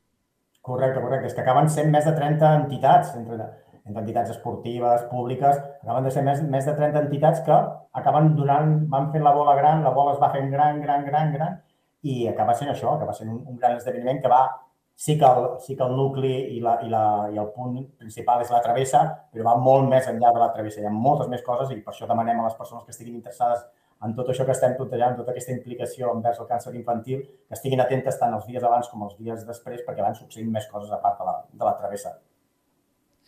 Correcte, 0.66 1.02
correcte. 1.02 1.30
És 1.30 1.34
que 1.34 1.42
acaben 1.42 1.70
sent 1.72 1.90
més 1.90 2.06
de 2.06 2.14
30 2.14 2.54
entitats, 2.60 3.14
entre, 3.18 3.48
entre 3.86 4.02
entitats 4.02 4.30
esportives, 4.34 5.04
públiques, 5.10 5.58
acaben 5.82 6.06
de 6.06 6.12
ser 6.14 6.24
més, 6.26 6.42
més 6.42 6.66
de 6.68 6.74
30 6.76 7.04
entitats 7.06 7.42
que 7.46 7.58
acaben 8.00 8.34
donant, 8.38 8.74
van 8.92 9.10
fent 9.12 9.24
la 9.26 9.34
bola 9.36 9.56
gran, 9.58 9.84
la 9.86 9.94
bola 9.96 10.14
es 10.14 10.22
va 10.22 10.32
fent 10.34 10.50
gran, 10.52 10.80
gran, 10.84 11.06
gran, 11.06 11.32
gran, 11.36 11.60
i 12.02 12.26
acaba 12.30 12.56
sent 12.56 12.72
això, 12.72 12.94
acaba 12.96 13.14
sent 13.16 13.30
un, 13.32 13.42
un 13.48 13.56
gran 13.60 13.76
esdeveniment 13.76 14.22
que 14.22 14.32
va 14.32 14.44
sí 15.00 15.16
que 15.18 15.24
el, 15.24 15.46
sí 15.64 15.76
que 15.76 15.84
el 15.84 15.94
nucli 15.96 16.32
i, 16.56 16.60
la, 16.60 16.74
i, 16.84 16.90
la, 16.92 17.04
i 17.32 17.38
el 17.40 17.46
punt 17.54 17.78
principal 17.98 18.42
és 18.44 18.50
la 18.52 18.60
travessa, 18.64 19.00
però 19.32 19.46
va 19.46 19.54
molt 19.56 19.88
més 19.88 20.08
enllà 20.10 20.32
de 20.36 20.42
la 20.42 20.50
travessa. 20.52 20.82
Hi 20.82 20.88
ha 20.90 20.92
moltes 20.92 21.30
més 21.32 21.44
coses 21.46 21.72
i 21.72 21.78
per 21.80 21.94
això 21.94 22.08
demanem 22.10 22.42
a 22.42 22.48
les 22.48 22.58
persones 22.58 22.84
que 22.84 22.92
estiguin 22.92 23.16
interessades 23.16 23.64
en 24.04 24.14
tot 24.16 24.28
això 24.32 24.44
que 24.48 24.52
estem 24.52 24.74
plantejant, 24.76 25.16
tota 25.16 25.32
aquesta 25.32 25.52
implicació 25.52 26.12
envers 26.14 26.40
el 26.40 26.48
càncer 26.48 26.72
infantil, 26.76 27.24
que 27.48 27.56
estiguin 27.56 27.80
atentes 27.84 28.16
tant 28.20 28.36
els 28.36 28.46
dies 28.48 28.64
abans 28.64 28.88
com 28.92 29.08
els 29.08 29.16
dies 29.18 29.44
després, 29.48 29.82
perquè 29.88 30.04
van 30.04 30.16
succeint 30.16 30.52
més 30.52 30.68
coses 30.72 30.92
a 30.92 31.00
part 31.02 31.20
de 31.20 31.28
la, 31.28 31.36
de 31.52 31.68
la 31.68 31.74
travessa. 31.80 32.14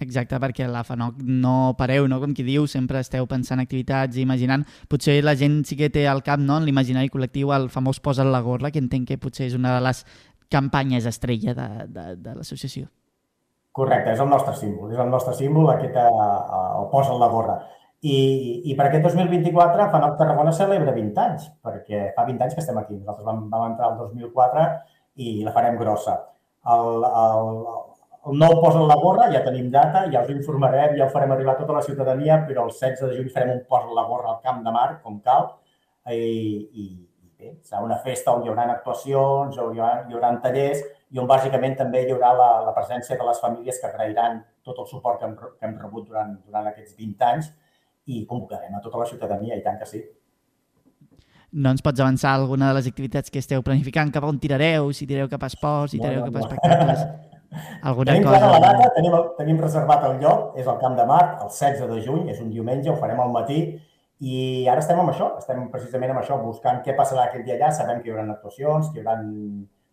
Exacte, 0.00 0.38
perquè 0.42 0.66
la 0.66 0.82
FANOC 0.82 1.20
no 1.22 1.74
pareu, 1.78 2.08
no? 2.10 2.18
Com 2.22 2.32
qui 2.34 2.42
diu, 2.46 2.64
sempre 2.66 3.02
esteu 3.04 3.26
pensant 3.30 3.60
activitats 3.62 4.16
i 4.16 4.24
imaginant. 4.24 4.64
Potser 4.90 5.20
la 5.22 5.36
gent 5.38 5.60
sí 5.68 5.76
que 5.78 5.90
té 5.92 6.06
al 6.08 6.24
cap, 6.26 6.40
no?, 6.40 6.56
en 6.58 6.66
l'imaginari 6.66 7.12
col·lectiu, 7.12 7.52
el 7.54 7.68
famós 7.70 8.00
posa 8.02 8.24
la 8.26 8.40
gorra, 8.42 8.72
que 8.72 8.82
entenc 8.82 9.06
que 9.12 9.20
potser 9.20 9.46
és 9.50 9.54
una 9.58 9.76
de 9.76 9.84
les 9.84 10.02
campanyes 10.50 11.06
estrella 11.06 11.54
de, 11.54 11.68
de, 11.92 12.06
de 12.24 12.34
l'associació. 12.38 12.88
Correcte, 13.72 14.12
és 14.12 14.20
el 14.20 14.28
nostre 14.28 14.52
símbol, 14.58 14.90
és 14.92 14.98
el 15.00 15.08
nostre 15.12 15.32
símbol, 15.36 15.70
aquest 15.72 15.94
eh, 15.96 16.08
el 16.80 16.90
posa 16.92 17.14
la 17.20 17.30
gorra. 17.32 17.60
I, 18.02 18.16
I 18.66 18.74
per 18.74 18.88
aquest 18.88 19.06
2024 19.06 19.86
FANOC 19.92 20.18
Tarragona 20.18 20.52
celebra 20.56 20.92
20 20.96 21.22
anys, 21.22 21.46
perquè 21.62 22.08
fa 22.16 22.26
20 22.26 22.44
anys 22.44 22.56
que 22.56 22.62
estem 22.64 22.80
aquí. 22.80 22.98
Nosaltres 22.98 23.28
vam, 23.28 23.44
vam 23.52 23.68
entrar 23.70 23.92
el 23.92 24.00
2004 24.00 24.66
i 25.22 25.36
la 25.46 25.54
farem 25.54 25.78
grossa. 25.78 26.18
El, 26.74 27.06
el, 27.06 27.62
el 28.30 28.38
nou 28.38 28.60
posa 28.62 28.82
la 28.86 28.96
gorra, 29.00 29.26
ja 29.32 29.42
tenim 29.42 29.70
data, 29.70 30.04
ja 30.12 30.22
us 30.22 30.30
informarem, 30.30 30.94
ja 30.98 31.08
ho 31.08 31.10
farem 31.10 31.32
arribar 31.34 31.56
a 31.56 31.62
tota 31.62 31.74
la 31.74 31.82
ciutadania, 31.82 32.38
però 32.46 32.68
el 32.68 32.74
16 32.74 33.08
de 33.08 33.16
juny 33.16 33.30
farem 33.34 33.56
un 33.56 33.64
posa 33.68 33.90
la 33.96 34.04
gorra 34.06 34.30
al 34.30 34.42
Camp 34.44 34.62
de 34.62 34.74
Mar, 34.74 35.00
com 35.02 35.18
cal, 35.24 35.48
i, 36.06 36.14
i, 36.14 36.84
i 37.02 37.32
bé, 37.38 37.56
serà 37.66 37.82
una 37.82 37.98
festa 38.04 38.34
on 38.34 38.44
hi 38.44 38.52
haurà 38.52 38.68
actuacions, 38.76 39.58
on 39.58 39.74
hi 39.74 39.82
haurà, 39.82 40.06
hi 40.06 40.14
haurà 40.14 40.32
tallers 40.44 40.84
i 41.12 41.18
on 41.18 41.26
bàsicament 41.28 41.76
també 41.78 42.04
hi 42.06 42.14
haurà 42.14 42.32
la, 42.38 42.48
la 42.68 42.74
presència 42.76 43.18
de 43.18 43.26
les 43.26 43.42
famílies 43.42 43.80
que 43.80 43.90
agrairan 43.90 44.40
tot 44.62 44.78
el 44.78 44.86
suport 44.86 45.18
que 45.20 45.26
hem, 45.26 45.36
que 45.36 45.66
hem 45.66 45.76
rebut 45.82 46.06
durant, 46.08 46.38
durant 46.46 46.70
aquests 46.70 46.94
20 46.98 47.28
anys 47.32 47.50
i 48.06 48.24
convocarem 48.26 48.74
a 48.74 48.82
tota 48.82 49.02
la 49.02 49.08
ciutadania, 49.10 49.58
i 49.58 49.66
tant 49.66 49.78
que 49.82 49.88
sí. 49.88 50.02
No 51.52 51.74
ens 51.74 51.82
pots 51.84 52.00
avançar 52.00 52.32
alguna 52.32 52.70
de 52.70 52.78
les 52.78 52.88
activitats 52.88 53.30
que 53.30 53.42
esteu 53.42 53.62
planificant, 53.66 54.14
cap 54.14 54.24
on 54.24 54.38
tirareu, 54.40 54.88
si 54.96 55.06
tireu 55.10 55.28
cap 55.30 55.42
a 55.42 55.52
esports, 55.52 55.92
si 55.92 56.00
tireu 56.00 56.24
cap 56.30 56.38
a 56.38 56.46
espectacles... 56.46 57.04
Alguna 57.82 58.12
tenim 58.12 58.28
cosa... 58.28 58.50
la 58.54 58.60
data, 58.62 58.90
tenim, 58.96 59.16
tenim 59.38 59.60
reservat 59.62 60.06
el 60.08 60.20
lloc, 60.22 60.56
és 60.60 60.68
al 60.68 60.78
Camp 60.80 60.96
de 60.98 61.06
Mar, 61.08 61.22
el 61.42 61.50
16 61.50 61.90
de 61.90 62.00
juny, 62.06 62.30
és 62.32 62.40
un 62.44 62.52
diumenge, 62.54 62.90
ho 62.92 62.96
farem 63.00 63.20
al 63.20 63.34
matí, 63.34 63.60
i 64.22 64.38
ara 64.70 64.84
estem 64.84 65.00
amb 65.02 65.12
això, 65.12 65.32
estem 65.42 65.66
precisament 65.72 66.14
amb 66.14 66.22
això, 66.22 66.38
buscant 66.40 66.80
què 66.86 66.96
passarà 66.98 67.26
aquell 67.28 67.44
dia 67.46 67.58
allà, 67.58 67.72
sabem 67.74 68.00
que 68.00 68.10
hi 68.10 68.14
haurà 68.14 68.26
actuacions, 68.30 68.90
que 68.92 69.00
hi 69.00 69.04
haurà 69.04 69.18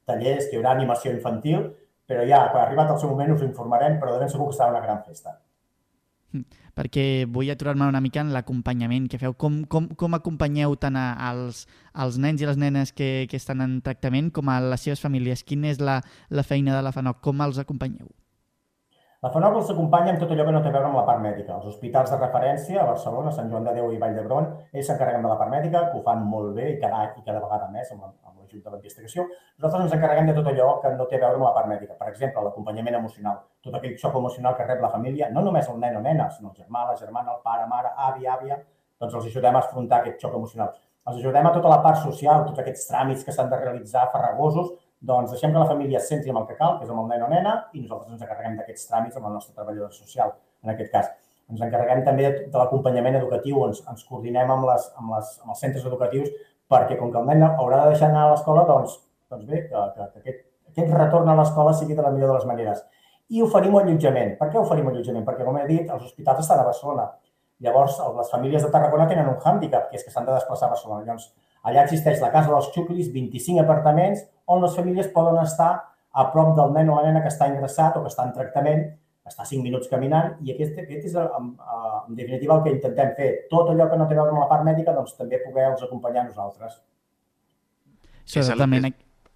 tallers, 0.09 0.47
que 0.47 0.55
hi 0.55 0.61
haurà 0.61 0.77
animació 0.77 1.13
infantil, 1.15 1.69
però 2.09 2.25
ja, 2.29 2.45
quan 2.53 2.63
arribat 2.63 2.93
el 2.93 3.01
seu 3.01 3.11
moment 3.11 3.35
us 3.35 3.45
informarem, 3.45 3.99
però 4.01 4.15
de 4.15 4.23
ben 4.23 4.31
segur 4.31 4.49
que 4.49 4.57
serà 4.57 4.71
una 4.73 4.85
gran 4.85 5.03
festa 5.05 5.37
perquè 6.77 7.25
vull 7.27 7.49
aturar-me 7.51 7.87
una 7.89 8.01
mica 8.03 8.21
en 8.23 8.31
l'acompanyament 8.33 9.09
que 9.11 9.19
feu. 9.21 9.33
Com, 9.33 9.63
com, 9.65 9.89
com 9.99 10.15
acompanyeu 10.17 10.75
tant 10.79 10.97
als, 10.99 11.65
als 11.93 12.19
nens 12.21 12.41
i 12.41 12.47
les 12.49 12.59
nenes 12.59 12.93
que, 12.95 13.27
que 13.29 13.39
estan 13.39 13.65
en 13.65 13.79
tractament 13.85 14.31
com 14.35 14.49
a 14.49 14.59
les 14.63 14.87
seves 14.87 15.03
famílies? 15.03 15.43
Quina 15.43 15.73
és 15.73 15.83
la, 15.83 15.99
la 16.29 16.47
feina 16.47 16.75
de 16.77 16.85
la 16.85 16.95
FANOC? 16.95 17.21
Com 17.25 17.45
els 17.45 17.59
acompanyeu? 17.61 18.07
La 19.25 19.29
FANOC 19.33 19.55
els 19.59 19.69
acompanya 19.73 20.13
amb 20.13 20.21
tot 20.21 20.29
allò 20.31 20.45
que 20.47 20.51
no 20.55 20.59
té 20.63 20.69
a 20.69 20.71
veure 20.71 20.87
amb 20.87 20.95
la 20.95 21.01
part 21.07 21.19
mèdica. 21.19 21.57
Els 21.57 21.65
hospitals 21.67 22.11
de 22.13 22.17
referència 22.21 22.77
a 22.79 22.85
Barcelona, 22.87 23.33
Sant 23.35 23.49
Joan 23.51 23.65
de 23.67 23.73
Déu 23.75 23.89
i 23.91 23.97
Vall 23.99 24.13
d'Hebron, 24.15 24.47
ells 24.71 24.87
s'encarreguen 24.87 25.27
de 25.27 25.31
la 25.31 25.35
part 25.41 25.51
mèdica, 25.51 25.81
que 25.89 25.99
ho 25.99 26.03
fan 26.05 26.23
molt 26.35 26.53
bé 26.55 26.69
i 26.69 26.77
cada, 26.79 27.01
i 27.19 27.25
cada 27.25 27.41
vegada 27.43 27.67
més 27.73 27.91
amb, 27.91 28.05
amb 28.07 28.37
l'ajut 28.37 28.63
de 28.63 28.71
l'investigació. 28.71 29.27
Nosaltres 29.57 29.89
ens 29.89 29.97
encarreguem 29.97 30.31
de 30.31 30.37
tot 30.37 30.47
allò 30.53 30.69
que 30.79 30.93
no 30.95 31.09
té 31.11 31.19
a 31.19 31.23
veure 31.25 31.35
amb 31.35 31.47
la 31.49 31.51
part 31.57 31.67
mèdica. 31.73 31.99
Per 31.99 32.07
exemple, 32.13 32.45
l'acompanyament 32.47 32.99
emocional, 33.01 33.43
tot 33.67 33.75
aquell 33.75 33.99
xoc 33.99 34.15
emocional 34.21 34.55
que 34.55 34.71
rep 34.71 34.87
la 34.87 34.95
família, 34.95 35.27
no 35.35 35.43
només 35.49 35.67
el 35.67 35.83
nen 35.83 35.99
o 35.99 36.05
nena, 36.07 36.31
sinó 36.37 36.53
el 36.53 36.63
germà, 36.63 36.87
la 36.87 36.95
germana, 37.03 37.35
el 37.35 37.43
pare, 37.43 37.67
mare, 37.67 37.91
avi, 38.07 38.23
àvia, 38.37 38.61
doncs 39.03 39.19
els 39.19 39.27
ajudem 39.33 39.59
a 39.59 39.65
afrontar 39.67 39.99
aquest 39.99 40.23
xoc 40.23 40.39
emocional. 40.39 40.71
Els 41.09 41.19
ajudem 41.19 41.51
a 41.51 41.57
tota 41.59 41.75
la 41.75 41.81
part 41.83 41.99
social, 42.07 42.47
tots 42.47 42.63
aquests 42.63 42.87
tràmits 42.87 43.27
que 43.27 43.35
s'han 43.35 43.51
de 43.51 43.59
realitzar 43.59 44.07
farragosos, 44.15 44.71
doncs 44.99 45.31
deixem 45.31 45.53
que 45.53 45.61
la 45.61 45.69
família 45.69 45.99
es 45.99 46.07
centri 46.11 46.33
amb 46.33 46.41
el 46.41 46.47
que 46.49 46.57
cal, 46.59 46.77
que 46.77 46.85
és 46.85 46.91
amb 46.91 47.03
el 47.05 47.09
nen 47.13 47.25
o 47.25 47.31
nena, 47.31 47.55
i 47.73 47.83
nosaltres 47.83 48.13
ens 48.13 48.23
encarreguem 48.23 48.59
d'aquests 48.59 48.87
tràmits 48.91 49.19
amb 49.19 49.29
el 49.29 49.35
nostre 49.39 49.55
treballador 49.55 49.93
social, 49.95 50.33
en 50.65 50.73
aquest 50.75 50.91
cas. 50.95 51.11
Ens 51.49 51.61
encarreguem 51.65 52.03
també 52.05 52.31
de 52.45 52.57
l'acompanyament 52.57 53.17
educatiu, 53.21 53.63
ens, 53.67 53.83
ens 53.89 54.03
coordinem 54.05 54.51
amb, 54.53 54.67
les, 54.69 54.89
amb, 54.99 55.13
les, 55.15 55.35
amb 55.43 55.55
els 55.55 55.63
centres 55.65 55.85
educatius 55.87 56.29
perquè 56.69 56.99
com 56.99 57.13
que 57.13 57.17
el 57.17 57.31
nen 57.31 57.47
haurà 57.47 57.85
de 57.85 57.95
deixar 57.95 58.11
anar 58.11 58.27
a 58.27 58.33
l'escola, 58.35 58.67
doncs 58.67 58.99
doncs 59.29 59.45
bé, 59.45 59.67
que, 59.69 59.75
que, 59.95 60.05
que 60.13 60.19
aquest, 60.19 60.45
aquest 60.71 60.93
retorn 60.93 61.29
a 61.29 61.35
l'escola 61.37 61.73
sigui 61.77 61.97
de 61.97 62.05
la 62.05 62.11
millor 62.13 62.33
de 62.33 62.37
les 62.39 62.47
maneres. 62.49 62.83
I 63.29 63.43
oferim 63.45 63.75
allotjament. 63.77 64.35
Per 64.39 64.47
què 64.49 64.57
oferim 64.57 64.87
allotjament? 64.89 65.25
Perquè, 65.27 65.45
com 65.45 65.59
he 65.59 65.67
dit, 65.69 65.83
els 65.85 66.07
hospitals 66.07 66.41
estan 66.43 66.63
a 66.63 66.65
Barcelona. 66.65 67.05
Llavors, 67.61 67.99
les 68.15 68.31
famílies 68.33 68.65
de 68.65 68.71
Tarragona 68.73 69.05
tenen 69.09 69.29
un 69.29 69.37
hàndicap, 69.37 69.89
que 69.91 69.99
és 69.99 70.05
que 70.05 70.13
s'han 70.13 70.25
de 70.25 70.33
desplaçar 70.33 70.69
a 70.69 70.73
Barcelona. 70.73 71.05
Llavors, 71.05 71.27
allà 71.67 71.83
existeix 71.85 72.21
la 72.23 72.31
Casa 72.33 72.51
dels 72.53 72.69
Xuclis, 72.75 73.11
25 73.13 73.63
apartaments, 73.63 74.23
on 74.49 74.63
les 74.63 74.75
famílies 74.75 75.11
poden 75.15 75.41
estar 75.43 75.71
a 76.11 76.25
prop 76.33 76.55
del 76.57 76.73
nen 76.75 76.89
o 76.89 76.97
la 76.97 77.09
nena 77.09 77.21
que 77.23 77.31
està 77.31 77.49
ingressat 77.51 77.97
o 77.97 78.03
que 78.03 78.11
està 78.11 78.25
en 78.27 78.33
tractament, 78.35 78.85
està 79.29 79.45
5 79.45 79.61
minuts 79.65 79.89
caminant, 79.91 80.37
i 80.41 80.53
aquest, 80.55 80.79
aquest 80.81 81.09
és, 81.11 81.17
en, 81.19 81.51
en 82.07 82.15
definitiva, 82.17 82.57
el 82.57 82.63
que 82.65 82.73
intentem 82.77 83.11
fer. 83.17 83.29
Tot 83.51 83.69
allò 83.73 83.89
que 83.91 83.99
no 83.99 84.07
té 84.09 84.17
a 84.17 84.21
veure 84.21 84.33
amb 84.33 84.41
la 84.41 84.49
part 84.49 84.65
mèdica, 84.65 84.95
doncs 84.95 85.13
també 85.19 85.41
poder-los 85.43 85.85
acompanyar 85.85 86.25
nosaltres. 86.29 86.79
Sí, 88.23 88.39
exactament. 88.41 88.89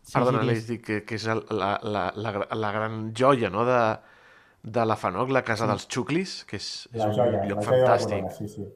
Sí, 0.04 0.18
Perdona, 0.18 0.42
sí, 0.42 0.48
Aleix, 0.50 0.66
dic 0.68 0.82
que, 0.84 0.98
que 1.08 1.16
és 1.16 1.26
la, 1.30 1.70
la, 1.80 2.08
la, 2.20 2.32
la 2.60 2.72
gran 2.76 2.98
joia 3.16 3.50
no? 3.54 3.64
de, 3.68 3.80
de 4.64 4.86
la 4.86 4.98
FANOC, 5.00 5.32
la 5.32 5.44
Casa 5.48 5.64
sí. 5.64 5.72
dels 5.72 5.88
Xuclis, 5.88 6.34
que 6.50 6.60
és, 6.60 6.72
és 6.92 7.00
la 7.00 7.12
joia, 7.16 7.40
un 7.40 7.54
lloc 7.54 7.62
la 7.62 7.68
fantàstic. 7.70 8.26
Corona, 8.26 8.36
sí, 8.36 8.50
sí. 8.52 8.68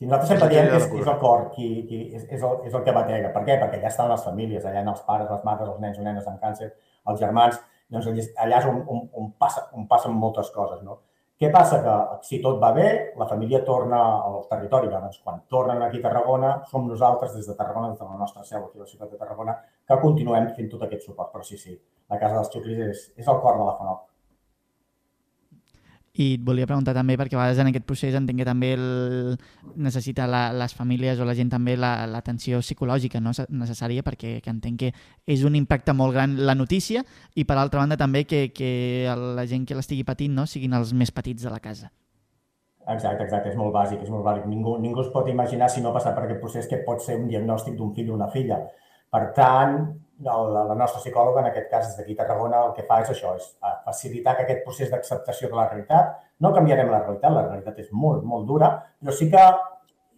Si 0.00 0.06
nosaltres 0.08 0.30
sempre 0.32 0.46
diem 0.48 0.68
que 0.70 0.78
és, 0.78 0.84
és 0.96 1.08
el 1.12 1.16
cor, 1.20 1.42
qui, 1.52 1.66
qui, 1.84 1.96
és, 2.16 2.22
és, 2.24 2.40
el, 2.40 2.54
és 2.64 2.76
el 2.78 2.84
que 2.86 2.92
batega. 2.96 3.34
Per 3.34 3.42
què? 3.44 3.58
Perquè 3.60 3.76
allà 3.76 3.90
estan 3.90 4.08
les 4.08 4.22
famílies, 4.24 4.64
allà 4.64 4.80
hi 4.80 4.88
els 4.88 5.02
pares, 5.04 5.28
les 5.28 5.42
mares, 5.44 5.68
els 5.68 5.82
nens 5.82 5.98
o 6.00 6.04
nenes 6.06 6.30
amb 6.30 6.40
càncer, 6.40 6.70
els 7.12 7.20
germans, 7.20 7.58
doncs 7.92 8.08
allà 8.40 8.62
és 8.62 8.68
on, 8.70 8.80
on, 8.88 9.02
on, 9.20 9.28
passa, 9.36 9.66
on 9.76 9.84
passen 9.90 10.16
moltes 10.16 10.48
coses. 10.54 10.80
No? 10.86 11.02
Què 11.36 11.50
passa? 11.52 11.82
Que 11.84 11.98
si 12.24 12.40
tot 12.40 12.56
va 12.64 12.72
bé, 12.72 12.88
la 13.20 13.28
família 13.28 13.60
torna 13.68 14.00
al 14.24 14.40
territori. 14.48 14.88
Doncs 14.88 15.20
quan 15.20 15.44
tornen 15.52 15.84
aquí 15.84 16.00
a 16.00 16.08
Tarragona, 16.08 16.56
som 16.72 16.88
nosaltres 16.88 17.36
des 17.36 17.52
de 17.52 17.60
Tarragona, 17.60 17.92
des 17.92 18.00
de 18.00 18.08
la 18.08 18.20
nostra 18.24 18.44
seu 18.48 18.64
aquí 18.64 18.80
a 18.80 18.86
la 18.86 18.88
ciutat 18.88 19.12
de 19.12 19.20
Tarragona, 19.20 19.58
que 19.84 20.00
continuem 20.00 20.48
fent 20.56 20.72
tot 20.72 20.88
aquest 20.88 21.04
suport. 21.10 21.28
Però 21.36 21.44
sí, 21.44 21.60
sí, 21.60 21.76
la 22.08 22.16
Casa 22.24 22.40
dels 22.40 22.56
Xuclis 22.56 22.86
és, 22.88 23.04
és 23.20 23.28
el 23.28 23.44
cor 23.44 23.60
de 23.60 23.68
la 23.68 23.76
FANOC. 23.76 24.06
I 26.20 26.34
et 26.36 26.42
volia 26.44 26.66
preguntar 26.68 26.92
també, 26.92 27.14
perquè 27.16 27.36
a 27.36 27.40
vegades 27.40 27.60
en 27.62 27.70
aquest 27.70 27.86
procés 27.88 28.16
entenc 28.18 28.42
que 28.42 28.44
també 28.44 28.74
el, 28.76 29.38
necessita 29.80 30.26
la, 30.28 30.50
les 30.52 30.74
famílies 30.76 31.20
o 31.20 31.24
la 31.24 31.36
gent 31.38 31.48
també 31.52 31.78
l'atenció 31.80 32.58
la, 32.60 32.66
psicològica 32.66 33.22
no? 33.24 33.32
necessària, 33.32 34.04
perquè 34.04 34.34
que 34.44 34.52
entenc 34.52 34.82
que 34.82 34.90
és 35.24 35.46
un 35.48 35.56
impacte 35.56 35.94
molt 35.96 36.12
gran 36.16 36.36
la 36.44 36.56
notícia 36.58 37.04
i 37.34 37.46
per 37.48 37.56
altra 37.56 37.80
banda 37.80 37.96
també 37.96 38.26
que, 38.28 38.50
que 38.52 39.08
la 39.08 39.46
gent 39.48 39.64
que 39.64 39.78
l'estigui 39.78 40.04
patint 40.04 40.36
no? 40.36 40.44
siguin 40.44 40.76
els 40.76 40.92
més 40.92 41.14
petits 41.14 41.46
de 41.46 41.54
la 41.54 41.62
casa. 41.64 41.88
Exacte, 42.90 43.24
exacte, 43.24 43.52
és 43.52 43.56
molt 43.56 43.72
bàsic, 43.72 44.02
és 44.02 44.12
molt 44.12 44.24
bàsic. 44.26 44.46
Ningú, 44.50 44.76
ningú 44.82 45.04
es 45.04 45.10
pot 45.14 45.28
imaginar 45.28 45.68
si 45.70 45.80
no 45.80 45.90
ha 45.90 45.96
passat 45.96 46.16
per 46.16 46.26
aquest 46.26 46.40
procés 46.42 46.68
que 46.68 46.82
pot 46.84 47.00
ser 47.04 47.16
un 47.20 47.28
diagnòstic 47.30 47.76
d'un 47.78 47.92
fill 47.96 48.10
o 48.10 48.16
una 48.16 48.28
filla. 48.32 48.58
Per 49.10 49.22
tant, 49.36 49.76
la, 50.24 50.64
la 50.68 50.76
nostra 50.76 51.00
psicòloga, 51.00 51.40
en 51.42 51.50
aquest 51.50 51.68
cas 51.70 51.88
des 51.88 51.96
d'aquí 51.98 52.16
Tarragona, 52.18 52.62
el 52.68 52.74
que 52.76 52.84
fa 52.88 53.00
és 53.04 53.10
això, 53.12 53.34
és 53.38 53.46
eh, 53.64 53.74
facilitar 53.86 54.36
que 54.36 54.46
aquest 54.46 54.64
procés 54.66 54.90
d'acceptació 54.92 55.50
de 55.50 55.58
la 55.58 55.66
realitat, 55.68 56.16
no 56.44 56.52
canviarem 56.56 56.90
la 56.92 57.02
realitat, 57.04 57.32
la 57.34 57.46
realitat 57.48 57.78
és 57.84 57.90
molt, 57.92 58.24
molt 58.24 58.46
dura, 58.48 58.72
però 59.00 59.14
sí 59.16 59.30
que 59.32 59.44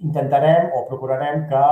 intentarem 0.03 0.72
o 0.74 0.82
procurarem 0.88 1.44
que, 1.50 1.62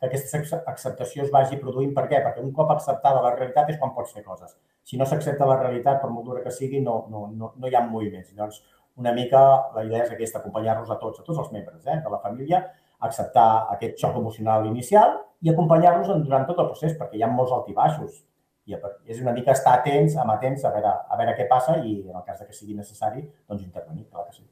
que 0.00 0.08
aquesta 0.08 0.62
acceptació 0.70 1.24
es 1.24 1.30
vagi 1.34 1.60
produint. 1.60 1.92
Per 1.94 2.08
què? 2.10 2.18
Perquè 2.24 2.42
un 2.42 2.50
cop 2.56 2.72
acceptada 2.74 3.22
la 3.22 3.34
realitat 3.36 3.70
és 3.70 3.78
quan 3.78 3.94
pots 3.94 4.14
fer 4.16 4.24
coses. 4.26 4.56
Si 4.82 4.98
no 4.98 5.06
s'accepta 5.06 5.46
la 5.46 5.60
realitat, 5.60 6.00
per 6.02 6.10
molt 6.10 6.26
dura 6.26 6.42
que 6.42 6.54
sigui, 6.54 6.82
no, 6.82 7.04
no, 7.12 7.28
no, 7.30 7.52
no 7.54 7.70
hi 7.70 7.78
ha 7.78 7.84
moviments. 7.86 8.32
Llavors, 8.34 8.64
una 8.98 9.14
mica 9.14 9.40
la 9.76 9.86
idea 9.86 10.02
és 10.02 10.12
aquesta, 10.14 10.42
acompanyar-los 10.42 10.90
a 10.90 10.98
tots, 10.98 11.22
a 11.22 11.26
tots 11.26 11.38
els 11.44 11.52
membres 11.54 11.86
eh, 11.86 12.00
de 12.02 12.10
la 12.10 12.18
família, 12.24 12.64
acceptar 12.98 13.48
aquest 13.74 13.98
xoc 14.00 14.16
emocional 14.18 14.66
inicial 14.66 15.16
i 15.42 15.52
acompanyar-los 15.52 16.10
durant 16.24 16.46
tot 16.48 16.58
el 16.58 16.70
procés, 16.72 16.96
perquè 16.98 17.18
hi 17.18 17.24
ha 17.24 17.30
molts 17.30 17.54
altibaixos. 17.54 18.22
I 18.68 18.76
és 19.08 19.22
una 19.22 19.32
mica 19.32 19.54
estar 19.54 19.78
atents, 19.78 20.18
amatents, 20.20 20.64
a 20.68 20.74
veure, 20.74 20.92
a 21.08 21.16
veure 21.16 21.34
què 21.38 21.48
passa 21.48 21.78
i, 21.80 21.98
en 22.04 22.16
el 22.16 22.24
cas 22.26 22.42
de 22.42 22.48
que 22.48 22.56
sigui 22.56 22.76
necessari, 22.76 23.24
doncs 23.48 23.64
intervenir, 23.64 24.08
clar 24.10 24.26
que 24.28 24.40
sí. 24.40 24.48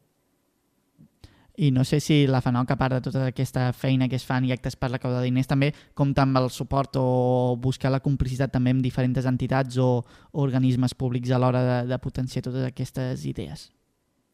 I 1.57 1.70
no 1.72 1.84
sé 1.88 2.01
si 2.05 2.26
la 2.28 2.42
FANOC, 2.44 2.70
a 2.70 2.76
part 2.76 2.94
de 2.97 3.01
tota 3.01 3.26
aquesta 3.30 3.70
feina 3.72 4.11
que 4.12 4.18
es 4.20 4.24
fan 4.28 4.44
i 4.44 4.53
actes 4.53 4.76
per 4.76 4.90
la 4.92 5.01
causa 5.01 5.22
de 5.22 5.28
diners, 5.30 5.49
també 5.49 5.70
compta 5.97 6.24
amb 6.26 6.36
el 6.36 6.51
suport 6.53 6.99
o 7.01 7.57
buscar 7.61 7.92
la 7.92 8.03
complicitat 8.05 8.53
també 8.53 8.74
amb 8.76 8.84
diferents 8.84 9.24
entitats 9.24 9.80
o 9.80 10.05
organismes 10.32 10.92
públics 10.94 11.32
a 11.32 11.40
l'hora 11.40 11.64
de, 11.64 11.78
de 11.88 11.99
potenciar 11.99 12.44
totes 12.44 12.68
aquestes 12.68 13.24
idees. 13.24 13.70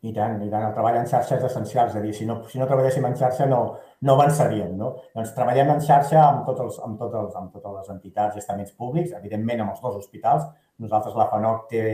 I 0.03 0.11
tant, 0.11 0.41
i 0.43 0.49
tant. 0.51 0.65
El 0.67 0.73
treball 0.75 0.97
en 0.99 1.05
xarxa 1.07 1.37
és 1.37 1.45
essencial, 1.47 1.91
és 1.91 1.97
a 1.99 2.01
dir, 2.03 2.13
si 2.19 2.25
no, 2.27 2.41
si 2.51 2.59
no 2.59 2.67
treballéssim 2.67 3.05
en 3.07 3.13
xarxa 3.19 3.47
no, 3.47 3.61
no 4.03 4.17
avançaríem, 4.17 4.73
no? 4.81 4.89
Doncs 5.15 5.31
treballem 5.37 5.71
en 5.77 5.83
xarxa 5.85 6.19
amb, 6.25 6.41
tots 6.49 6.65
els, 6.65 6.79
amb, 6.83 6.97
tots 6.99 7.19
els, 7.21 7.37
amb 7.39 7.53
totes 7.55 7.77
les 7.77 7.93
entitats 7.95 8.35
i 8.35 8.43
estaments 8.43 8.75
públics, 8.75 9.13
evidentment 9.21 9.63
amb 9.63 9.77
els 9.77 9.85
dos 9.85 10.01
hospitals. 10.01 10.49
Nosaltres, 10.83 11.15
la 11.15 11.29
FANOC, 11.31 11.69
té, 11.71 11.85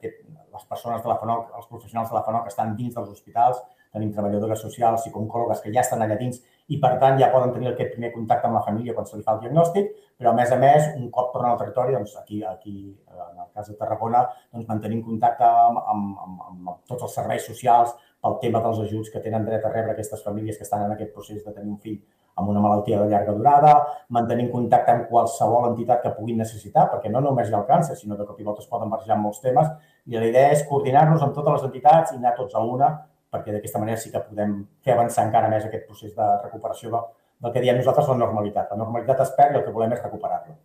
té, 0.00 0.14
les 0.54 0.64
persones 0.70 1.04
de 1.04 1.12
la 1.12 1.18
FANOC, 1.20 1.52
els 1.60 1.68
professionals 1.68 2.08
de 2.08 2.16
la 2.16 2.24
FANOC 2.30 2.48
estan 2.48 2.72
dins 2.78 2.96
dels 2.96 3.12
hospitals, 3.12 3.60
tenim 3.92 4.14
treballadores 4.14 4.64
socials, 4.64 5.04
psicòlogues 5.04 5.60
que 5.60 5.74
ja 5.74 5.84
estan 5.84 6.00
allà 6.00 6.16
dins 6.16 6.40
i, 6.70 6.78
per 6.78 6.92
tant, 7.02 7.16
ja 7.18 7.30
poden 7.32 7.50
tenir 7.54 7.72
aquest 7.72 7.96
primer 7.96 8.12
contacte 8.14 8.46
amb 8.46 8.56
la 8.60 8.62
família 8.62 8.94
quan 8.94 9.06
se 9.08 9.18
li 9.18 9.24
fa 9.26 9.34
el 9.34 9.40
diagnòstic, 9.44 9.88
però, 10.20 10.30
a 10.30 10.36
més 10.38 10.52
a 10.54 10.58
més, 10.60 10.86
un 11.00 11.08
cop 11.14 11.32
tornen 11.32 11.50
al 11.50 11.58
territori, 11.58 11.96
doncs, 11.96 12.14
aquí, 12.20 12.44
aquí 12.46 12.74
en 13.10 13.42
el 13.42 13.48
cas 13.56 13.72
de 13.72 13.74
Tarragona, 13.80 14.22
doncs, 14.52 14.68
mantenim 14.68 15.02
contacte 15.02 15.48
amb, 15.48 15.82
amb, 15.94 16.22
amb, 16.26 16.46
amb 16.52 16.70
tots 16.86 17.08
els 17.08 17.18
serveis 17.18 17.48
socials 17.50 17.96
pel 18.22 18.38
tema 18.44 18.62
dels 18.62 18.84
ajuts 18.86 19.10
que 19.10 19.22
tenen 19.24 19.48
dret 19.48 19.66
a 19.66 19.74
rebre 19.74 19.96
aquestes 19.96 20.22
famílies 20.22 20.60
que 20.60 20.66
estan 20.68 20.86
en 20.86 20.94
aquest 20.94 21.12
procés 21.16 21.42
de 21.42 21.52
tenir 21.56 21.74
un 21.74 21.82
fill 21.82 21.98
amb 22.38 22.48
una 22.52 22.62
malaltia 22.62 23.00
de 23.02 23.10
llarga 23.10 23.34
durada, 23.36 23.72
mantenim 24.16 24.48
contacte 24.54 24.94
amb 24.94 25.08
qualsevol 25.10 25.72
entitat 25.72 26.04
que 26.04 26.14
puguin 26.14 26.38
necessitar, 26.40 26.86
perquè 26.92 27.10
no 27.10 27.20
només 27.24 27.50
hi 27.50 27.56
ha 27.56 27.60
el 27.64 27.68
càncer, 27.68 27.98
sinó 27.98 28.16
que 28.16 28.28
cop 28.28 28.38
i 28.38 28.46
volta 28.46 28.62
es 28.62 28.70
poden 28.70 28.92
barrejar 28.92 29.18
molts 29.18 29.42
temes, 29.42 29.68
i 30.06 30.16
la 30.16 30.28
idea 30.30 30.54
és 30.54 30.62
coordinar-nos 30.70 31.26
amb 31.26 31.34
totes 31.34 31.58
les 31.58 31.66
entitats 31.68 32.14
i 32.14 32.20
anar 32.20 32.36
tots 32.38 32.54
a 32.54 32.62
una 32.64 32.94
perquè 33.30 33.54
d'aquesta 33.54 33.82
manera 33.82 34.00
sí 34.00 34.10
que 34.10 34.22
podem 34.26 34.56
fer 34.84 34.96
avançar 34.96 35.26
encara 35.28 35.50
més 35.52 35.66
aquest 35.66 35.86
procés 35.86 36.16
de 36.16 36.26
recuperació 36.42 36.90
del, 36.94 37.06
del 37.44 37.54
que 37.54 37.62
diem 37.64 37.78
nosaltres 37.78 38.10
la 38.10 38.18
normalitat. 38.24 38.72
La 38.72 38.82
normalitat 38.82 39.22
es 39.24 39.32
perd 39.38 39.54
i 39.54 39.60
el 39.60 39.64
que 39.66 39.76
volem 39.76 39.94
és 39.96 40.02
recuperar-la. 40.02 40.58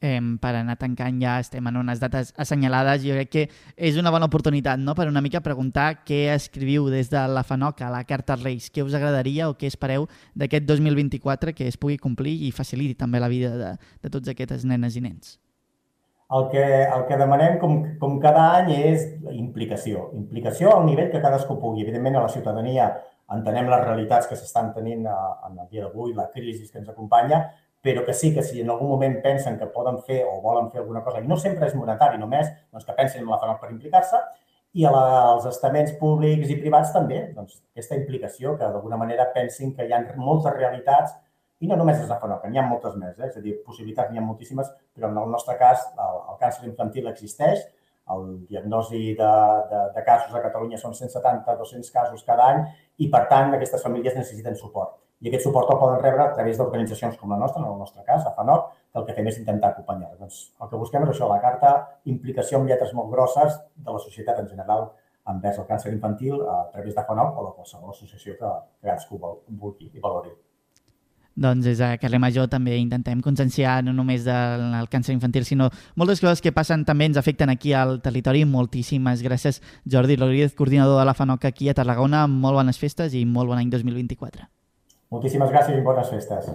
Eh, 0.00 0.20
per 0.38 0.52
anar 0.54 0.76
tancant 0.78 1.16
ja 1.18 1.40
estem 1.42 1.66
en 1.66 1.78
unes 1.80 1.98
dates 1.98 2.28
assenyalades 2.38 3.02
jo 3.02 3.16
crec 3.16 3.30
que 3.32 3.42
és 3.74 3.96
una 3.98 4.12
bona 4.14 4.28
oportunitat 4.30 4.78
no? 4.78 4.94
per 4.94 5.08
una 5.10 5.18
mica 5.18 5.40
preguntar 5.42 6.04
què 6.06 6.20
escriviu 6.36 6.86
des 6.86 7.10
de 7.10 7.24
la 7.26 7.42
FANOC 7.42 7.82
a 7.82 7.90
la 7.90 8.04
Carta 8.06 8.36
Reis 8.38 8.70
què 8.70 8.86
us 8.86 8.94
agradaria 8.94 9.48
o 9.50 9.56
què 9.58 9.66
espereu 9.66 10.06
d'aquest 10.38 10.70
2024 10.70 11.50
que 11.50 11.66
es 11.66 11.74
pugui 11.76 11.98
complir 11.98 12.36
i 12.46 12.52
faciliti 12.54 12.94
també 12.94 13.18
la 13.18 13.32
vida 13.32 13.50
de, 13.58 13.74
de 13.74 14.08
tots 14.14 14.30
aquestes 14.30 14.62
nenes 14.62 14.94
i 14.94 15.02
nens 15.02 15.34
el 16.36 16.48
que, 16.52 16.64
el 16.84 17.04
que 17.08 17.16
demanem, 17.16 17.58
com, 17.60 17.78
com 18.00 18.18
cada 18.20 18.42
any, 18.58 18.72
és 18.90 19.06
implicació. 19.32 20.10
Implicació 20.18 20.74
al 20.74 20.84
nivell 20.86 21.08
que 21.12 21.22
cadascú 21.24 21.56
pugui. 21.60 21.86
Evidentment, 21.86 22.18
a 22.18 22.26
la 22.26 22.32
ciutadania 22.32 22.90
entenem 23.32 23.68
les 23.68 23.84
realitats 23.84 24.28
que 24.28 24.36
s'estan 24.36 24.72
tenint 24.74 25.06
en 25.08 25.56
el 25.56 25.66
dia 25.70 25.86
d'avui, 25.86 26.12
la 26.16 26.28
crisi 26.32 26.68
que 26.68 26.80
ens 26.80 26.88
acompanya, 26.92 27.46
però 27.84 28.04
que 28.04 28.12
sí 28.12 28.34
que 28.34 28.42
si 28.42 28.60
en 28.60 28.70
algun 28.70 28.90
moment 28.90 29.20
pensen 29.22 29.56
que 29.58 29.68
poden 29.72 30.00
fer 30.04 30.24
o 30.26 30.40
volen 30.42 30.70
fer 30.72 30.82
alguna 30.82 31.04
cosa, 31.04 31.22
i 31.22 31.28
no 31.28 31.36
sempre 31.40 31.68
és 31.68 31.76
monetari 31.78 32.18
només, 32.18 32.48
doncs 32.72 32.84
que 32.84 32.96
pensin 32.96 33.22
en 33.22 33.30
la 33.32 33.38
FANOC 33.40 33.60
per 33.62 33.70
implicar-se, 33.72 34.20
i 34.76 34.84
a 34.84 34.92
la, 34.92 35.04
als 35.34 35.46
estaments 35.48 35.94
públics 36.00 36.50
i 36.52 36.58
privats 36.60 36.92
també, 36.92 37.22
doncs, 37.36 37.60
aquesta 37.72 37.96
implicació, 37.96 38.56
que 38.58 38.66
d'alguna 38.66 38.98
manera 39.00 39.30
pensin 39.34 39.72
que 39.76 39.86
hi 39.86 39.94
ha 39.94 40.02
moltes 40.16 40.56
realitats 40.56 41.14
i 41.60 41.66
no 41.70 41.76
només 41.78 41.98
és 41.98 42.10
la 42.10 42.18
FANOC, 42.22 42.46
n'hi 42.46 42.60
ha 42.60 42.66
moltes 42.68 42.94
més, 43.00 43.16
eh? 43.18 43.26
és 43.26 43.38
a 43.38 43.42
dir, 43.42 43.56
possibilitats 43.66 44.12
n'hi 44.12 44.20
ha 44.20 44.26
moltíssimes, 44.26 44.70
però 44.94 45.10
en 45.10 45.18
el 45.18 45.32
nostre 45.32 45.56
cas 45.58 45.88
el, 45.90 46.20
el 46.32 46.38
càncer 46.42 46.68
infantil 46.68 47.10
existeix, 47.10 47.64
el 48.14 48.22
diagnosi 48.48 49.02
de, 49.18 49.32
de, 49.72 49.80
de 49.96 50.04
casos 50.06 50.32
a 50.34 50.40
Catalunya 50.44 50.78
són 50.80 50.94
170-200 50.96 51.90
casos 51.92 52.24
cada 52.24 52.46
any 52.54 52.62
i, 53.02 53.10
per 53.12 53.26
tant, 53.32 53.52
aquestes 53.52 53.84
famílies 53.84 54.16
necessiten 54.16 54.56
suport. 54.56 54.96
I 55.20 55.28
aquest 55.28 55.48
suport 55.48 55.68
el 55.74 55.80
poden 55.82 56.00
rebre 56.00 56.24
a 56.24 56.32
través 56.32 56.56
d'organitzacions 56.60 57.18
com 57.20 57.34
la 57.34 57.40
nostra, 57.42 57.64
en 57.64 57.68
el 57.72 57.76
nostre 57.82 58.06
cas, 58.06 58.24
a 58.24 58.32
FANOC, 58.38 58.70
que 58.94 59.02
el 59.02 59.08
que 59.10 59.18
fem 59.18 59.28
és 59.28 59.42
intentar 59.42 59.74
acompanyar. 59.74 60.14
Doncs 60.22 60.40
el 60.62 60.70
que 60.70 60.80
busquem 60.80 61.04
és 61.04 61.12
això, 61.12 61.28
la 61.28 61.42
carta 61.42 61.74
implicació 62.14 62.62
amb 62.62 62.70
lletres 62.70 62.94
molt 62.96 63.10
grosses 63.12 63.60
de 63.76 63.92
la 63.92 64.02
societat 64.06 64.40
en 64.44 64.52
general 64.54 64.92
envers 65.28 65.58
el 65.60 65.66
càncer 65.68 65.92
infantil 65.92 66.40
a 66.48 66.62
través 66.72 66.94
de 66.94 67.04
FANOC 67.10 67.34
o 67.34 67.48
de 67.48 67.56
qualsevol 67.58 67.96
associació 67.96 68.38
que 68.38 68.58
cadascú 68.80 69.18
vulgui 69.20 69.90
i 69.92 70.00
valori 70.00 70.38
doncs 71.38 71.64
des 71.64 71.78
de 71.78 71.88
Carrer 72.02 72.18
Major 72.18 72.48
també 72.50 72.76
intentem 72.80 73.20
conscienciar 73.22 73.78
no 73.86 73.94
només 73.94 74.24
del 74.26 74.88
càncer 74.90 75.14
infantil, 75.14 75.46
sinó 75.46 75.70
moltes 75.94 76.20
coses 76.20 76.42
que 76.42 76.52
passen 76.52 76.84
també 76.88 77.06
ens 77.06 77.20
afecten 77.20 77.52
aquí 77.52 77.72
al 77.72 78.00
territori. 78.02 78.44
Moltíssimes 78.44 79.22
gràcies, 79.22 79.62
Jordi 79.86 80.18
Rodríguez, 80.18 80.56
coordinador 80.58 80.98
de 80.98 81.06
la 81.06 81.14
FANOC 81.14 81.46
aquí 81.46 81.70
a 81.70 81.76
Tarragona. 81.78 82.26
Molt 82.26 82.58
bones 82.58 82.78
festes 82.78 83.14
i 83.14 83.24
molt 83.24 83.52
bon 83.52 83.62
any 83.62 83.70
2024. 83.70 84.48
Moltíssimes 85.14 85.54
gràcies 85.54 85.78
i 85.78 85.84
bones 85.86 86.10
festes. 86.10 86.50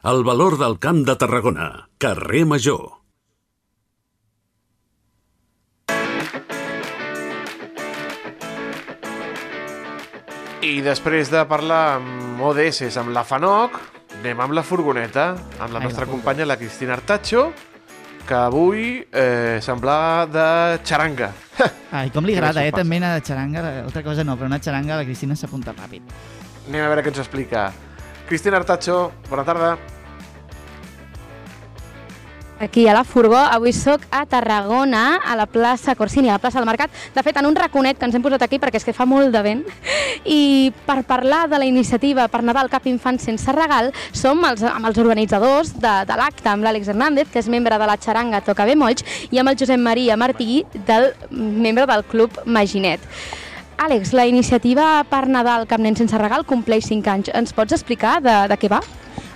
El 0.00 0.24
valor 0.24 0.56
del 0.56 0.78
Camp 0.80 1.04
de 1.04 1.14
Tarragona, 1.20 1.90
carrer 2.00 2.46
Major. 2.48 2.96
I 10.60 10.80
després 10.84 11.30
de 11.32 11.40
parlar 11.48 11.84
amb 11.98 12.29
ODS, 12.42 12.96
amb 13.00 13.12
la 13.14 13.22
FANOC, 13.26 13.76
anem 14.20 14.40
amb 14.40 14.54
la 14.56 14.62
furgoneta, 14.66 15.30
amb 15.58 15.74
la 15.74 15.80
Ai, 15.80 15.84
nostra 15.86 16.06
la 16.06 16.10
companya, 16.10 16.46
la 16.46 16.56
Cristina 16.56 16.94
Artacho, 16.96 17.50
que 18.26 18.34
avui 18.34 19.04
eh, 19.12 19.58
semblava 19.62 20.26
de 20.26 20.80
xaranga. 20.86 21.30
Ai, 21.98 22.10
com 22.14 22.24
li 22.24 22.36
agrada, 22.36 22.64
eh? 22.64 22.72
També 22.72 23.00
anar 23.00 23.14
de 23.18 23.24
xaranga, 23.26 23.64
altra 23.84 24.02
cosa 24.06 24.24
no, 24.24 24.36
però 24.38 24.50
una 24.50 24.60
xaranga 24.62 25.00
la 25.00 25.06
Cristina 25.08 25.36
s'apunta 25.36 25.74
ràpid. 25.76 26.12
Anem 26.68 26.84
a 26.84 26.90
veure 26.92 27.04
què 27.04 27.12
ens 27.12 27.22
explica. 27.24 27.70
Cristina 28.28 28.60
Artacho, 28.60 29.00
bona 29.28 29.44
tarda 29.44 29.74
aquí 32.60 32.86
a 32.86 32.94
la 32.94 33.04
Furgó. 33.04 33.36
Avui 33.36 33.72
sóc 33.72 34.02
a 34.10 34.24
Tarragona, 34.26 35.18
a 35.24 35.34
la 35.34 35.46
plaça 35.46 35.94
Corsini, 35.96 36.28
a 36.28 36.32
la 36.32 36.38
plaça 36.38 36.60
del 36.60 36.66
Mercat. 36.68 36.90
De 37.14 37.22
fet, 37.22 37.36
en 37.36 37.46
un 37.46 37.56
raconet 37.56 37.98
que 37.98 38.06
ens 38.06 38.14
hem 38.14 38.22
posat 38.22 38.44
aquí 38.44 38.60
perquè 38.60 38.78
és 38.78 38.86
que 38.86 38.94
fa 38.94 39.08
molt 39.08 39.32
de 39.34 39.42
vent. 39.42 39.64
I 40.24 40.70
per 40.86 41.00
parlar 41.08 41.46
de 41.50 41.58
la 41.58 41.66
iniciativa 41.66 42.28
per 42.28 42.44
Nadal 42.44 42.70
Cap 42.70 42.86
Infant 42.86 43.18
Sense 43.18 43.50
Regal, 43.56 43.90
som 44.12 44.44
els, 44.44 44.62
amb 44.62 44.86
els 44.86 45.00
organitzadors 45.00 45.74
de, 45.80 45.94
de 46.06 46.20
l'acte, 46.20 46.48
amb 46.52 46.66
l'Àlex 46.66 46.92
Hernández, 46.92 47.32
que 47.32 47.40
és 47.40 47.48
membre 47.48 47.80
de 47.80 47.88
la 47.88 47.98
xaranga 47.98 48.44
Toca 48.44 48.68
Molls, 48.76 49.04
i 49.32 49.40
amb 49.40 49.50
el 49.50 49.58
Josep 49.58 49.80
Maria 49.80 50.16
Martí, 50.20 50.64
del, 50.86 51.14
membre 51.30 51.86
del 51.88 52.04
Club 52.04 52.42
Maginet. 52.44 53.00
Àlex, 53.80 54.12
la 54.12 54.26
iniciativa 54.28 55.00
per 55.08 55.26
Nadal 55.26 55.64
Cap 55.66 55.80
Nen 55.80 55.96
Sense 55.96 56.18
Regal 56.20 56.44
compleix 56.44 56.84
5 56.92 57.08
anys. 57.08 57.30
Ens 57.32 57.54
pots 57.56 57.72
explicar 57.72 58.18
de, 58.20 58.34
de 58.52 58.58
què 58.60 58.68
va? 58.68 58.82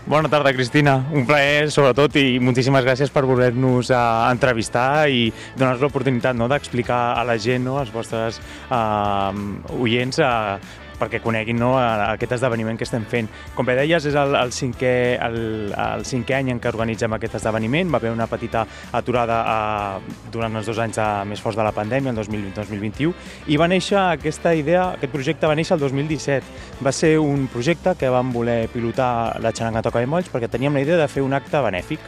Bona 0.06 0.28
tarda, 0.28 0.52
Cristina. 0.52 0.98
Un 1.16 1.24
plaer, 1.24 1.70
sobretot, 1.72 2.18
i 2.20 2.36
moltíssimes 2.36 2.84
gràcies 2.84 3.08
per 3.08 3.22
voler-nos 3.24 3.88
uh, 3.88 4.28
entrevistar 4.28 5.08
i 5.08 5.30
donar-nos 5.56 5.80
l'oportunitat 5.80 6.36
no, 6.36 6.44
d'explicar 6.52 7.14
a 7.16 7.22
la 7.24 7.38
gent, 7.40 7.64
no, 7.64 7.78
als 7.80 7.88
vostres 7.94 8.36
uh, 8.68 9.32
oients, 9.80 10.20
uh, 10.20 10.58
perquè 11.00 11.20
coneguin 11.24 11.58
no, 11.60 11.74
aquest 11.78 12.36
esdeveniment 12.38 12.78
que 12.78 12.86
estem 12.86 13.04
fent. 13.10 13.28
Com 13.56 13.66
bé 13.66 13.76
deies, 13.78 14.06
és 14.10 14.16
el, 14.18 14.34
el, 14.38 14.52
cinquè, 14.54 14.94
el, 15.24 15.38
el 15.72 16.06
cinquè 16.08 16.38
any 16.38 16.52
en 16.54 16.62
què 16.62 16.70
organitzem 16.72 17.16
aquest 17.16 17.38
esdeveniment. 17.40 17.92
Va 17.92 18.00
haver 18.02 18.12
una 18.14 18.28
petita 18.30 18.64
aturada 18.92 19.40
eh, 19.44 20.16
durant 20.34 20.60
els 20.60 20.70
dos 20.70 20.80
anys 20.82 21.00
de, 21.00 21.08
més 21.30 21.42
forts 21.42 21.58
de 21.58 21.66
la 21.66 21.74
pandèmia, 21.76 22.14
el 22.14 22.20
2020-2021, 22.22 23.14
i 23.50 23.60
va 23.60 23.70
néixer 23.70 23.98
aquesta 24.00 24.54
idea, 24.56 24.90
aquest 24.98 25.12
projecte 25.14 25.50
va 25.50 25.56
néixer 25.58 25.76
el 25.78 25.84
2017. 25.84 26.82
Va 26.84 26.92
ser 26.92 27.16
un 27.22 27.48
projecte 27.52 27.94
que 27.98 28.10
vam 28.12 28.32
voler 28.34 28.64
pilotar 28.72 29.40
la 29.42 29.54
Xaranga 29.54 29.82
Toca 29.84 30.02
de 30.02 30.10
Molls 30.10 30.30
perquè 30.32 30.50
teníem 30.50 30.74
la 30.74 30.84
idea 30.84 31.00
de 31.00 31.08
fer 31.10 31.24
un 31.24 31.34
acte 31.36 31.60
benèfic 31.64 32.02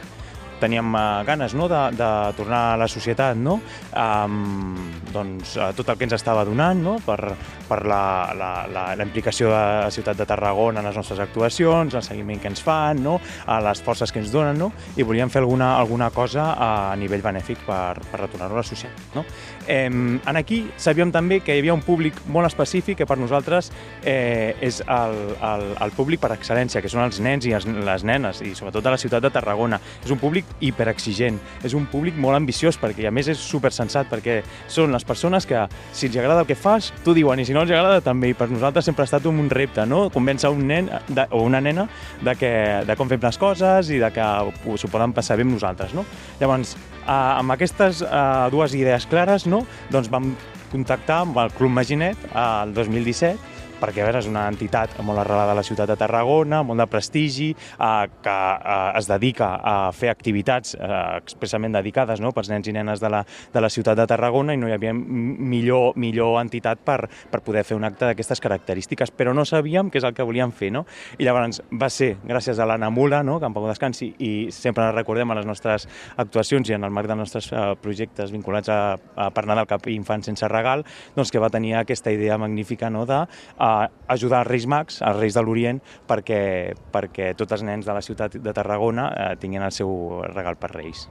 teníem 0.61 0.93
uh, 0.93 1.23
ganes 1.27 1.55
no, 1.57 1.67
de, 1.71 1.81
de 1.97 2.09
tornar 2.37 2.61
a 2.73 2.77
la 2.81 2.87
societat 2.91 3.37
no? 3.37 3.59
um, 3.91 4.75
doncs, 5.13 5.55
uh, 5.57 5.71
tot 5.77 5.89
el 5.93 5.99
que 5.99 6.07
ens 6.07 6.17
estava 6.17 6.45
donant 6.47 6.81
no? 6.83 6.97
per, 7.05 7.19
per 7.67 7.79
la, 7.87 8.33
la, 8.37 8.51
la, 8.71 8.85
la 8.97 9.07
implicació 9.07 9.51
de 9.51 9.61
la 9.87 9.91
ciutat 9.93 10.17
de 10.19 10.27
Tarragona 10.29 10.81
en 10.81 10.89
les 10.89 10.97
nostres 10.97 11.21
actuacions, 11.23 11.93
el 11.93 12.05
seguiment 12.05 12.41
que 12.41 12.51
ens 12.51 12.63
fan, 12.63 13.01
no? 13.03 13.17
a 13.45 13.59
les 13.63 13.81
forces 13.83 14.11
que 14.11 14.21
ens 14.23 14.31
donen, 14.33 14.57
no? 14.57 14.71
i 14.97 15.05
volíem 15.07 15.31
fer 15.33 15.43
alguna, 15.43 15.75
alguna 15.77 16.09
cosa 16.15 16.53
a 16.57 16.71
nivell 16.99 17.25
benèfic 17.25 17.63
per, 17.67 17.99
per 18.09 18.23
retornar-ho 18.25 18.57
a 18.57 18.63
la 18.63 18.67
societat. 18.67 19.15
No? 19.15 19.25
Eh, 19.67 19.87
en 19.87 20.39
aquí 20.39 20.63
sabíem 20.79 21.11
també 21.11 21.41
que 21.43 21.55
hi 21.55 21.61
havia 21.61 21.75
un 21.75 21.83
públic 21.85 22.19
molt 22.31 22.47
específic 22.47 23.01
que 23.01 23.07
per 23.09 23.17
nosaltres 23.19 23.69
eh, 24.03 24.55
és 24.63 24.79
el, 24.81 25.17
el, 25.43 25.65
el 25.83 25.93
públic 25.95 26.21
per 26.23 26.31
excel·lència, 26.35 26.81
que 26.81 26.91
són 26.91 27.03
els 27.03 27.19
nens 27.23 27.45
i 27.47 27.53
les 27.53 28.05
nenes, 28.07 28.41
i 28.41 28.53
sobretot 28.55 28.85
de 28.85 28.93
la 28.93 29.01
ciutat 29.01 29.23
de 29.23 29.31
Tarragona. 29.33 29.79
És 30.03 30.13
un 30.13 30.21
públic 30.21 30.47
hiperexigent, 30.63 31.39
és 31.67 31.75
un 31.77 31.87
públic 31.91 32.17
molt 32.17 32.39
ambiciós, 32.39 32.79
perquè 32.79 33.07
a 33.09 33.13
més 33.13 33.29
és 33.31 33.41
super 33.41 33.73
sensat, 33.75 34.09
perquè 34.11 34.39
són 34.71 34.95
les 34.95 35.05
persones 35.07 35.47
que, 35.47 35.65
si 35.91 36.09
els 36.09 36.17
agrada 36.17 36.43
el 36.45 36.49
que 36.49 36.57
fas, 36.57 36.91
t'ho 37.03 37.15
diuen, 37.17 37.39
i 37.39 37.47
si 37.47 37.55
no 37.55 37.63
els 37.65 37.73
agrada 37.73 38.01
també, 38.05 38.31
i 38.31 38.37
per 38.37 38.49
nosaltres 38.51 38.87
sempre 38.87 39.03
ha 39.05 39.09
estat 39.09 39.27
un 39.29 39.49
repte, 39.51 39.85
no? 39.89 40.07
Convèncer 40.13 40.51
un 40.53 40.65
nen 40.67 40.91
de, 41.07 41.27
o 41.31 41.43
una 41.45 41.61
nena 41.61 41.87
de, 42.21 42.35
que, 42.39 42.51
de 42.87 42.97
com 42.99 43.09
fem 43.11 43.23
les 43.23 43.39
coses 43.41 43.91
i 43.91 43.99
de 44.01 44.11
que 44.15 44.27
s'ho 44.77 44.91
poden 44.91 45.15
passar 45.15 45.37
bé 45.37 45.45
amb 45.47 45.57
nosaltres, 45.57 45.95
no? 45.97 46.05
Llavors, 46.41 46.75
eh, 47.03 47.11
amb 47.11 47.55
aquestes 47.55 48.03
eh, 48.05 48.23
dues 48.53 48.75
idees 48.77 49.07
clares, 49.09 49.47
no? 49.47 49.56
Doncs 49.93 50.09
vam 50.13 50.31
contactar 50.71 51.21
amb 51.25 51.37
el 51.43 51.53
Club 51.57 51.73
Maginet 51.77 52.27
el 52.33 52.73
2017 52.75 53.56
perquè 53.81 54.03
veure, 54.05 54.21
és 54.21 54.29
una 54.29 54.47
entitat 54.49 54.95
molt 55.05 55.21
arrelada 55.21 55.53
a 55.53 55.57
la 55.57 55.63
ciutat 55.65 55.89
de 55.89 55.97
Tarragona, 55.99 56.63
molt 56.65 56.81
de 56.81 56.87
prestigi, 56.89 57.49
eh, 57.53 58.07
que 58.23 58.35
eh, 58.57 58.97
es 58.99 59.09
dedica 59.09 59.49
a 59.61 59.75
fer 59.95 60.09
activitats 60.11 60.75
eh, 60.75 60.89
expressament 61.17 61.77
dedicades 61.77 62.21
no? 62.23 62.31
pels 62.35 62.49
nens 62.51 62.67
i 62.67 62.73
nenes 62.75 63.01
de 63.03 63.11
la, 63.13 63.23
de 63.53 63.63
la 63.63 63.69
ciutat 63.69 63.97
de 63.99 64.07
Tarragona 64.09 64.55
i 64.55 64.59
no 64.59 64.69
hi 64.69 64.75
havia 64.75 64.93
millor, 64.93 65.93
millor 65.99 66.39
entitat 66.41 66.81
per, 66.85 66.99
per 67.31 67.41
poder 67.45 67.63
fer 67.67 67.77
un 67.77 67.85
acte 67.87 68.09
d'aquestes 68.09 68.41
característiques, 68.43 69.13
però 69.13 69.35
no 69.37 69.45
sabíem 69.45 69.91
què 69.91 70.01
és 70.01 70.07
el 70.07 70.15
que 70.17 70.25
volíem 70.25 70.51
fer. 70.55 70.71
No? 70.73 70.85
I 71.17 71.27
llavors 71.27 71.61
va 71.71 71.91
ser 71.93 72.15
gràcies 72.25 72.59
a 72.59 72.67
l'Anna 72.67 72.89
Mula, 72.93 73.21
no? 73.23 73.39
que 73.39 73.47
en 73.49 73.55
Pau 73.55 73.67
Descansi, 73.69 74.09
i 74.23 74.31
sempre 74.51 74.87
la 74.87 74.95
recordem 74.95 75.31
a 75.31 75.37
les 75.39 75.47
nostres 75.47 75.87
actuacions 76.17 76.69
i 76.69 76.77
en 76.77 76.87
el 76.87 76.93
marc 76.93 77.11
dels 77.11 77.21
nostres 77.21 77.51
eh, 77.53 77.67
projectes 77.81 78.33
vinculats 78.33 78.71
a, 78.73 78.79
a 78.97 79.29
per 79.33 79.45
Nadal 79.47 79.69
cap 79.69 79.85
Infants 79.91 80.27
sense 80.31 80.47
regal, 80.51 80.83
doncs 81.15 81.31
que 81.31 81.41
va 81.41 81.51
tenir 81.53 81.75
aquesta 81.77 82.11
idea 82.13 82.37
magnífica 82.41 82.89
no? 82.89 83.05
de 83.05 83.21
eh, 83.23 83.66
ajudar 84.07 84.43
els 84.43 84.51
Reis 84.51 84.67
Mags, 84.69 85.01
els 85.01 85.19
Reis 85.19 85.37
de 85.37 85.43
l'Orient, 85.43 85.79
perquè, 86.09 86.41
perquè 86.93 87.31
tots 87.37 87.57
els 87.57 87.63
nens 87.67 87.87
de 87.87 87.95
la 87.95 88.03
ciutat 88.05 88.37
de 88.41 88.53
Tarragona 88.55 89.07
eh, 89.11 89.31
tinguin 89.41 89.65
el 89.65 89.73
seu 89.75 90.21
regal 90.33 90.59
per 90.59 90.73
Reis. 90.75 91.07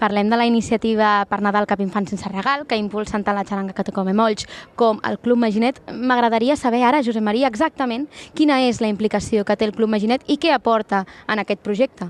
Parlem 0.00 0.30
de 0.32 0.36
la 0.40 0.46
iniciativa 0.48 1.26
per 1.28 1.42
Nadal 1.44 1.66
Cap 1.68 1.80
Infant 1.84 2.06
sense 2.08 2.28
regal, 2.32 2.64
que 2.64 2.78
impulsen 2.80 3.20
tant 3.20 3.36
la 3.36 3.44
xaranga 3.44 3.74
que 3.74 3.82
Catacome 3.82 4.14
Molls 4.16 4.46
com 4.80 5.02
el 5.04 5.18
Club 5.20 5.36
Maginet. 5.42 5.82
M'agradaria 5.92 6.56
saber 6.56 6.80
ara, 6.88 7.02
Josep 7.04 7.20
Maria, 7.20 7.50
exactament 7.52 8.06
quina 8.32 8.62
és 8.64 8.80
la 8.80 8.88
implicació 8.88 9.44
que 9.44 9.58
té 9.60 9.68
el 9.68 9.74
Club 9.76 9.92
Maginet 9.92 10.24
i 10.26 10.38
què 10.40 10.54
aporta 10.56 11.04
en 11.28 11.44
aquest 11.44 11.60
projecte. 11.60 12.08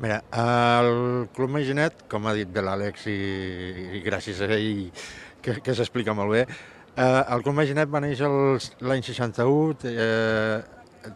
Mira, 0.00 0.22
el 0.32 1.28
Club 1.36 1.52
Maginet, 1.52 2.06
com 2.08 2.24
ha 2.24 2.32
dit 2.34 2.48
bé 2.48 2.64
l'Àlex 2.64 3.04
i, 3.12 3.18
i 3.98 4.02
gràcies 4.04 4.40
a 4.40 4.48
ell 4.56 4.88
que, 5.44 5.60
que 5.60 5.76
s'explica 5.76 6.16
molt 6.16 6.32
bé, 6.32 6.46
eh, 6.96 7.24
el 7.34 7.42
Club 7.42 7.56
Maginet 7.58 7.90
va 7.90 8.00
néixer 8.04 8.28
l'any 8.86 9.02
61, 9.02 9.90
eh, 9.90 10.62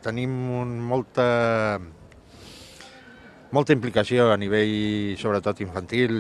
tenim 0.05 0.35
un, 0.61 0.75
molta 0.91 1.27
molta 3.51 3.73
implicació 3.73 4.33
a 4.33 4.37
nivell, 4.37 5.17
sobretot 5.21 5.61
infantil, 5.65 6.13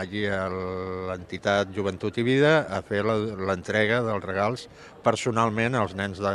allí 0.00 0.24
a 0.24 0.46
l'entitat 0.48 1.74
Joventut 1.76 2.16
i 2.20 2.24
Vida 2.24 2.54
a 2.72 2.80
fer 2.84 3.02
l'entrega 3.04 4.00
dels 4.06 4.24
regals 4.24 4.68
personalment 5.04 5.76
als 5.76 5.92
nens 5.98 6.22
de, 6.24 6.32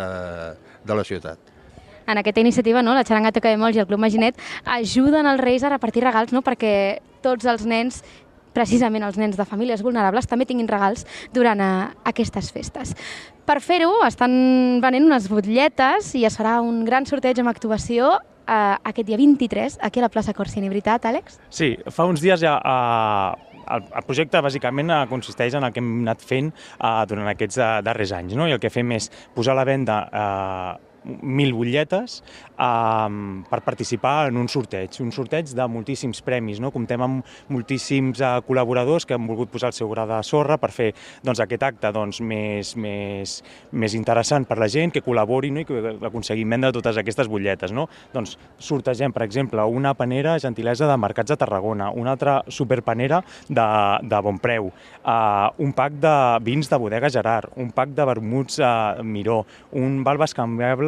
de 0.86 0.98
la 0.98 1.06
ciutat 1.08 1.49
en 2.10 2.18
aquesta 2.18 2.42
iniciativa, 2.42 2.82
no, 2.82 2.96
la 2.98 3.06
Xaranga 3.06 3.32
Toca 3.32 3.52
de 3.52 3.60
Molls 3.62 3.78
i 3.78 3.84
el 3.84 3.88
Club 3.88 4.02
Maginet 4.02 4.40
ajuden 4.66 5.30
els 5.30 5.42
Reis 5.42 5.64
a 5.64 5.70
repartir 5.70 6.04
regals 6.04 6.34
no, 6.34 6.42
perquè 6.42 6.74
tots 7.24 7.46
els 7.46 7.68
nens 7.70 8.02
precisament 8.56 9.06
els 9.06 9.20
nens 9.22 9.38
de 9.38 9.46
famílies 9.46 9.84
vulnerables 9.86 10.28
també 10.28 10.48
tinguin 10.50 10.68
regals 10.68 11.06
durant 11.36 11.62
a, 11.62 11.70
eh, 11.70 12.00
aquestes 12.12 12.52
festes. 12.52 12.96
Per 13.46 13.60
fer-ho 13.62 14.04
estan 14.06 14.82
venent 14.82 15.06
unes 15.06 15.30
butlletes 15.30 16.16
i 16.16 16.26
es 16.26 16.38
farà 16.38 16.60
un 16.62 16.84
gran 16.86 17.06
sorteig 17.06 17.40
amb 17.40 17.54
actuació 17.54 18.18
eh, 18.50 18.76
aquest 18.84 19.08
dia 19.08 19.18
23 19.18 19.80
aquí 19.82 20.02
a 20.02 20.08
la 20.08 20.10
plaça 20.10 20.34
Corsini, 20.34 20.70
veritat, 20.70 21.06
Àlex? 21.06 21.40
Sí, 21.50 21.76
fa 21.94 22.10
uns 22.10 22.22
dies 22.26 22.42
ja 22.42 22.58
eh, 22.58 23.64
el, 23.70 23.86
el 23.86 24.06
projecte 24.08 24.42
bàsicament 24.42 24.90
eh, 24.90 25.06
consisteix 25.10 25.56
en 25.56 25.66
el 25.68 25.74
que 25.74 25.82
hem 25.84 25.96
anat 26.04 26.26
fent 26.26 26.52
eh, 26.52 27.06
durant 27.10 27.30
aquests 27.32 27.62
eh, 27.62 27.72
darrers 27.86 28.14
anys, 28.18 28.38
no? 28.38 28.50
i 28.50 28.58
el 28.58 28.62
que 28.62 28.74
fem 28.74 28.98
és 28.98 29.12
posar 29.36 29.54
a 29.54 29.62
la 29.62 29.68
venda 29.70 30.04
eh, 30.10 30.89
mil 31.04 31.54
butlletes 31.54 32.20
um, 32.60 33.44
per 33.50 33.62
participar 33.66 34.30
en 34.30 34.38
un 34.38 34.50
sorteig, 34.52 35.00
un 35.04 35.12
sorteig 35.16 35.52
de 35.56 35.68
moltíssims 35.72 36.22
premis. 36.26 36.60
No? 36.62 36.72
Comptem 36.76 37.02
amb 37.04 37.34
moltíssims 37.54 38.22
uh, 38.22 38.40
col·laboradors 38.46 39.08
que 39.08 39.16
han 39.18 39.28
volgut 39.30 39.52
posar 39.54 39.72
el 39.72 39.78
seu 39.78 39.90
gra 39.92 40.06
de 40.10 40.20
sorra 40.28 40.60
per 40.62 40.72
fer 40.76 40.90
doncs, 41.24 41.42
aquest 41.44 41.66
acte 41.66 41.92
doncs, 41.96 42.22
més, 42.22 42.76
més, 42.80 43.40
més 43.72 43.96
interessant 43.98 44.48
per 44.50 44.60
la 44.60 44.70
gent, 44.72 44.94
que 44.94 45.04
col·labori 45.06 45.54
no? 45.56 45.64
i 45.64 45.68
que 45.70 45.96
aconseguim 46.10 46.56
vendre 46.56 46.74
totes 46.76 47.00
aquestes 47.02 47.30
butlletes. 47.32 47.74
No? 47.76 47.88
Doncs 48.14 48.38
sortegem, 48.60 49.14
per 49.16 49.26
exemple, 49.26 49.64
una 49.64 49.96
panera 49.98 50.38
gentilesa 50.42 50.90
de 50.90 50.98
Mercats 51.00 51.34
de 51.34 51.40
Tarragona, 51.40 51.92
una 51.96 52.16
altra 52.16 52.40
superpanera 52.48 53.22
de, 53.48 53.68
de 54.04 54.22
bon 54.26 54.40
preu, 54.42 54.70
uh, 55.04 55.50
un 55.64 55.74
pack 55.76 56.00
de 56.02 56.16
vins 56.46 56.70
de 56.70 56.80
bodega 56.80 57.10
Gerard, 57.14 57.54
un 57.60 57.72
pack 57.76 57.94
de 57.98 58.06
vermuts 58.10 58.60
uh, 58.62 59.04
Miró, 59.04 59.44
un 59.80 60.02
val 60.04 60.20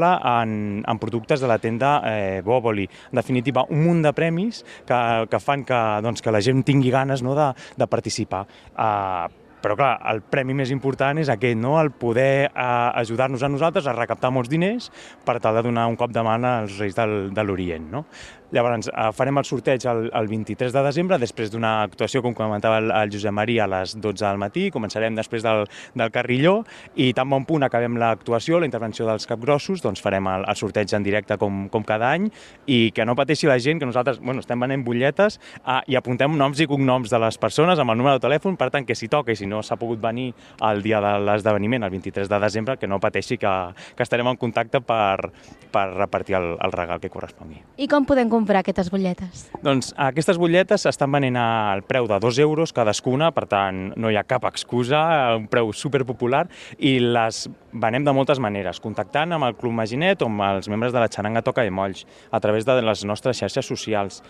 bescanviable 0.02 0.44
en, 0.44 0.84
en 0.88 1.00
productes 1.00 1.40
de 1.40 1.48
la 1.48 1.58
tenda 1.60 2.02
eh, 2.06 2.42
Bòboli. 2.44 2.88
En 3.12 3.16
definitiva, 3.16 3.66
un 3.70 3.84
munt 3.84 4.02
de 4.04 4.14
premis 4.14 4.64
que, 4.86 5.28
que 5.30 5.40
fan 5.40 5.66
que, 5.66 5.82
doncs, 6.02 6.22
que 6.22 6.32
la 6.32 6.42
gent 6.42 6.64
tingui 6.64 6.92
ganes 6.92 7.22
no, 7.22 7.36
de, 7.36 7.52
de 7.78 7.88
participar. 7.88 8.46
Uh, 8.76 9.41
però 9.62 9.78
clar, 9.80 9.94
el 10.12 10.22
premi 10.26 10.56
més 10.58 10.74
important 10.74 11.22
és 11.22 11.32
aquest, 11.32 11.60
no? 11.62 11.78
el 11.82 11.92
poder 11.92 12.50
eh, 12.50 12.68
ajudar-nos 13.04 13.44
a 13.44 13.52
nosaltres 13.52 13.88
a 13.88 13.96
recaptar 13.98 14.34
molts 14.34 14.52
diners 14.52 14.92
per 15.26 15.40
tal 15.40 15.60
de 15.60 15.66
donar 15.70 15.88
un 15.90 15.98
cop 16.00 16.14
de 16.14 16.24
mà 16.26 16.38
als 16.42 16.78
Reis 16.80 16.98
del, 16.98 17.34
de 17.36 17.44
l'Orient. 17.46 17.90
No? 17.92 18.06
Llavors, 18.52 18.90
eh, 18.92 19.12
farem 19.16 19.40
el 19.40 19.46
sorteig 19.48 19.86
el, 19.88 20.10
el 20.14 20.28
23 20.28 20.74
de 20.76 20.82
desembre, 20.84 21.18
després 21.22 21.52
d'una 21.54 21.72
actuació, 21.86 22.20
com 22.24 22.34
comentava 22.36 22.82
el, 22.82 22.90
el 22.92 23.12
Josep 23.14 23.32
Maria, 23.32 23.64
a 23.64 23.72
les 23.72 23.94
12 23.96 24.26
del 24.26 24.42
matí. 24.42 24.66
Començarem 24.76 25.16
després 25.16 25.46
del, 25.46 25.64
del 25.96 26.12
Carrilló 26.12 26.58
i 27.00 27.12
tan 27.16 27.30
bon 27.32 27.46
punt 27.48 27.64
acabem 27.64 27.96
l'actuació, 28.02 28.60
la 28.60 28.68
intervenció 28.68 29.08
dels 29.08 29.28
capgrossos, 29.30 29.80
doncs 29.84 30.04
farem 30.04 30.28
el, 30.28 30.44
el 30.52 30.60
sorteig 30.60 30.92
en 30.98 31.08
directe 31.08 31.38
com, 31.40 31.64
com 31.72 31.86
cada 31.88 32.12
any 32.12 32.28
i 32.68 32.82
que 32.96 33.08
no 33.08 33.16
pateixi 33.16 33.48
la 33.48 33.60
gent, 33.60 33.80
que 33.80 33.88
nosaltres 33.88 34.20
bueno, 34.20 34.44
estem 34.44 34.60
venent 34.60 34.84
butlletes 34.84 35.40
eh, 35.62 35.80
i 35.88 36.00
apuntem 36.00 36.36
noms 36.36 36.60
i 36.60 36.68
cognoms 36.68 37.14
de 37.14 37.24
les 37.24 37.40
persones 37.40 37.80
amb 37.80 37.96
el 37.96 38.02
número 38.02 38.20
de 38.20 38.26
telèfon, 38.28 38.60
per 38.60 38.68
tant, 38.74 38.88
que 38.88 39.00
si 39.00 39.08
toca 39.08 39.32
i 39.32 39.40
si 39.40 39.48
no 39.52 39.62
s'ha 39.66 39.78
pogut 39.80 40.02
venir 40.02 40.32
el 40.68 40.82
dia 40.86 41.02
de 41.04 41.14
l'esdeveniment, 41.28 41.84
el 41.84 41.94
23 41.94 42.30
de 42.32 42.40
desembre, 42.42 42.78
que 42.80 42.90
no 42.90 43.02
pateixi 43.04 43.38
que, 43.42 43.54
que 43.96 44.08
estarem 44.08 44.32
en 44.32 44.40
contacte 44.40 44.82
per, 44.82 45.32
per 45.74 45.86
repartir 45.94 46.40
el, 46.40 46.54
el 46.56 46.76
regal 46.76 47.02
que 47.04 47.12
correspongui. 47.14 47.62
I 47.82 47.90
com 47.92 48.08
podem 48.08 48.32
comprar 48.32 48.64
aquestes 48.64 48.92
butlletes? 48.94 49.48
Doncs 49.66 49.92
aquestes 50.10 50.40
butlletes 50.42 50.88
estan 50.90 51.12
venent 51.14 51.40
al 51.42 51.84
preu 51.88 52.08
de 52.10 52.20
2 52.22 52.42
euros 52.46 52.74
cadascuna, 52.76 53.32
per 53.36 53.48
tant 53.52 53.92
no 54.00 54.12
hi 54.12 54.20
ha 54.20 54.26
cap 54.28 54.48
excusa, 54.50 55.02
un 55.38 55.50
preu 55.52 55.74
superpopular 55.76 56.46
i 56.80 56.98
les 57.02 57.46
venem 57.74 58.06
de 58.06 58.14
moltes 58.16 58.40
maneres, 58.44 58.80
contactant 58.84 59.36
amb 59.36 59.48
el 59.48 59.56
Club 59.60 59.76
Maginet 59.78 60.22
o 60.22 60.30
amb 60.30 60.44
els 60.48 60.70
membres 60.72 60.94
de 60.94 61.02
la 61.02 61.10
xaranga 61.12 61.44
Toca 61.46 61.66
de 61.66 61.72
Molls, 61.72 62.06
a 62.32 62.40
través 62.44 62.66
de 62.68 62.78
les 62.82 63.04
nostres 63.06 63.40
xarxes 63.40 63.68
socials. 63.68 64.22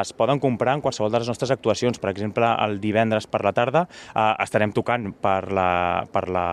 Es 0.00 0.12
poden 0.12 0.40
comprar 0.40 0.76
en 0.76 0.84
qualsevol 0.84 1.12
de 1.12 1.22
les 1.22 1.28
nostres 1.30 1.52
actuacions, 1.54 1.98
per 1.98 2.10
exemple, 2.10 2.48
el 2.64 2.80
divendres 2.80 3.26
per 3.26 3.44
la 3.44 3.54
tarda 3.56 3.86
eh, 3.88 4.32
estarem 4.44 4.72
tocant 4.72 5.12
per 5.22 5.52
la, 5.52 5.68
per 6.12 6.28
la 6.28 6.48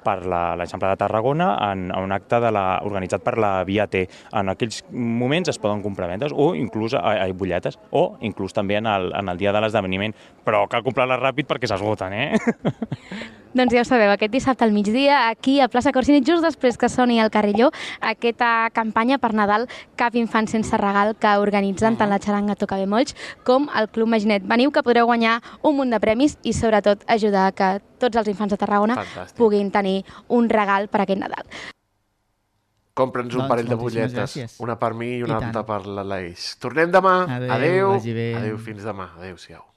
per 0.00 0.20
l'Eixample 0.24 0.88
de 0.88 0.98
Tarragona 1.00 1.50
en, 1.70 1.90
en 1.90 2.06
un 2.06 2.12
acte 2.16 2.40
de 2.40 2.50
la, 2.54 2.80
organitzat 2.86 3.24
per 3.24 3.36
la 3.40 3.52
Via 3.68 3.86
T. 3.90 4.06
En 4.36 4.52
aquells 4.52 4.82
moments 4.90 5.52
es 5.52 5.60
poden 5.60 5.82
comprar 5.84 6.08
vendes 6.10 6.34
o 6.34 6.54
inclús 6.58 6.96
a, 6.96 7.02
a 7.12 7.28
butlletes 7.32 7.78
o 7.90 8.16
inclús 8.26 8.56
també 8.56 8.78
en 8.80 8.88
el, 8.90 9.10
en 9.16 9.28
el 9.28 9.40
dia 9.40 9.52
de 9.52 9.60
l'esdeveniment, 9.62 10.16
però 10.46 10.64
cal 10.70 10.84
comprar-les 10.86 11.20
ràpid 11.20 11.50
perquè 11.50 11.70
s'esgoten, 11.70 12.16
eh? 12.16 12.40
Doncs 13.50 13.74
ja 13.74 13.82
ho 13.82 13.84
sabeu, 13.84 14.12
aquest 14.12 14.30
dissabte 14.30 14.62
al 14.62 14.70
migdia, 14.70 15.28
aquí 15.28 15.58
a 15.58 15.66
plaça 15.66 15.90
Corsini, 15.90 16.20
just 16.22 16.44
després 16.46 16.76
que 16.78 16.88
soni 16.88 17.18
el 17.18 17.32
Carrilló, 17.34 17.72
aquesta 17.98 18.70
campanya 18.70 19.18
per 19.18 19.32
Nadal 19.34 19.66
Cap 19.98 20.14
infant 20.14 20.46
sense 20.46 20.78
regal 20.78 21.16
que 21.18 21.32
organitzen 21.42 21.98
tant 21.98 22.12
la 22.12 22.20
xaranga 22.22 22.54
Toca 22.54 22.78
de 22.78 22.86
Molls 22.86 23.16
com 23.44 23.66
el 23.74 23.88
Club 23.90 24.06
Maginet. 24.12 24.46
Veniu 24.46 24.70
que 24.70 24.84
podreu 24.86 25.08
guanyar 25.10 25.40
un 25.66 25.74
munt 25.80 25.90
de 25.90 25.98
premis 25.98 26.36
i 26.46 26.54
sobretot 26.54 27.02
ajudar 27.10 27.48
a 27.48 27.56
que 27.56 27.72
tots 27.98 28.22
els 28.22 28.30
infants 28.30 28.54
de 28.54 28.60
Tarragona 28.60 29.00
Fantàstic. 29.00 29.36
puguin 29.36 29.74
tenir 29.74 30.04
un 30.28 30.48
regal 30.48 30.86
per 30.86 31.02
aquest 31.02 31.18
Nadal. 31.20 31.50
Compra'ns 32.94 33.34
un 33.34 33.42
doncs, 33.42 33.50
parell 33.50 33.68
de 33.68 33.80
butlletes, 33.80 34.60
una 34.60 34.78
per 34.78 34.92
mi 34.94 35.16
i 35.16 35.22
una 35.26 35.40
I 35.40 35.48
altra 35.48 35.64
per 35.66 35.82
l'Aleix. 35.86 36.54
Tornem 36.62 36.90
demà. 36.94 37.16
Adéu. 37.26 37.96
Adéu, 37.98 37.98
adéu 38.38 38.62
fins 38.62 38.86
demà. 38.86 39.10
Adéu-siau. 39.18 39.69